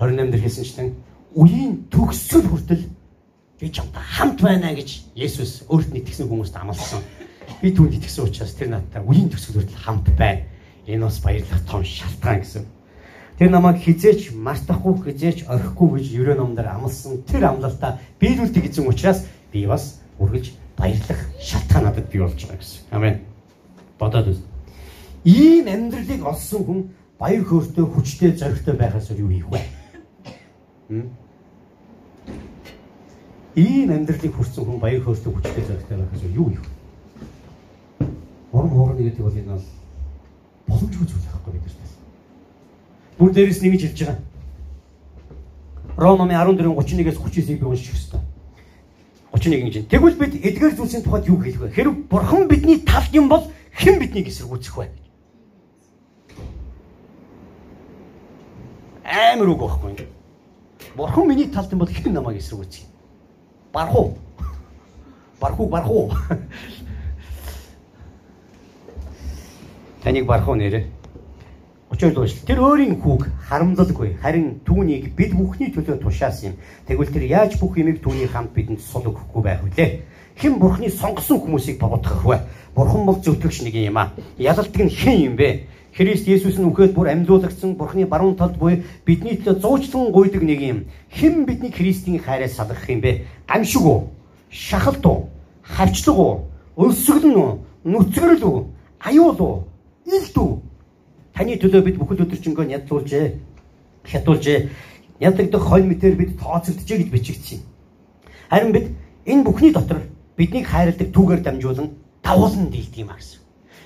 28 0.00 0.32
дээр 0.32 0.44
хэлсэнчлэн 0.48 0.88
үеийн 1.36 1.72
төгсгөл 1.92 2.48
хүртэл 2.48 2.84
би 3.60 3.66
чамтай 3.68 4.02
хамт 4.02 4.40
байна 4.40 4.72
гэж 4.72 5.12
Есүс 5.12 5.68
өөрт 5.68 5.92
нь 5.92 6.00
итгэсэн 6.00 6.28
хүмүүст 6.32 6.56
амласан. 6.56 7.04
Би 7.60 7.76
түүнд 7.76 8.00
итгэсэн 8.00 8.24
учраас 8.24 8.56
тэр 8.56 8.72
надтай 8.72 9.04
үеийн 9.04 9.28
төгсгөл 9.28 9.60
хүртэл 9.60 9.84
хамт 9.84 10.08
байна. 10.16 10.48
Энэ 10.88 11.04
бас 11.04 11.20
баярлах 11.20 11.60
том 11.68 11.84
шалтгаан 11.84 12.40
гэсэн. 12.40 12.64
Тэр 13.36 13.50
намайг 13.52 13.76
хизээч 13.84 14.32
мартахгүй 14.32 15.12
хизээч 15.12 15.44
орхихгүй 15.44 16.00
гэж 16.00 16.06
ерөө 16.16 16.36
номдэр 16.40 16.72
амласан 16.72 17.22
тэр 17.28 17.44
амлалтаа 17.52 18.00
биелүүлдэг 18.18 18.72
эзэн 18.72 18.88
учраас 18.88 19.28
би 19.52 19.66
бас 19.68 20.00
үргэлж 20.16 20.56
баярлах 20.80 21.20
шалтгаан 21.38 21.84
надад 21.84 22.08
бий 22.08 22.24
болж 22.24 22.40
байгаа 22.40 22.56
гэсэн. 22.56 22.80
Амен. 22.90 23.20
Бодоод 24.00 24.32
үз. 24.32 24.40
Ийм 25.28 25.68
амьдралыг 25.68 26.24
олсон 26.24 26.64
хүн 26.64 26.80
баяр 27.18 27.44
хөөртэй 27.44 27.84
хүчтэй 27.84 28.32
зоригтой 28.32 28.74
байхаас 28.74 29.10
юу 29.10 29.28
хийх 29.28 29.48
вэ? 29.52 29.60
Ийм 33.54 33.90
амьдралыг 33.92 34.32
хүрсэн 34.32 34.64
хүн 34.64 34.80
баяр 34.80 35.02
хөөртэй 35.04 35.32
хүчтэй 35.36 35.64
зоригтой 35.68 35.96
байхаас 36.00 36.22
юу 36.32 36.48
хийх 36.48 36.64
вэ? 36.64 36.72
Урам 38.52 38.70
хоорны 38.70 39.02
гэдэг 39.04 39.22
бол 39.22 39.36
энэ 39.36 39.52
бол 39.52 39.77
боломжгүй 40.68 41.06
зүйл 41.08 41.26
байхгүй 41.26 41.52
бидэрт. 41.56 41.80
Бүр 43.18 43.30
дээрэс 43.32 43.60
нэгж 43.62 43.82
хэлж 43.88 44.00
байгаа. 44.04 44.18
Ромын 45.96 46.30
14:31-ээс 46.30 47.18
39-ийг 47.18 47.60
би 47.60 47.66
унших 47.66 47.94
ёстой. 47.96 48.20
31 49.32 49.64
гэж. 49.66 49.74
Тэгвэл 49.90 50.20
бид 50.20 50.34
эдгээр 50.38 50.76
зүйлсийн 50.76 51.02
тухайд 51.02 51.26
юу 51.26 51.40
хэлэх 51.42 51.60
вэ? 51.60 51.74
Хэрв 51.74 51.92
бурхан 52.08 52.48
бидний 52.48 52.78
талд 52.86 53.10
юм 53.12 53.28
бол 53.28 53.50
хэн 53.74 53.98
биднийг 53.98 54.28
эсэргүүцэх 54.28 54.76
вэ? 54.76 54.86
амар 59.08 59.48
үг 59.48 59.60
байхгүй. 59.60 60.08
Бурхан 60.96 61.28
миний 61.28 61.48
талд 61.48 61.72
юм 61.72 61.78
бол 61.78 61.88
хэн 61.88 62.12
намайг 62.12 62.38
эсрэгүүцгий. 62.38 62.86
Барах 63.72 63.94
уу? 63.94 64.18
Барах 65.40 65.60
уу, 65.60 65.68
барах 65.68 65.90
уу? 65.90 66.12
Таныг 70.02 70.26
барах 70.26 70.48
уу 70.48 70.54
нэрэ? 70.54 70.86
32 71.90 72.14
дугаар 72.14 72.30
Тэр 72.46 72.58
өөрийн 72.60 73.00
хүүг 73.00 73.26
харамлалгүй 73.48 74.20
харин 74.22 74.60
түүнийг 74.62 75.16
бид 75.16 75.32
бүхний 75.34 75.72
төлөө 75.74 75.98
тушаасан 75.98 76.52
юм. 76.52 76.54
Тэгвэл 76.86 77.10
тэр 77.10 77.24
яаж 77.26 77.58
бүх 77.58 77.74
юмыг 77.80 77.98
түүний 78.04 78.28
хамт 78.28 78.52
бидэнд 78.54 78.78
сул 78.78 79.08
өгөхгүй 79.08 79.42
байх 79.42 79.64
вүлээ? 79.64 80.04
Хэн 80.36 80.60
бурхны 80.60 80.92
сонгосон 80.92 81.42
хүмүүсийг 81.42 81.80
богдох 81.80 82.22
вэ? 82.22 82.44
Бурхан 82.76 83.06
бол 83.08 83.18
зөвтгөгч 83.18 83.66
нэг 83.66 83.74
юм 83.74 83.98
аа. 83.98 84.12
Ялалдаг 84.38 84.78
нь 84.78 84.92
хэн 84.92 85.32
юм 85.32 85.34
бэ? 85.34 85.66
Христ 85.96 86.28
Есүс 86.28 86.62
нь 86.62 86.68
үхээд 86.68 86.94
бүр 86.94 87.10
амьлуулагдсан 87.10 87.74
Бурхны 87.74 88.06
баруун 88.06 88.36
талд 88.38 88.54
буй 88.54 88.84
бидний 89.02 89.34
төлөө 89.34 89.58
зуучлан 89.58 90.12
гуйдаг 90.14 90.46
нэг 90.46 90.60
юм. 90.62 90.78
Хэн 91.10 91.42
бидний 91.42 91.72
Христийн 91.74 92.22
хайраас 92.22 92.54
салгах 92.54 92.86
юм 92.86 93.00
бэ? 93.00 93.26
Гамшиг 93.48 93.82
уу? 93.82 94.12
Шахалт 94.46 95.02
уу? 95.02 95.26
Хавчлаг 95.64 96.14
уу? 96.14 96.46
Өлсгөлн 96.76 97.34
үү? 97.34 97.50
Нүцгэрэл 97.82 98.44
үү? 98.46 98.58
Аюул 99.02 99.40
уу? 99.40 99.56
Илт 100.08 100.36
үү? 100.36 100.52
Таны 101.36 101.58
төлөө 101.60 101.82
бид 101.84 101.96
бүхэл 102.00 102.24
өдөржингөө 102.24 102.66
ядлуулжээ. 102.72 103.26
Хятуулжээ. 104.08 104.58
Ядагдах 105.20 105.64
хонь 105.68 105.88
мэтэр 105.92 106.16
бид 106.16 106.40
тооцогджээ 106.40 106.98
гэж 107.04 107.08
бичигдсэн. 107.12 107.60
Харин 108.50 108.72
бид 108.72 108.86
энэ 109.28 109.44
бүхний 109.44 109.72
дотор 109.72 110.08
биднийг 110.36 110.66
хайрладаг 110.66 111.12
түүгээр 111.12 111.42
дамжуулан 111.44 111.88
давуулан 112.24 112.70
дийлдэг 112.72 113.04
юм 113.04 113.12
а 113.12 113.20
гэсэн 113.20 113.38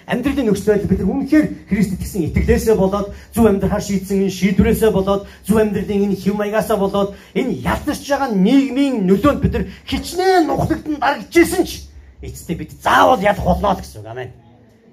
амьдралын 0.06 0.46
нөхцөл 0.50 0.86
бид 0.86 1.00
нар 1.00 1.10
үнэхээр 1.10 1.46
Христ 1.70 1.94
итгэсэн 1.94 2.26
итгэлээсээ 2.30 2.76
болоод 2.76 3.14
зөв 3.34 3.46
амьдрахаар 3.46 3.82
шийдсэн 3.82 4.26
энэ 4.26 4.34
шийдвэрээсээ 4.34 4.90
болоод 4.90 5.26
зөв 5.46 5.56
амьдралын 5.58 6.04
энэ 6.10 6.18
хэв 6.18 6.34
маягаасаа 6.34 6.76
болоод 6.76 7.14
энэ 7.34 7.62
ялтарч 7.62 8.02
байгаа 8.02 8.30
нийгмийн 8.34 9.06
нөлөөнд 9.06 9.40
бид 9.40 9.52
нар 9.54 9.64
хичнээн 9.86 10.46
нухлагдан 10.46 10.96
дарагдчихсэн 10.98 11.64
ч 11.64 11.86
эцэстээ 12.22 12.56
бид 12.58 12.70
заавал 12.82 13.22
ялах 13.22 13.46
болно 13.46 13.78
гэсэн 13.78 14.02
үг 14.02 14.08
амен. 14.10 14.30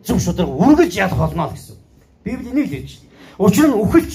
Зөв 0.03 0.19
шударга 0.19 0.53
үргэлж 0.53 0.93
ялах 0.95 1.17
болно 1.17 1.49
гэсэн. 1.51 1.75
Библи 2.23 2.49
энийг 2.49 2.69
хэлж 2.69 2.91
байна. 2.99 3.09
Учир 3.39 3.67
нь 3.67 3.79
үхэлч, 3.79 4.13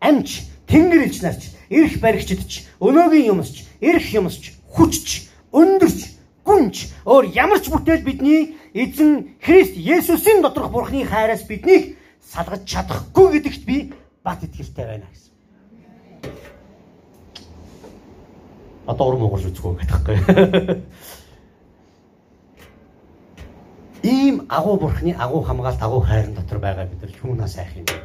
амч, 0.00 0.28
тэнгэр 0.66 1.04
элч 1.08 1.20
нарч, 1.22 1.42
эрх 1.68 2.00
баригчдч, 2.00 2.52
өнөөгийн 2.80 3.28
юмсч, 3.32 3.64
эрх 3.80 4.06
юмсч, 4.12 4.56
хүчч, 4.72 5.28
өндөрч, 5.52 6.00
гүнж 6.44 6.76
өөр 7.06 7.24
ямар 7.36 7.60
ч 7.62 7.70
бүтээл 7.70 8.02
бидний 8.02 8.56
эзэн 8.74 9.38
Христ 9.40 9.76
Есүсийн 9.76 10.42
доторх 10.42 10.70
Бурхны 10.72 11.04
хайраас 11.06 11.46
биднийг 11.46 11.96
салгаж 12.20 12.66
чадахгүй 12.66 13.38
гэдэгт 13.38 13.62
би 13.64 13.92
бат 14.24 14.42
итгэлтэй 14.42 14.86
байна 14.86 15.06
гэсэн. 15.12 15.32
Одоо 18.86 19.06
урам 19.06 19.22
уурж 19.30 19.46
үзгөө 19.46 19.78
гэдэгхгүй. 19.78 20.16
Ийм 24.02 24.46
агуу 24.48 24.76
Бурхны 24.78 25.14
агуу 25.18 25.42
хамгаалт 25.42 25.82
агуу 25.82 26.00
хайрын 26.00 26.34
дотор 26.34 26.58
байгаа 26.58 26.86
бид 26.86 27.02
нар 27.02 27.10
юунаас 27.22 27.56
айх 27.58 27.76
юм 27.76 27.84
бэ? 27.84 28.02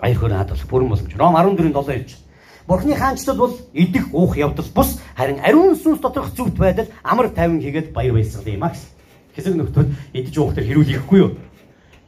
Баяр 0.00 0.16
хөөрэ 0.18 0.36
хадгалах 0.36 0.68
бүрэн 0.68 0.88
боломж. 0.88 1.14
Ром 1.16 1.36
14-ийн 1.36 1.72
7 1.72 1.86
хэлж 1.86 2.10
байна. 2.10 2.30
Бурхны 2.66 2.94
хаанчлал 2.96 3.36
бол 3.36 3.54
идэх 3.72 4.12
уух 4.12 4.36
явдал 4.36 4.66
бус 4.74 5.00
харин 5.16 5.38
ариун 5.40 5.76
сүнс 5.76 6.00
доторх 6.00 6.34
зүвт 6.34 6.56
байдал 6.58 6.86
амар 7.04 7.28
тайван 7.30 7.60
хийгээд 7.60 7.92
баяр 7.92 8.14
баясгал 8.14 8.46
юм 8.46 8.64
аа 8.64 8.70
гэсэн. 8.70 8.90
Хэсэг 9.34 9.54
нөхдөд 9.54 9.88
идэж 10.12 10.38
уух 10.38 10.54
төр 10.54 10.66
хэрүүлэхгүй 10.66 11.18
юу? 11.18 11.38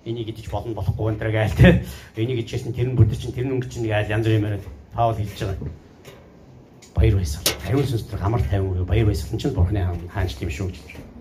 Энийг 0.04 0.28
идэж 0.34 0.50
болно 0.50 0.74
болохгүй 0.74 1.06
энэ 1.12 1.18
төр 1.22 1.30
гайл 1.30 1.54
те. 1.54 1.84
Энийг 2.16 2.42
идчихсэн 2.42 2.74
тэр 2.74 2.90
нь 2.90 2.98
бүдэр 2.98 3.18
чинь 3.18 3.32
тэр 3.32 3.46
нь 3.46 3.54
өнгө 3.54 3.70
чинь 3.70 3.86
гайл 3.86 4.10
янз 4.10 4.26
бүрийн 4.26 4.42
яриад 4.42 4.66
Паул 4.90 5.14
хэлж 5.14 5.38
байгаа. 5.38 5.70
Баяр 6.94 7.14
баясгал. 7.14 7.54
Ариун 7.66 7.86
сүнс 7.86 8.02
доторх 8.10 8.26
амар 8.26 8.42
тайван 8.42 8.74
уу 8.74 8.84
баяр 8.84 9.06
баясгал 9.06 9.38
чинь 9.38 9.54
Бурхны 9.54 9.86
хаанчлал 10.10 10.46
юм 10.46 10.50
шүү 10.50 10.66
гэж. 10.74 11.11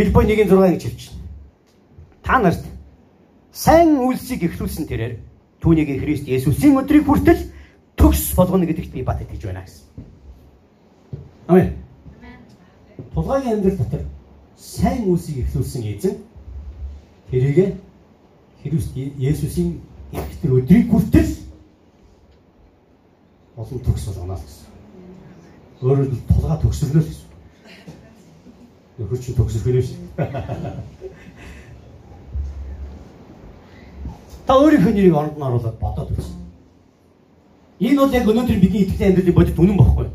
Филиппо 0.00 0.22
1-6 0.22 0.48
гэж 0.48 0.82
хэлж 0.82 1.10
байна. 1.12 1.20
Та 2.24 2.38
нарт 2.40 2.64
сайн 3.52 4.00
үйлсийг 4.00 4.48
эхлүүлсэн 4.48 4.88
тэрээр 4.88 5.20
түүнийг 5.60 6.00
Христ 6.00 6.24
Есүсийн 6.24 6.72
өдрийг 6.80 7.04
хүртэл 7.04 7.52
төгс 8.00 8.32
болгоно 8.32 8.64
гэдэгт 8.64 8.96
би 8.96 9.04
бат 9.04 9.20
итгэж 9.20 9.44
байна 9.44 9.60
гэсэн. 9.60 9.84
Амен. 11.52 11.76
Тулгайгийн 13.12 13.60
амьдрал 13.60 13.76
дотор 13.76 14.00
сайн 14.56 15.04
үсийг 15.12 15.44
эхлүүлсэн 15.44 15.84
эзэн 15.84 16.16
тэрийг 17.28 17.76
Христ 18.64 18.96
Есүсийн 18.96 19.84
ихтер 20.16 20.64
өдрийг 20.64 20.88
хүртэл 20.88 21.28
олон 23.60 23.80
төгс 23.84 24.08
болгоно 24.08 24.40
гэсэн. 24.40 24.64
Өөрөөр 25.84 26.08
хэлбэл 26.08 26.28
тулгаа 26.32 26.56
төгсөрнө 26.56 27.04
л 27.04 27.04
гэсэн. 27.04 27.29
Нөхөр 29.00 29.16
чинь 29.16 29.32
төгсөх 29.32 29.64
юм 29.64 29.80
шүү. 29.80 29.96
Та 34.44 34.52
өөрийнхөө 34.60 34.92
нэрийг 34.92 35.16
оронд 35.16 35.40
нь 35.40 35.46
оруулаад 35.46 35.78
бодоод 35.80 36.12
үзье. 36.12 36.36
Энэ 37.80 37.96
бол 37.96 38.12
яг 38.12 38.28
өнөөдөр 38.28 38.60
бидний 38.60 38.84
итгэлийн 38.84 39.16
амьдралын 39.16 39.36
бодит 39.40 39.56
үнэн 39.56 39.78
бохгүй. 39.80 40.06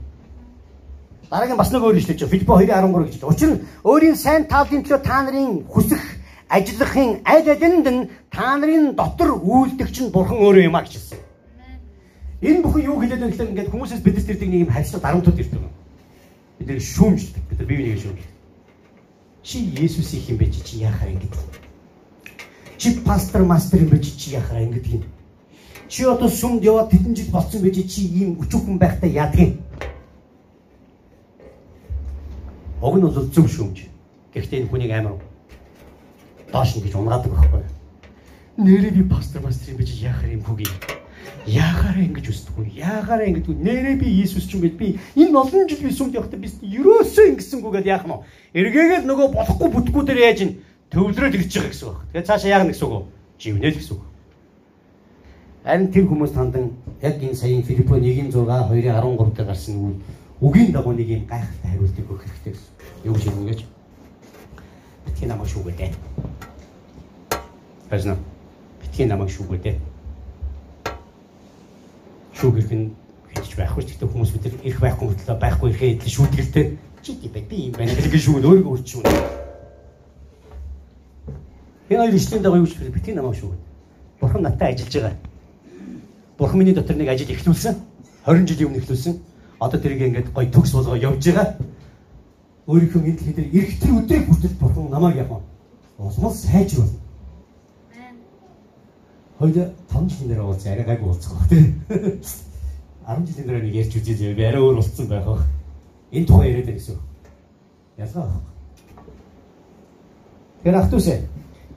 Дараагийн 1.33 1.57
бас 1.57 1.71
нэг 1.73 1.81
өөр 1.81 1.97
ишлэж 1.97 2.19
байна. 2.21 2.33
Филиппо 2.35 2.61
2:13 2.61 3.09
гэж. 3.09 3.23
Учир 3.25 3.49
нь 3.49 3.63
өөрийн 3.81 4.17
сайн 4.19 4.45
тааллын 4.45 4.85
төлөө 4.85 5.01
та 5.01 5.17
нарын 5.25 5.65
хүсэх 5.65 6.03
ажиллахын 6.53 7.25
аль 7.25 7.49
алинд 7.49 7.87
нь 7.89 8.09
та 8.29 8.53
нарын 8.53 8.93
дотор 8.93 9.33
үйлдэгч 9.41 9.97
нь 10.05 10.13
бурхан 10.13 10.37
өөрөө 10.37 10.69
юм 10.69 10.77
а 10.77 10.85
гэжсэн. 10.85 11.17
Энэ 12.45 12.61
бүхэн 12.61 12.85
юу 12.85 13.01
хэлээд 13.01 13.17
байна 13.23 13.33
гэхээр 13.33 13.49
ингээд 13.49 13.71
хүмүүсээс 13.73 14.05
бидээс 14.05 14.29
тэрдэг 14.29 14.49
нэг 14.51 14.61
юм 14.69 14.73
харьцаа 14.75 15.01
дарамтууд 15.01 15.41
ирдэг. 15.41 15.63
Бид 16.59 16.67
нэг 16.69 16.81
шүүмжлдэг. 16.85 17.43
Бид 17.49 17.59
бие 17.65 17.77
биенийг 17.81 18.03
шүүмжлдэг. 18.03 18.34
Чи 19.45 19.59
Есүс 19.77 20.13
их 20.13 20.27
юм 20.29 20.37
байж 20.37 20.57
чи 20.65 20.79
яахаа 20.81 21.07
ингэж. 21.07 21.33
Чи 22.77 22.97
пастор 23.05 23.45
мастер 23.45 23.83
юм 23.83 23.89
байж 23.89 24.09
чи 24.17 24.31
яахаа 24.33 24.57
ингэж 24.65 24.85
юм. 24.89 25.03
Чи 25.87 26.03
одоо 26.03 26.29
сүмд 26.29 26.65
яваад 26.65 26.89
тэдэн 26.89 27.13
жил 27.15 27.29
болсон 27.29 27.61
байж 27.61 27.77
чи 27.85 28.09
ийм 28.09 28.41
өчүүхэн 28.41 28.79
байхдаа 28.81 29.09
яадаг 29.09 29.39
юм. 29.39 29.53
Уг 32.81 32.95
нь 32.97 33.05
бол 33.05 33.29
зөв 33.29 33.45
шүүмж. 33.45 33.85
Гэхдээ 34.33 34.65
энэ 34.65 34.69
хүнийг 34.73 34.91
амар 34.97 35.21
доош 36.49 36.73
нь 36.73 36.81
гэж 36.81 36.97
унгаадаг 36.97 37.29
байхгүй. 37.29 37.63
Нэрээ 38.57 38.97
би 38.97 39.03
пастор 39.05 39.45
мастер 39.45 39.77
юм 39.77 39.77
биш 39.77 39.93
яахаар 40.01 40.33
юм 40.33 40.41
хүүг 41.45 41.53
юм. 41.53 41.53
Яахаараа 41.53 42.03
ингэж 42.05 42.25
өсдөггүй. 42.29 42.65
Яахаараа 42.75 43.27
ингэдэггүй. 43.29 43.55
Нэрээ 43.55 43.95
би 44.01 44.07
Иесус 44.09 44.49
ч 44.49 44.55
юм 44.57 44.61
бэл 44.65 44.77
би 44.77 44.99
энэ 45.15 45.37
олон 45.37 45.67
жил 45.69 45.81
би 45.85 45.91
сүмд 45.93 46.17
явахдаа 46.17 46.39
би 46.39 46.49
ерөөсөө 46.49 47.25
ингэсэнгүү 47.37 47.71
гэдээ 47.71 47.93
яах 47.93 48.05
нь 48.05 48.13
вэ? 48.13 48.25
Эргээгээл 48.57 49.05
нөгөө 49.05 49.27
болохгүй 49.33 49.69
бүтггүй 49.69 50.03
дээр 50.05 50.19
яаж 50.25 50.39
ин 50.41 50.51
төвлөрөөд 50.89 51.37
ирж 51.37 51.53
байгаа 51.53 51.69
гэсэн 51.69 51.87
үг. 51.89 51.99
Тэгээ 52.13 52.27
цаашаа 52.27 52.49
яах 52.49 52.65
нь 52.65 52.71
гэсэн 52.73 52.87
үг. 52.89 53.05
Живнэл 53.37 53.77
гэсэн 53.77 53.93
үг. 53.93 54.03
Харин 55.65 55.89
тэр 55.93 56.05
хүмүүс 56.09 56.33
тандан 56.33 56.65
яг 57.01 57.21
энэ 57.21 57.37
саяын 57.37 57.65
Филиппо 57.65 57.97
1:6 57.97 58.33
2:13 58.33 59.33
дээр 59.33 59.47
гарсан 59.49 59.75
үг 59.81 59.97
үгийн 60.41 60.71
дагуу 60.71 60.93
нэг 60.93 61.09
юм 61.09 61.25
гайхалтай 61.25 61.71
хариултыг 61.71 62.05
өгөх 62.05 62.21
хэрэгтэй 62.25 62.53
гэсэн. 62.53 62.71
Юу 63.05 63.13
гэж 63.15 63.25
юм 63.25 63.45
гэж? 63.47 63.59
Битгий 65.05 65.27
намайг 65.27 65.49
шүүгөөдэй. 65.49 65.91
Баярлалаа. 67.89 68.17
Битгий 68.81 69.05
намайг 69.05 69.31
шүүгөөдэй. 69.31 69.94
Шүүгэрх 72.35 72.71
нь 72.75 72.93
хитж 73.33 73.51
байхгүй 73.55 73.83
ч 73.83 73.87
гэхдээ 73.95 74.09
хүмүүс 74.11 74.31
бид 74.35 74.45
ирэх 74.63 74.79
байхгүй 74.79 75.07
хөтлөө 75.09 75.37
байхгүй 75.39 75.67
ирэхээ 75.71 75.93
идэл 75.95 76.15
шүүдгэлтэй. 76.15 76.65
Чи 77.01 77.11
тийм 77.15 77.31
бай 77.31 77.43
би 77.47 77.55
юм 77.69 77.73
байна 77.79 77.95
гэж 77.95 78.21
шүүн 78.21 78.45
өөрийгөө 78.45 78.73
үрчүүн. 78.75 79.05
Энэ 81.89 82.01
хоёр 82.01 82.15
ишлэлийн 82.15 82.43
дагуу 82.43 82.59
юу 82.59 82.67
гэж 82.67 82.91
битгий 82.91 83.13
намайг 83.15 83.37
шүүгөөд. 83.39 83.61
Бурхан 84.19 84.41
надтай 84.41 84.73
ажиллаж 84.73 84.93
байгаа. 84.95 85.15
Бурхан 86.37 86.59
миний 86.59 86.73
дотор 86.73 86.95
нэг 86.97 87.09
ажил 87.09 87.29
эхлүүлсэн. 87.29 87.75
20 88.25 88.47
жилийн 88.49 88.67
өмнө 88.67 88.81
эхлүүлсэн 88.81 89.15
одоо 89.59 89.79
тэрийг 89.79 90.01
ингээд 90.01 90.33
гоё 90.33 90.49
төгс 90.51 90.71
болгоо 90.73 90.97
явж 90.97 91.23
байгаа. 91.25 91.55
Өөрийнхөө 92.67 93.01
энэ 93.05 93.17
дэлхий 93.17 93.35
дээр 93.35 93.53
ирэх 93.53 93.79
тэр 93.79 93.93
өдрийг 93.95 94.25
хүртэл 94.27 94.59
бурхан 94.59 94.89
намайг 94.89 95.15
яг 95.15 95.29
осмол 95.97 96.33
сайжр 96.33 96.81
болно. 96.81 97.04
Хоёул 99.39 99.73
5 99.91 100.09
жилийн 100.09 100.29
дараа 100.29 100.47
уулзсан 100.47 100.73
арай 100.73 100.85
гайгүй 100.85 101.07
уулзах 101.09 101.33
баг 101.33 101.49
тийм. 101.49 101.81
10 103.07 103.27
жилийн 103.27 103.47
дараа 103.47 103.61
нэг 103.61 103.75
ярьж 103.75 103.95
үзье 103.95 104.33
би 104.33 104.43
арай 104.43 104.61
өөр 104.61 104.75
уулзсан 104.79 105.07
байх 105.07 105.25
баг. 105.25 105.41
Энэ 106.11 106.25
тухай 106.25 106.49
яриад 106.49 106.65
байна 106.65 106.79
гэсэн. 106.79 106.97
Ялгаа 107.97 108.23
баг. 108.23 108.43
Тэр 110.63 110.75
ахтүсэ 110.75 111.21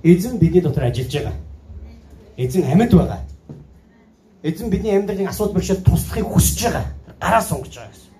эзэн 0.03 0.39
бидний 0.39 0.63
дотор 0.63 0.85
ажиллаж 0.85 1.13
байгаа. 1.15 1.35
Эзэн 2.37 2.65
амьд 2.73 2.95
байгаа. 2.95 3.21
Эзэн 4.43 4.71
бидний 4.71 4.95
амьдралын 4.97 5.29
асуудал 5.29 5.55
бэрхшээл 5.55 5.83
туслахыг 5.83 6.27
хүсэж 6.31 6.63
байгаа 6.63 6.87
гараа 7.21 7.43
сунгаж 7.43 7.75
байгаа 7.75 7.93
гэсэн. 7.93 8.13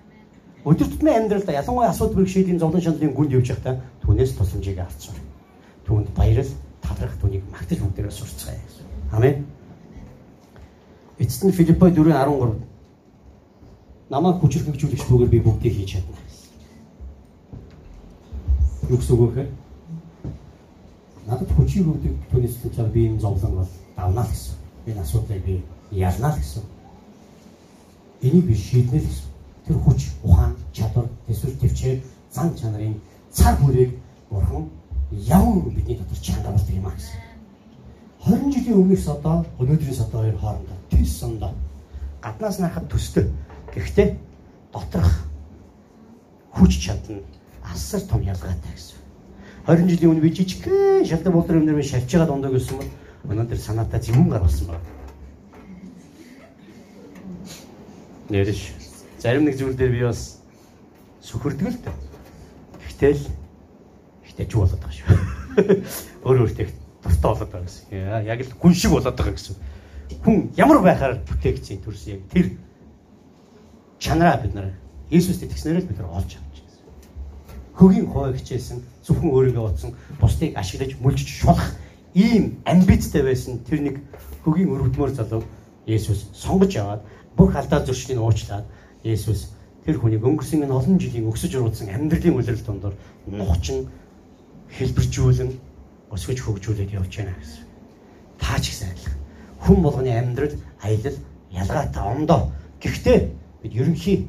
Өдөр 0.67 0.87
тутмын 0.91 1.15
амьдралдаа 1.15 1.55
ялангуяа 1.55 1.89
асуудал 1.89 2.15
бэрхшээлийн 2.19 2.59
зовлон 2.59 2.81
шаналлын 2.81 3.15
гүнд 3.15 3.31
явж 3.31 3.47
байхдаа 3.49 3.79
түүнээс 4.03 4.35
тусламжийг 4.35 4.79
авцгаа. 4.79 5.15
Түүнд 5.87 6.07
баярал 6.15 6.51
талрах 6.83 7.15
түүнийг 7.23 7.43
магтаж 7.51 7.79
бүгдээрээ 7.79 8.11
сурцгаая. 8.11 8.59
Амен. 9.11 9.45
Эцэст 11.17 11.43
нь 11.43 11.51
Филиппо 11.51 11.89
4:13 11.89 12.55
намайг 14.09 14.39
хүчрхэгжүүлэгч 14.39 15.03
бүгээр 15.07 15.29
би 15.29 15.39
бүгдийг 15.39 15.73
хийж 15.75 15.89
чадна. 15.91 16.17
Юу 18.89 18.97
гэсэн 18.97 19.15
үг 19.17 19.33
вэ? 19.33 19.45
Надад 21.27 21.49
хүчийг 21.53 21.85
өгдөг 21.85 22.13
түүнээс 22.31 22.55
л 22.65 22.89
би 22.93 23.07
энэ 23.09 23.19
зовлон 23.19 23.53
бол 23.61 23.71
давнаа 23.95 24.25
гэсэн. 24.25 24.55
Энэ 24.87 25.01
асуудлыг 25.01 25.45
би 25.45 25.61
ялнаа 25.91 26.33
гэсэн 26.37 26.63
энийг 28.21 28.45
би 28.45 28.55
шийднэ 28.55 28.99
л 28.99 29.05
гэсэн. 29.05 29.29
Тэр 29.65 29.77
хүч, 29.77 30.09
ухаан, 30.23 30.55
чадвар, 30.73 31.05
төсвөр 31.27 31.53
төвчээр 31.61 32.01
зан 32.33 32.55
чанарын 32.57 32.95
цар 33.31 33.55
хүрээг 33.61 33.91
бурхан 34.29 34.69
явн 35.11 35.69
бидний 35.69 35.97
дотор 35.97 36.17
чангаруулдаг 36.17 36.75
юм 36.75 36.87
а 36.87 36.91
гэсэн. 36.97 37.28
20 38.25 38.51
жилийн 38.51 38.79
өмнөөс 38.83 39.07
одоо 39.07 39.45
өнөөдрийн 39.59 40.03
одоо 40.03 40.19
хоёр 40.21 40.37
хоорондоо 40.37 40.77
тэс 40.91 41.19
сондоо 41.19 41.51
гаднаас 42.21 42.59
нарахад 42.59 42.89
төстэй. 42.91 43.31
Гэхдээ 43.73 44.17
доторх 44.73 45.23
хүч 46.51 46.73
чадна 46.83 47.23
асар 47.63 48.01
том 48.01 48.21
ялгаатай 48.21 48.73
гэсэн. 48.75 48.99
20 49.67 49.87
жилийн 49.87 50.11
өмнө 50.11 50.21
би 50.21 50.35
жижигхэн 50.35 51.05
шалдан 51.07 51.33
болдор 51.33 51.63
өмнөр 51.63 51.83
шавьж 51.83 52.11
байгаа 52.11 52.27
дундаа 52.27 52.51
гэсэн 52.51 52.75
бол 52.77 52.91
өнөөдөр 53.31 53.57
санаатай 53.57 53.99
зэмэн 54.03 54.29
гаргасан 54.29 54.67
байна. 54.67 54.87
Нэрш. 58.29 58.73
Зарим 59.19 59.45
нэг 59.47 59.55
зүйл 59.55 59.79
дээр 59.79 59.91
би 59.95 60.03
бас 60.03 60.43
сүхэрдэг 61.23 61.67
л 61.71 61.79
дээ. 61.87 61.95
Гэхдээ 62.83 63.13
л 63.15 63.23
ихтэй 64.27 64.45
ч 64.45 64.53
болоод 64.59 64.79
байгаа 64.83 64.95
шүү. 64.97 65.07
Өөр 66.27 66.43
өөртөө 66.43 66.78
дуртай 67.03 67.31
болоод 67.31 67.51
байгаа 67.51 67.67
гэсэн. 67.67 67.85
Яг 68.25 68.39
л 68.41 68.53
хүн 68.59 68.73
шиг 68.73 68.91
болоод 68.91 69.15
байгаа 69.15 69.33
гэсэн. 69.33 69.55
Хүн 70.23 70.35
ямар 70.57 70.79
байхаар 70.83 71.13
бүтээгдсэн 71.27 71.81
төрсөн 71.83 72.13
яг 72.13 72.21
тэр 72.33 72.45
чанараа 73.99 74.41
бид 74.41 74.53
нар 74.53 74.73
Иесустэй 75.09 75.49
тэгснээр 75.49 75.81
л 75.81 75.89
бид 75.89 75.99
нар 75.99 76.09
олж 76.11 76.37
авч 76.37 76.57
байсан. 76.61 76.85
Хөгийн 77.73 78.07
хой 78.07 78.33
хичээсэн, 78.33 78.83
зөвхөн 79.05 79.31
өөрийгөө 79.33 79.65
утсан, 79.69 79.95
бусдыг 80.21 80.53
ашиглаж 80.57 80.99
мүлжиж 81.01 81.29
шулах 81.29 81.73
ийм 82.13 82.61
амбицтай 82.65 83.23
байсан 83.23 83.59
тэр 83.65 83.79
нэг 83.81 83.95
хөгийн 84.43 84.69
өрөвдмөр 84.69 85.11
залуу 85.13 85.43
Есүс 85.89 86.29
сонгож 86.33 86.75
яваад 86.75 87.01
бүх 87.37 87.55
алдаа 87.55 87.81
зөрчлийн 87.85 88.21
уучлаад 88.21 88.65
Есүс 89.03 89.49
тэр 89.85 89.97
хүнийг 89.97 90.21
өнгөрсөн 90.21 90.65
энэ 90.67 90.75
олон 90.75 90.99
жилийн 90.99 91.29
өксөж 91.29 91.55
уруудсан 91.55 91.89
амьдралын 91.89 92.37
үлрэл 92.37 92.65
дондор 92.65 92.93
нухчин 93.25 93.89
хэлбэржүүлэн 94.77 95.49
өсгөж 96.11 96.39
хөгжүүлээд 96.41 96.95
явж 96.97 97.11
байна 97.17 97.33
гэсэн. 97.37 97.63
Таа 98.41 98.57
ч 98.59 98.73
гэсэн 98.73 98.89
адилхан. 98.89 99.17
Хүн 99.61 99.77
болгоны 99.83 100.11
амьдрал 100.13 100.55
аялал 100.81 101.17
ялгаатай 101.51 102.03
ондоо. 102.03 102.51
Гэхдээ 102.81 103.19
бид 103.61 103.73
ерөнхий 103.73 104.27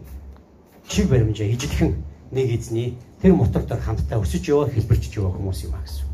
чиг 0.88 1.08
баримжаа 1.08 1.46
ижилхэн 1.46 1.94
нэг 2.30 2.46
эзний 2.50 2.98
тэр 3.22 3.34
мотор 3.34 3.62
дээр 3.62 3.80
хамтдаа 3.80 4.20
өсөж 4.20 4.44
яваа 4.48 4.68
хэлбэрчж 4.68 5.16
яваа 5.16 5.32
хүмүүс 5.38 5.64
юм 5.64 5.74
а 5.74 5.82
гэсэн. 5.84 6.04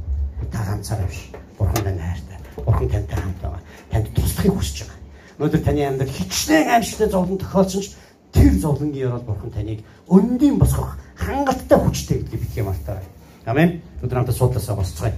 Та 0.53 0.65
ганцаараа 0.65 1.09
биш. 1.09 1.31
Бурхан 1.59 1.85
тань 1.85 1.99
хайртай. 1.99 2.39
Бурхан 2.63 2.89
тантай 2.89 3.19
хамт 3.19 3.41
байгаа. 3.43 3.63
Танд 3.91 4.07
туслахыг 4.15 4.55
хүсэж 4.55 4.79
байгаа. 4.85 5.01
Өнөөдөр 5.37 5.63
таны 5.65 5.83
амьдрал 5.85 6.13
хичнээн 6.13 6.71
аимшигтай 6.77 7.09
зовлон 7.09 7.39
тохиолсон 7.39 7.83
ч 7.83 7.97
тэр 8.33 8.53
зовлонгийн 8.57 9.09
ярал 9.09 9.25
бурхан 9.25 9.51
таныг 9.51 9.81
өндийн 10.09 10.59
босгох 10.61 10.97
хангалттай 11.17 11.79
хүчтэй 11.79 12.19
гэдгийг 12.21 12.43
битгий 12.43 12.65
мартаа. 12.65 13.01
Амен. 13.45 13.81
Өдөр 14.03 14.17
хамтдаа 14.25 14.37
судлаасаа 14.37 14.77
босцгаая. 14.77 15.15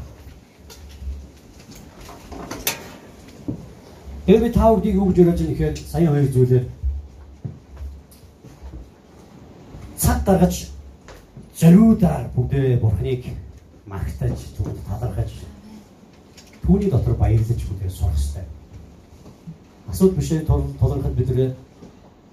Тэр 4.29 4.43
би 4.45 4.51
таа 4.53 4.75
бүгдийг 4.75 4.95
юу 5.01 5.09
гэж 5.09 5.19
яриад 5.25 5.39
байгаа 5.41 5.49
нэхэд 5.49 5.77
сая 5.89 6.11
хоёр 6.13 6.29
зүйлээр 6.29 6.65
цаг 9.97 10.19
гаргаж 10.29 10.55
зориудаар 11.57 12.29
бүгдээ 12.37 12.77
бурхныг 12.77 13.25
магтаж 13.89 14.37
түүнд 14.53 14.85
талархаж 14.85 15.33
түүний 16.61 16.91
дотор 16.93 17.17
баярлаж 17.17 17.61
бүгдээ 17.65 17.89
сурах 17.89 18.21
хэрэгтэй 18.21 18.45
асуудал 19.89 20.17
бишээ 20.21 20.45
тулгархад 20.45 21.17
бид 21.17 21.57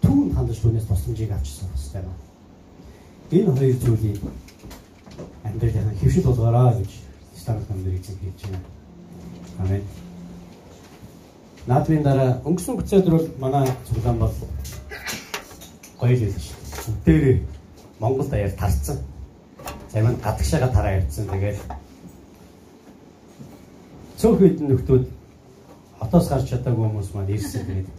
түүнд 0.03 0.35
хандаж 0.35 0.59
түүнээс 0.59 0.87
тусламжийг 0.91 1.31
авч 1.31 1.47
сурах 1.47 1.79
хэрэгтэй 1.79 2.01
байна. 2.03 2.23
Энэ 3.31 3.55
хоёр 3.55 3.77
зүйлийг 3.79 4.19
амьдралын 5.47 5.95
хөвшил 6.01 6.27
болгоорой 6.27 6.75
гэж 6.83 6.91
стандартын 7.39 7.83
нэрийг 7.87 8.03
хэлж 8.03 8.41
байна. 8.51 8.59
Амен. 9.63 10.04
Наадмын 11.65 12.03
дараа 12.05 12.41
өнгөрсөн 12.45 12.77
бүцэд 12.77 13.09
бол 13.09 13.27
манай 13.41 13.65
цуглаан 13.89 14.19
бол 14.21 14.33
гоё 15.97 16.13
л 16.13 16.33
шүү. 16.37 16.93
Дээр 17.05 17.41
Монгол 17.99 18.27
даяар 18.29 18.53
тарцсан. 18.53 18.97
Зарим 19.89 20.13
нь 20.13 20.21
гадагшаага 20.21 20.69
тараа 20.69 21.01
явцсан. 21.01 21.25
Тэгээд 21.25 21.57
цөөх 24.21 24.39
хэдэн 24.39 24.67
нөхдүүд 24.69 25.03
хотоос 25.99 26.29
гарч 26.29 26.45
чадаагүй 26.53 26.85
хүмүүс 26.85 27.09
маань 27.17 27.33
ирсэн 27.33 27.65
тэгээд 27.65 27.89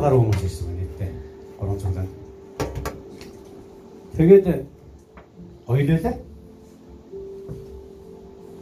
гаруй 0.00 0.20
хүмүүс 0.20 0.42
ирсэн 0.48 0.64
байна 0.66 0.80
нэртэй. 0.80 1.10
Гурван 1.60 1.78
цуглаанд. 1.80 2.10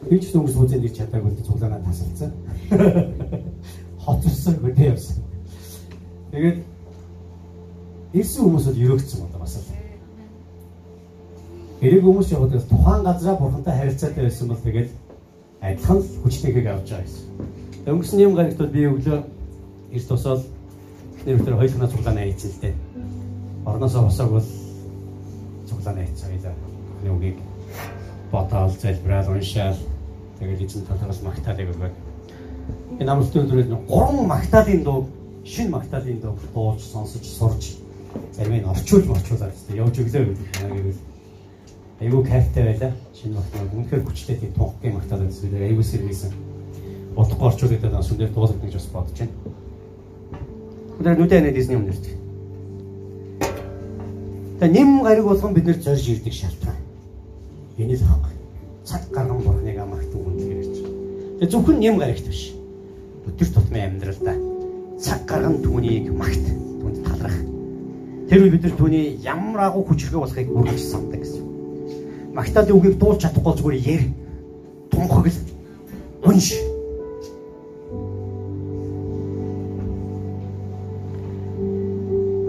Тэгээд 0.02 0.10
ойлоолаа. 0.10 0.10
Хич 0.10 0.24
хүмүүс 0.32 0.56
үзэн 0.56 0.84
ирч 0.84 0.96
чадаагүй 0.98 1.30
цуглаанаа 1.46 1.80
тасалцсан. 1.86 2.32
Хоцорсон 4.04 4.54
хөдөө 4.62 4.86
явсан. 4.86 5.16
Тэгээд 6.32 6.58
ирсэн 8.12 8.44
хүмүүс 8.44 8.64
бол 8.66 8.82
өрөөгцсөн 8.82 9.20
байна 9.22 9.38
бас 9.38 9.56
л. 9.56 9.70
Эрэг 11.82 12.02
хүмүүс 12.02 12.32
яваад 12.32 12.68
тухайн 12.68 13.02
газараа 13.04 13.36
бурхантай 13.38 13.74
харилцаатай 13.78 14.24
байсан 14.24 14.48
бол 14.48 14.62
тэгээд 14.62 14.90
адилхан 15.62 15.98
л 15.98 16.08
хүчтэйг 16.22 16.66
авч 16.66 16.88
байгаа 16.90 17.06
гэсэн. 17.06 17.24
Өнгөрсөн 17.86 18.20
юм 18.22 18.34
гарагтууд 18.34 18.70
би 18.70 18.86
өглөө 18.86 19.18
эрт 19.92 20.08
тусаал 20.08 20.42
нэр 21.26 21.38
өтөр 21.42 21.58
хоёулаа 21.58 21.90
цуглаанаа 21.90 22.24
хийсэн 22.26 22.50
л 22.50 22.62
дээ. 22.62 22.74
Орноосоо 23.66 24.02
босоог 24.06 24.30
бол 24.30 24.48
цуглаанаа 25.66 26.06
хийсэн 26.06 26.30
хоёлаа. 26.30 26.54
Нүгийг 27.02 27.38
бодоол 28.32 28.72
залбирал 28.82 29.28
уншаал 29.28 29.78
тэгээд 30.38 30.64
эзэн 30.66 30.86
талаас 30.88 31.20
магтаалыг 31.22 31.68
өгөөд 31.76 31.94
энэ 33.00 33.10
амралтын 33.12 33.44
өдрөд 33.44 33.70
гурван 33.86 34.26
магтаалын 34.26 34.82
дуу 34.82 35.06
шинэ 35.44 35.70
магтаалын 35.76 36.20
дуу 36.20 36.34
дуулж 36.54 36.80
сонсож 36.80 37.24
сурж 37.38 37.62
зарим 38.32 38.54
нь 38.56 38.64
орчуулж 38.64 39.06
орчуулаад 39.08 39.52
тест 39.52 39.70
явж 39.74 39.96
өглөө 39.98 40.24
гэдэг. 40.24 40.96
Айгуу 42.00 42.22
кайфтай 42.24 42.64
байлаа. 42.64 42.92
Шинэ 43.14 43.36
магтаал 43.36 43.74
үнэхээр 43.74 44.04
хүчтэй 44.04 44.36
тийм 44.36 44.52
тунхгийн 44.52 44.94
магтаал 44.94 45.26
гэсэн. 45.26 45.54
Айгуу 45.54 45.82
сэргийсэн. 45.82 46.32
Утгагүй 47.16 47.46
орчуулдаг 47.48 47.90
даа 47.90 48.02
сүнээр 48.02 48.32
дуулах 48.32 48.60
гэж 48.62 48.74
бас 48.74 48.88
бодож 48.92 49.18
байна. 49.18 49.34
Өнөөдөр 50.98 51.18
нүдэ 51.18 51.38
анадисны 51.38 51.72
юм 51.74 51.84
нэрч. 51.86 52.04
Тэгээ 54.60 54.72
нэм 54.72 55.02
гариг 55.02 55.24
болгон 55.24 55.54
бид 55.54 55.66
нэр 55.66 55.78
зорж 55.82 56.08
ирдэг 56.08 56.32
шалтгаан. 56.32 56.78
Энэ 57.78 57.94
л 57.96 58.04
ханга. 58.04 58.30
Цаг 58.84 59.02
гарган 59.10 59.40
бурхныг 59.40 59.78
амагт 59.78 60.12
үгэнд 60.14 60.40
хэрэгж. 60.42 60.76
Тэгээ 61.40 61.50
зөвхөн 61.52 61.78
нэм 61.80 61.96
гаригт 61.98 62.26
биш. 62.26 62.52
Өдөр 63.26 63.48
тутмын 63.54 63.86
амьдралдаа 63.86 64.36
цаг 65.02 65.26
гарган 65.26 65.58
түүнийг 65.62 66.12
магт 66.14 66.46
түнд 66.78 67.02
талрах. 67.02 67.38
Тэр 68.28 68.46
үе 68.46 68.50
бид 68.54 68.62
нар 68.62 68.76
түүний 68.78 69.18
ямар 69.24 69.66
агуу 69.66 69.82
хүчрхэг 69.86 70.18
болохыг 70.20 70.48
үргэлж 70.50 70.84
сандаг 70.86 71.20
гэсэн. 71.20 71.42
Магтаалын 72.38 72.76
үгийг 72.78 72.98
дуулж 72.98 73.18
чадахгүй 73.22 73.54
зүгээр 73.58 73.82
яар. 73.82 74.04
Тунхаг 74.90 75.26
л 75.26 75.38
унш 76.22 76.54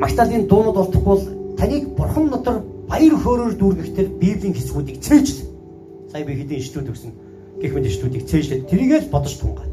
Магтаалын 0.04 0.46
дуунууд 0.48 0.78
олдохгүй 0.78 1.06
бол 1.16 1.24
таныг 1.58 1.84
бурхан 1.98 2.30
дотор 2.30 2.62
баяр 2.94 3.18
хөөрөөр 3.18 3.58
дүүргэхдээ 3.58 4.08
Библийн 4.22 4.54
хэсгүүдийг 4.54 5.02
цээжл. 5.02 5.50
Сая 6.14 6.22
би 6.30 6.38
хэдийн 6.38 6.62
ишлүүд 6.62 6.94
өгсөн. 6.94 7.12
Гэх 7.58 7.74
мэт 7.74 7.90
ишлүүдийг 7.90 8.30
цээжлээд 8.30 8.70
тэрийгээ 8.70 9.02
л 9.02 9.10
бодож 9.10 9.34
тунгаа. 9.42 9.66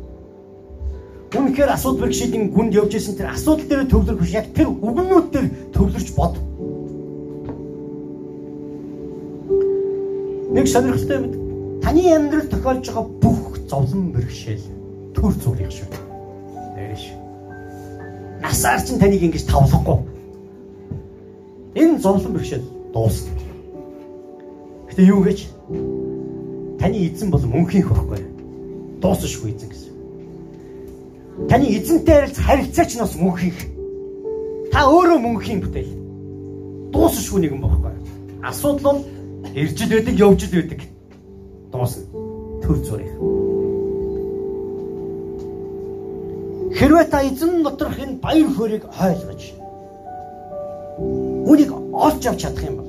Үнэхээр 1.36 1.68
асуудал 1.68 2.08
бэрхшээлийн 2.08 2.48
гүнд 2.48 2.72
явж 2.72 2.96
исэн 2.96 3.20
тэр 3.20 3.28
асуудал 3.36 3.68
дээр 3.68 3.92
төвлөрөх 3.92 4.24
биш 4.24 4.32
яг 4.32 4.48
тэр 4.56 4.72
үгнүүд 4.72 5.26
дээр 5.36 5.46
төвлөрч 5.76 6.08
бод. 6.16 6.34
Нэг 10.56 10.64
сонирхолтой 10.64 11.16
юм. 11.20 11.26
Таны 11.84 12.02
амьдрал 12.08 12.48
тохиолж 12.48 12.88
байгаа 12.88 13.04
бүх 13.20 13.60
зовлон 13.68 14.16
бэрхшээл 14.16 14.64
төр 15.12 15.32
зүрх 15.36 15.68
шүү. 15.68 15.88
Дээрш. 16.72 17.04
Насаар 18.40 18.80
чинь 18.80 18.98
таныг 18.98 19.20
ингэж 19.20 19.44
тавлахгүй 19.44 20.08
Энэ 21.74 22.00
зовлон 22.02 22.32
бэрхшээл 22.34 22.79
дуусна. 22.92 23.30
Гэтэ 24.90 25.02
юу 25.06 25.22
гэж 25.22 25.46
таны 26.80 26.98
эзэн 27.06 27.30
бол 27.30 27.44
мөнхийн 27.46 27.86
хөхгүй. 27.86 28.20
Дуусахгүй 28.98 29.54
эзэн 29.54 29.70
гэсэн. 29.70 29.92
Таны 31.48 31.66
эзэнтэй 31.70 32.14
харилцах 32.14 32.44
харилцаач 32.46 32.90
нь 32.96 33.02
бас 33.02 33.14
мөнхийн. 33.14 33.54
Та 34.72 34.90
өөрөө 34.90 35.18
мөнхийн 35.22 35.62
бүтээл. 35.62 35.92
Дуусахгүй 36.90 37.40
нэгэн 37.46 37.62
бохгүй. 37.62 37.94
Асуудал 38.42 38.82
бол 38.82 39.00
ирж 39.54 39.78
л 39.78 39.92
байдаг, 39.94 40.14
явж 40.18 40.40
л 40.50 40.54
байдаг. 40.58 40.80
Дуусна. 41.70 42.02
Төр 42.66 42.78
зүрх. 42.82 43.14
Хэрвээ 46.74 47.06
та 47.06 47.22
эзэн 47.22 47.62
доторх 47.62 47.98
энэ 47.98 48.18
баяр 48.18 48.50
хөөргийг 48.50 48.84
ойлгож 48.88 49.60
Үнийг 51.00 51.72
олж 51.72 52.26
авч 52.26 52.40
чадах 52.44 52.64
юм 52.68 52.79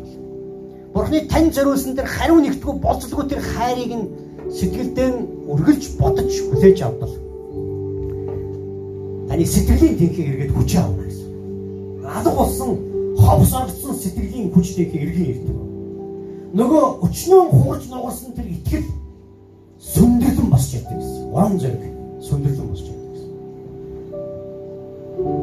Бурхны 1.12 1.28
тань 1.28 1.51
зориулсан 1.51 1.95
тэр 1.99 2.07
хариу 2.07 2.39
нэгтгүү 2.39 2.74
болцолгүй 2.80 3.28
тэр 3.28 3.43
хайрыг 3.43 3.91
нь 3.99 4.07
сэтгэлдээ 4.47 5.09
үргэлж 5.51 5.84
бодож 5.99 6.32
хүлээж 6.32 6.80
авбал 6.88 7.12
таны 9.28 9.43
сэтгэлийн 9.43 9.99
тэнхийг 9.99 10.28
эргээд 10.32 10.55
хүч 10.55 10.72
авна 10.80 11.03
гэсэн. 11.03 11.28
Алга 12.07 12.32
болсон 12.32 12.70
ховсордсон 13.20 13.95
сэтгэлийн 13.99 14.55
хүч 14.55 14.68
тэнхийг 14.72 15.03
эргэн 15.03 15.28
ирдэг. 15.36 15.57
Нөгөө 16.55 16.84
өчнөө 17.03 17.43
хуурж 17.59 17.84
нугарсан 17.91 18.32
тэр 18.32 18.47
итгэл 18.47 18.88
сүндэрлэн 19.84 20.47
босч 20.47 20.80
яддаг 20.80 20.95
гэсэн. 20.95 21.28
Урам 21.36 21.59
зориг 21.59 21.84
сүндэрлэн 22.24 22.68
босч 22.72 22.88
яддаг 22.88 23.09
гэсэн. 23.12 23.30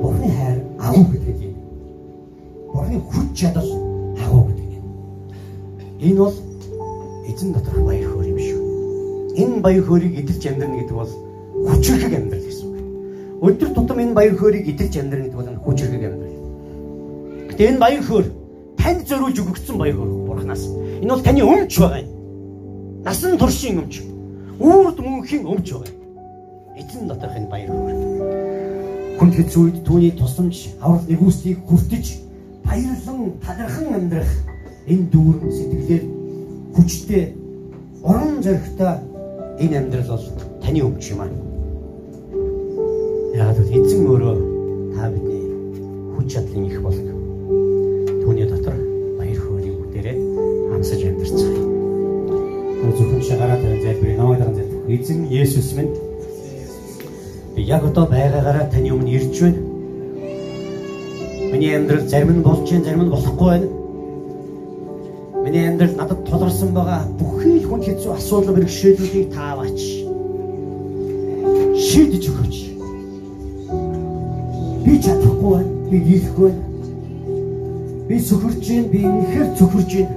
Бурхны 0.00 0.28
хайр 0.32 0.58
агуу 0.80 1.04
гэдэг 1.12 1.38
юм 1.44 1.56
Бурхны 2.72 2.96
хүч 3.04 3.28
чадал. 3.36 3.87
Энэ 6.00 6.18
бол 6.18 6.34
эзэн 7.26 7.52
доторх 7.52 7.82
баяр 7.82 8.06
хөөр 8.06 8.26
юм 8.30 8.38
шүү. 8.38 8.60
Энэ 9.34 9.60
баяр 9.60 9.82
хөөргийг 9.82 10.22
эдэлж 10.22 10.46
амьдрна 10.46 10.76
гэдэг 10.78 10.94
бол 10.94 11.12
хүчрхэг 11.66 12.14
амьдрал 12.14 12.44
гэсэн 12.46 12.66
үг. 12.70 12.78
Өдөр 13.42 13.70
тутам 13.74 13.98
энэ 13.98 14.14
баяр 14.14 14.34
хөөргийг 14.38 14.78
эдэлж 14.78 14.94
амьдрна 14.94 15.24
гэдэг 15.26 15.38
бол 15.42 15.62
хүчрхэг 15.66 16.04
амьдрал. 16.06 16.38
Гэтэ 17.50 17.62
энэ 17.66 17.82
баяр 17.82 18.02
хөөр 18.06 18.26
танд 18.78 19.02
зориулж 19.10 19.38
өгөгдсөн 19.42 19.74
баяр 19.74 19.96
хөөр 19.98 20.12
Бурханаас. 20.22 20.62
Энэ 21.02 21.10
бол 21.10 21.26
таны 21.26 21.42
өмч 21.42 21.74
байгаа 21.82 22.00
юм. 22.06 22.10
Насан 23.02 23.38
туршийн 23.38 23.82
өмч. 23.82 23.94
Үрд 24.62 24.98
мөнхийн 25.02 25.50
өмч 25.50 25.66
байгаа. 25.74 25.94
Эзэн 26.78 27.10
доторх 27.10 27.34
энэ 27.34 27.50
баяр 27.50 27.70
хөөр. 27.74 29.18
Хүн 29.18 29.30
хэцүүд 29.34 29.82
түүний 29.82 30.14
тусламж 30.14 30.78
аврал 30.78 31.02
нэгүслийг 31.10 31.58
хүртэж 31.66 32.06
баярлан 32.62 33.34
талархан 33.42 33.98
амьдрах 33.98 34.30
энэ 34.88 35.06
дүүрэн 35.12 35.52
сэтгэлээр 35.52 36.04
хүчтэй 36.74 37.24
уран 38.02 38.42
зоригтой 38.42 38.94
энэ 39.60 39.76
амьдрал 39.78 40.10
бол 40.12 40.26
таны 40.62 40.80
өмч 40.88 41.04
юм 41.12 41.20
аа. 41.20 41.30
Яг 43.36 43.58
л 43.58 43.70
эзэн 43.78 44.02
өөрөө 44.08 44.36
та 44.96 45.10
бидний 45.12 45.44
хүч 46.16 46.26
чадлын 46.32 46.66
их 46.66 46.80
болог. 46.82 47.08
Түүний 48.24 48.46
дотор 48.48 48.76
баяр 49.18 49.38
хөөргийг 49.38 49.76
бүтээрээ 49.78 50.16
хамсаж 50.72 51.00
амьдарцгаая. 51.04 51.64
Зөвхөн 52.96 53.22
шагараа 53.28 53.58
тавин 53.60 53.82
залбирыг 53.84 54.18
намайг 54.18 54.40
даан 54.40 54.54
залбирх. 54.54 54.88
Эзэн 54.88 55.20
Есүс 55.28 55.72
минь 55.76 55.92
яг 57.56 57.84
одоо 57.84 58.06
байгаагаараа 58.06 58.70
таны 58.72 58.90
өмнө 58.94 59.12
ирж 59.18 59.36
байна 59.42 59.68
Миний 61.52 61.74
амьдрал 61.74 62.06
зарим 62.06 62.38
нь 62.38 62.42
болж 62.42 62.68
зарим 62.68 63.04
нь 63.04 63.10
болохгүй 63.10 63.48
байна. 63.48 63.66
Миний 65.48 65.66
амьдрал 65.66 65.96
надад 65.96 66.24
тулгарсан 66.28 66.74
байгаа 66.76 67.08
бүхий 67.16 67.56
л 67.56 67.68
хүн 67.68 67.80
хэцүү 67.80 68.12
асуудал 68.12 68.52
бэрхшээлүүдийг 68.52 69.32
тааваач. 69.32 69.80
Шийдэж 71.88 72.24
өгөөч. 72.28 72.56
Би 74.84 74.92
чадахгүй 75.00 75.52
байна. 75.56 75.72
Би 75.88 75.96
дийлэхгүй 76.04 76.50
байна. 76.52 76.64
Би 78.08 78.16
сөхөрж 78.28 78.60
байна. 78.60 78.88
Би 78.92 79.00
үнэхээр 79.08 79.48
сөхөрж 79.56 79.90
байна. 79.96 80.16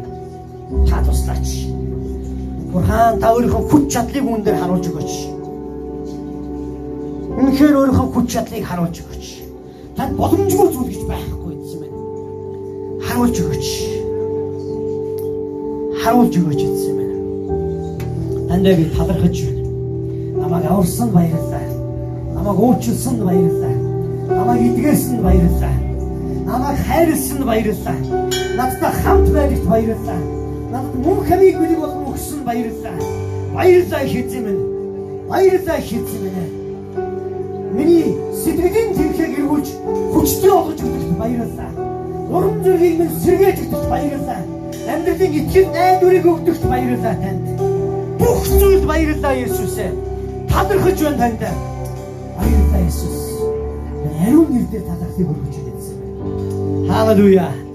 Та 0.92 1.00
туслаач. 1.00 1.48
Бурхан 2.76 3.24
та 3.24 3.32
өөрийнхөө 3.32 3.64
хүч 3.72 3.84
чадлыг 3.88 4.26
үүн 4.28 4.44
дээр 4.44 4.60
харуулж 4.60 4.86
өгөөч. 4.92 5.14
Үнэхээр 7.40 7.80
өөрийнхөө 7.80 8.08
хүч 8.20 8.28
чадлыг 8.36 8.68
харуулж 8.68 9.00
өгөөч. 9.00 9.26
Танд 9.96 10.12
боломжгүй 10.20 10.68
зүйл 10.76 10.92
гэж 10.92 11.02
байхгүй 11.08 11.56
гэсэн 11.56 11.80
байна. 11.80 11.98
Харуулж 13.08 13.38
өгөөч. 13.40 13.91
Харуулж 16.02 16.34
өгөөч 16.34 16.62
гэсэн 16.66 16.96
байна. 16.98 17.16
Тандаа 18.50 18.74
би 18.74 18.86
талархаж 18.98 19.38
байна. 19.46 19.64
Намайг 20.42 20.66
аварсан 20.66 21.10
баярлалаа. 21.14 21.66
Намайг 22.34 22.60
уучлсан 22.60 23.18
баярлалаа. 23.22 23.76
Намайг 24.34 24.62
эдгээсэн 24.70 25.22
баярлалаа. 25.22 25.76
Намайг 26.50 26.78
хайрлсан 26.88 27.42
баярлалаа. 27.46 27.98
Надтай 28.58 28.92
хамт 29.04 29.30
байдагт 29.30 29.66
баярлалаа. 29.70 30.22
Надад 30.72 30.96
мөн 31.06 31.20
хамиг 31.30 31.56
бэлэг 31.62 31.80
болгон 31.80 32.06
өгсөн 32.12 32.42
баярлалаа. 32.50 32.98
Баярлалаа 33.54 34.04
хэзээ 34.10 34.42
минь. 34.42 34.64
Баярлалаа 35.30 35.80
хэзээ 35.86 36.20
минь. 36.26 36.54
Миний 37.78 38.10
сэтгэлийн 38.42 38.90
тэрхийг 38.98 39.38
эргүүлж 39.38 39.70
хүчтэй 40.14 40.50
болгож 40.50 40.80
өгдөгт 40.82 41.14
баярлалаа. 41.22 41.72
Урам 42.34 42.58
зориг 42.66 42.94
минь 43.00 43.16
сэргээж 43.22 43.58
өгдөгт 43.64 43.90
баярлалаа. 43.94 44.41
Амьдралын 44.92 45.34
итгэл 45.40 45.68
найдварыг 45.72 46.26
өгдөгт 46.32 46.64
баярлалаа 46.68 47.16
танд. 47.24 47.46
Бүх 48.20 48.44
зүйл 48.60 48.84
баярлалаа 48.92 49.36
Есүсээ. 49.46 49.92
Талархаж 50.52 50.98
байна 51.00 51.18
танд. 51.22 51.42
Баярлалаа 52.38 52.82
Есүс. 52.90 53.20
Ариун 54.22 54.50
нэрээр 54.52 54.84
талархыг 54.90 55.28
өргөж 55.32 55.56
өгсөн. 55.72 55.98
Халелуя. 56.92 57.50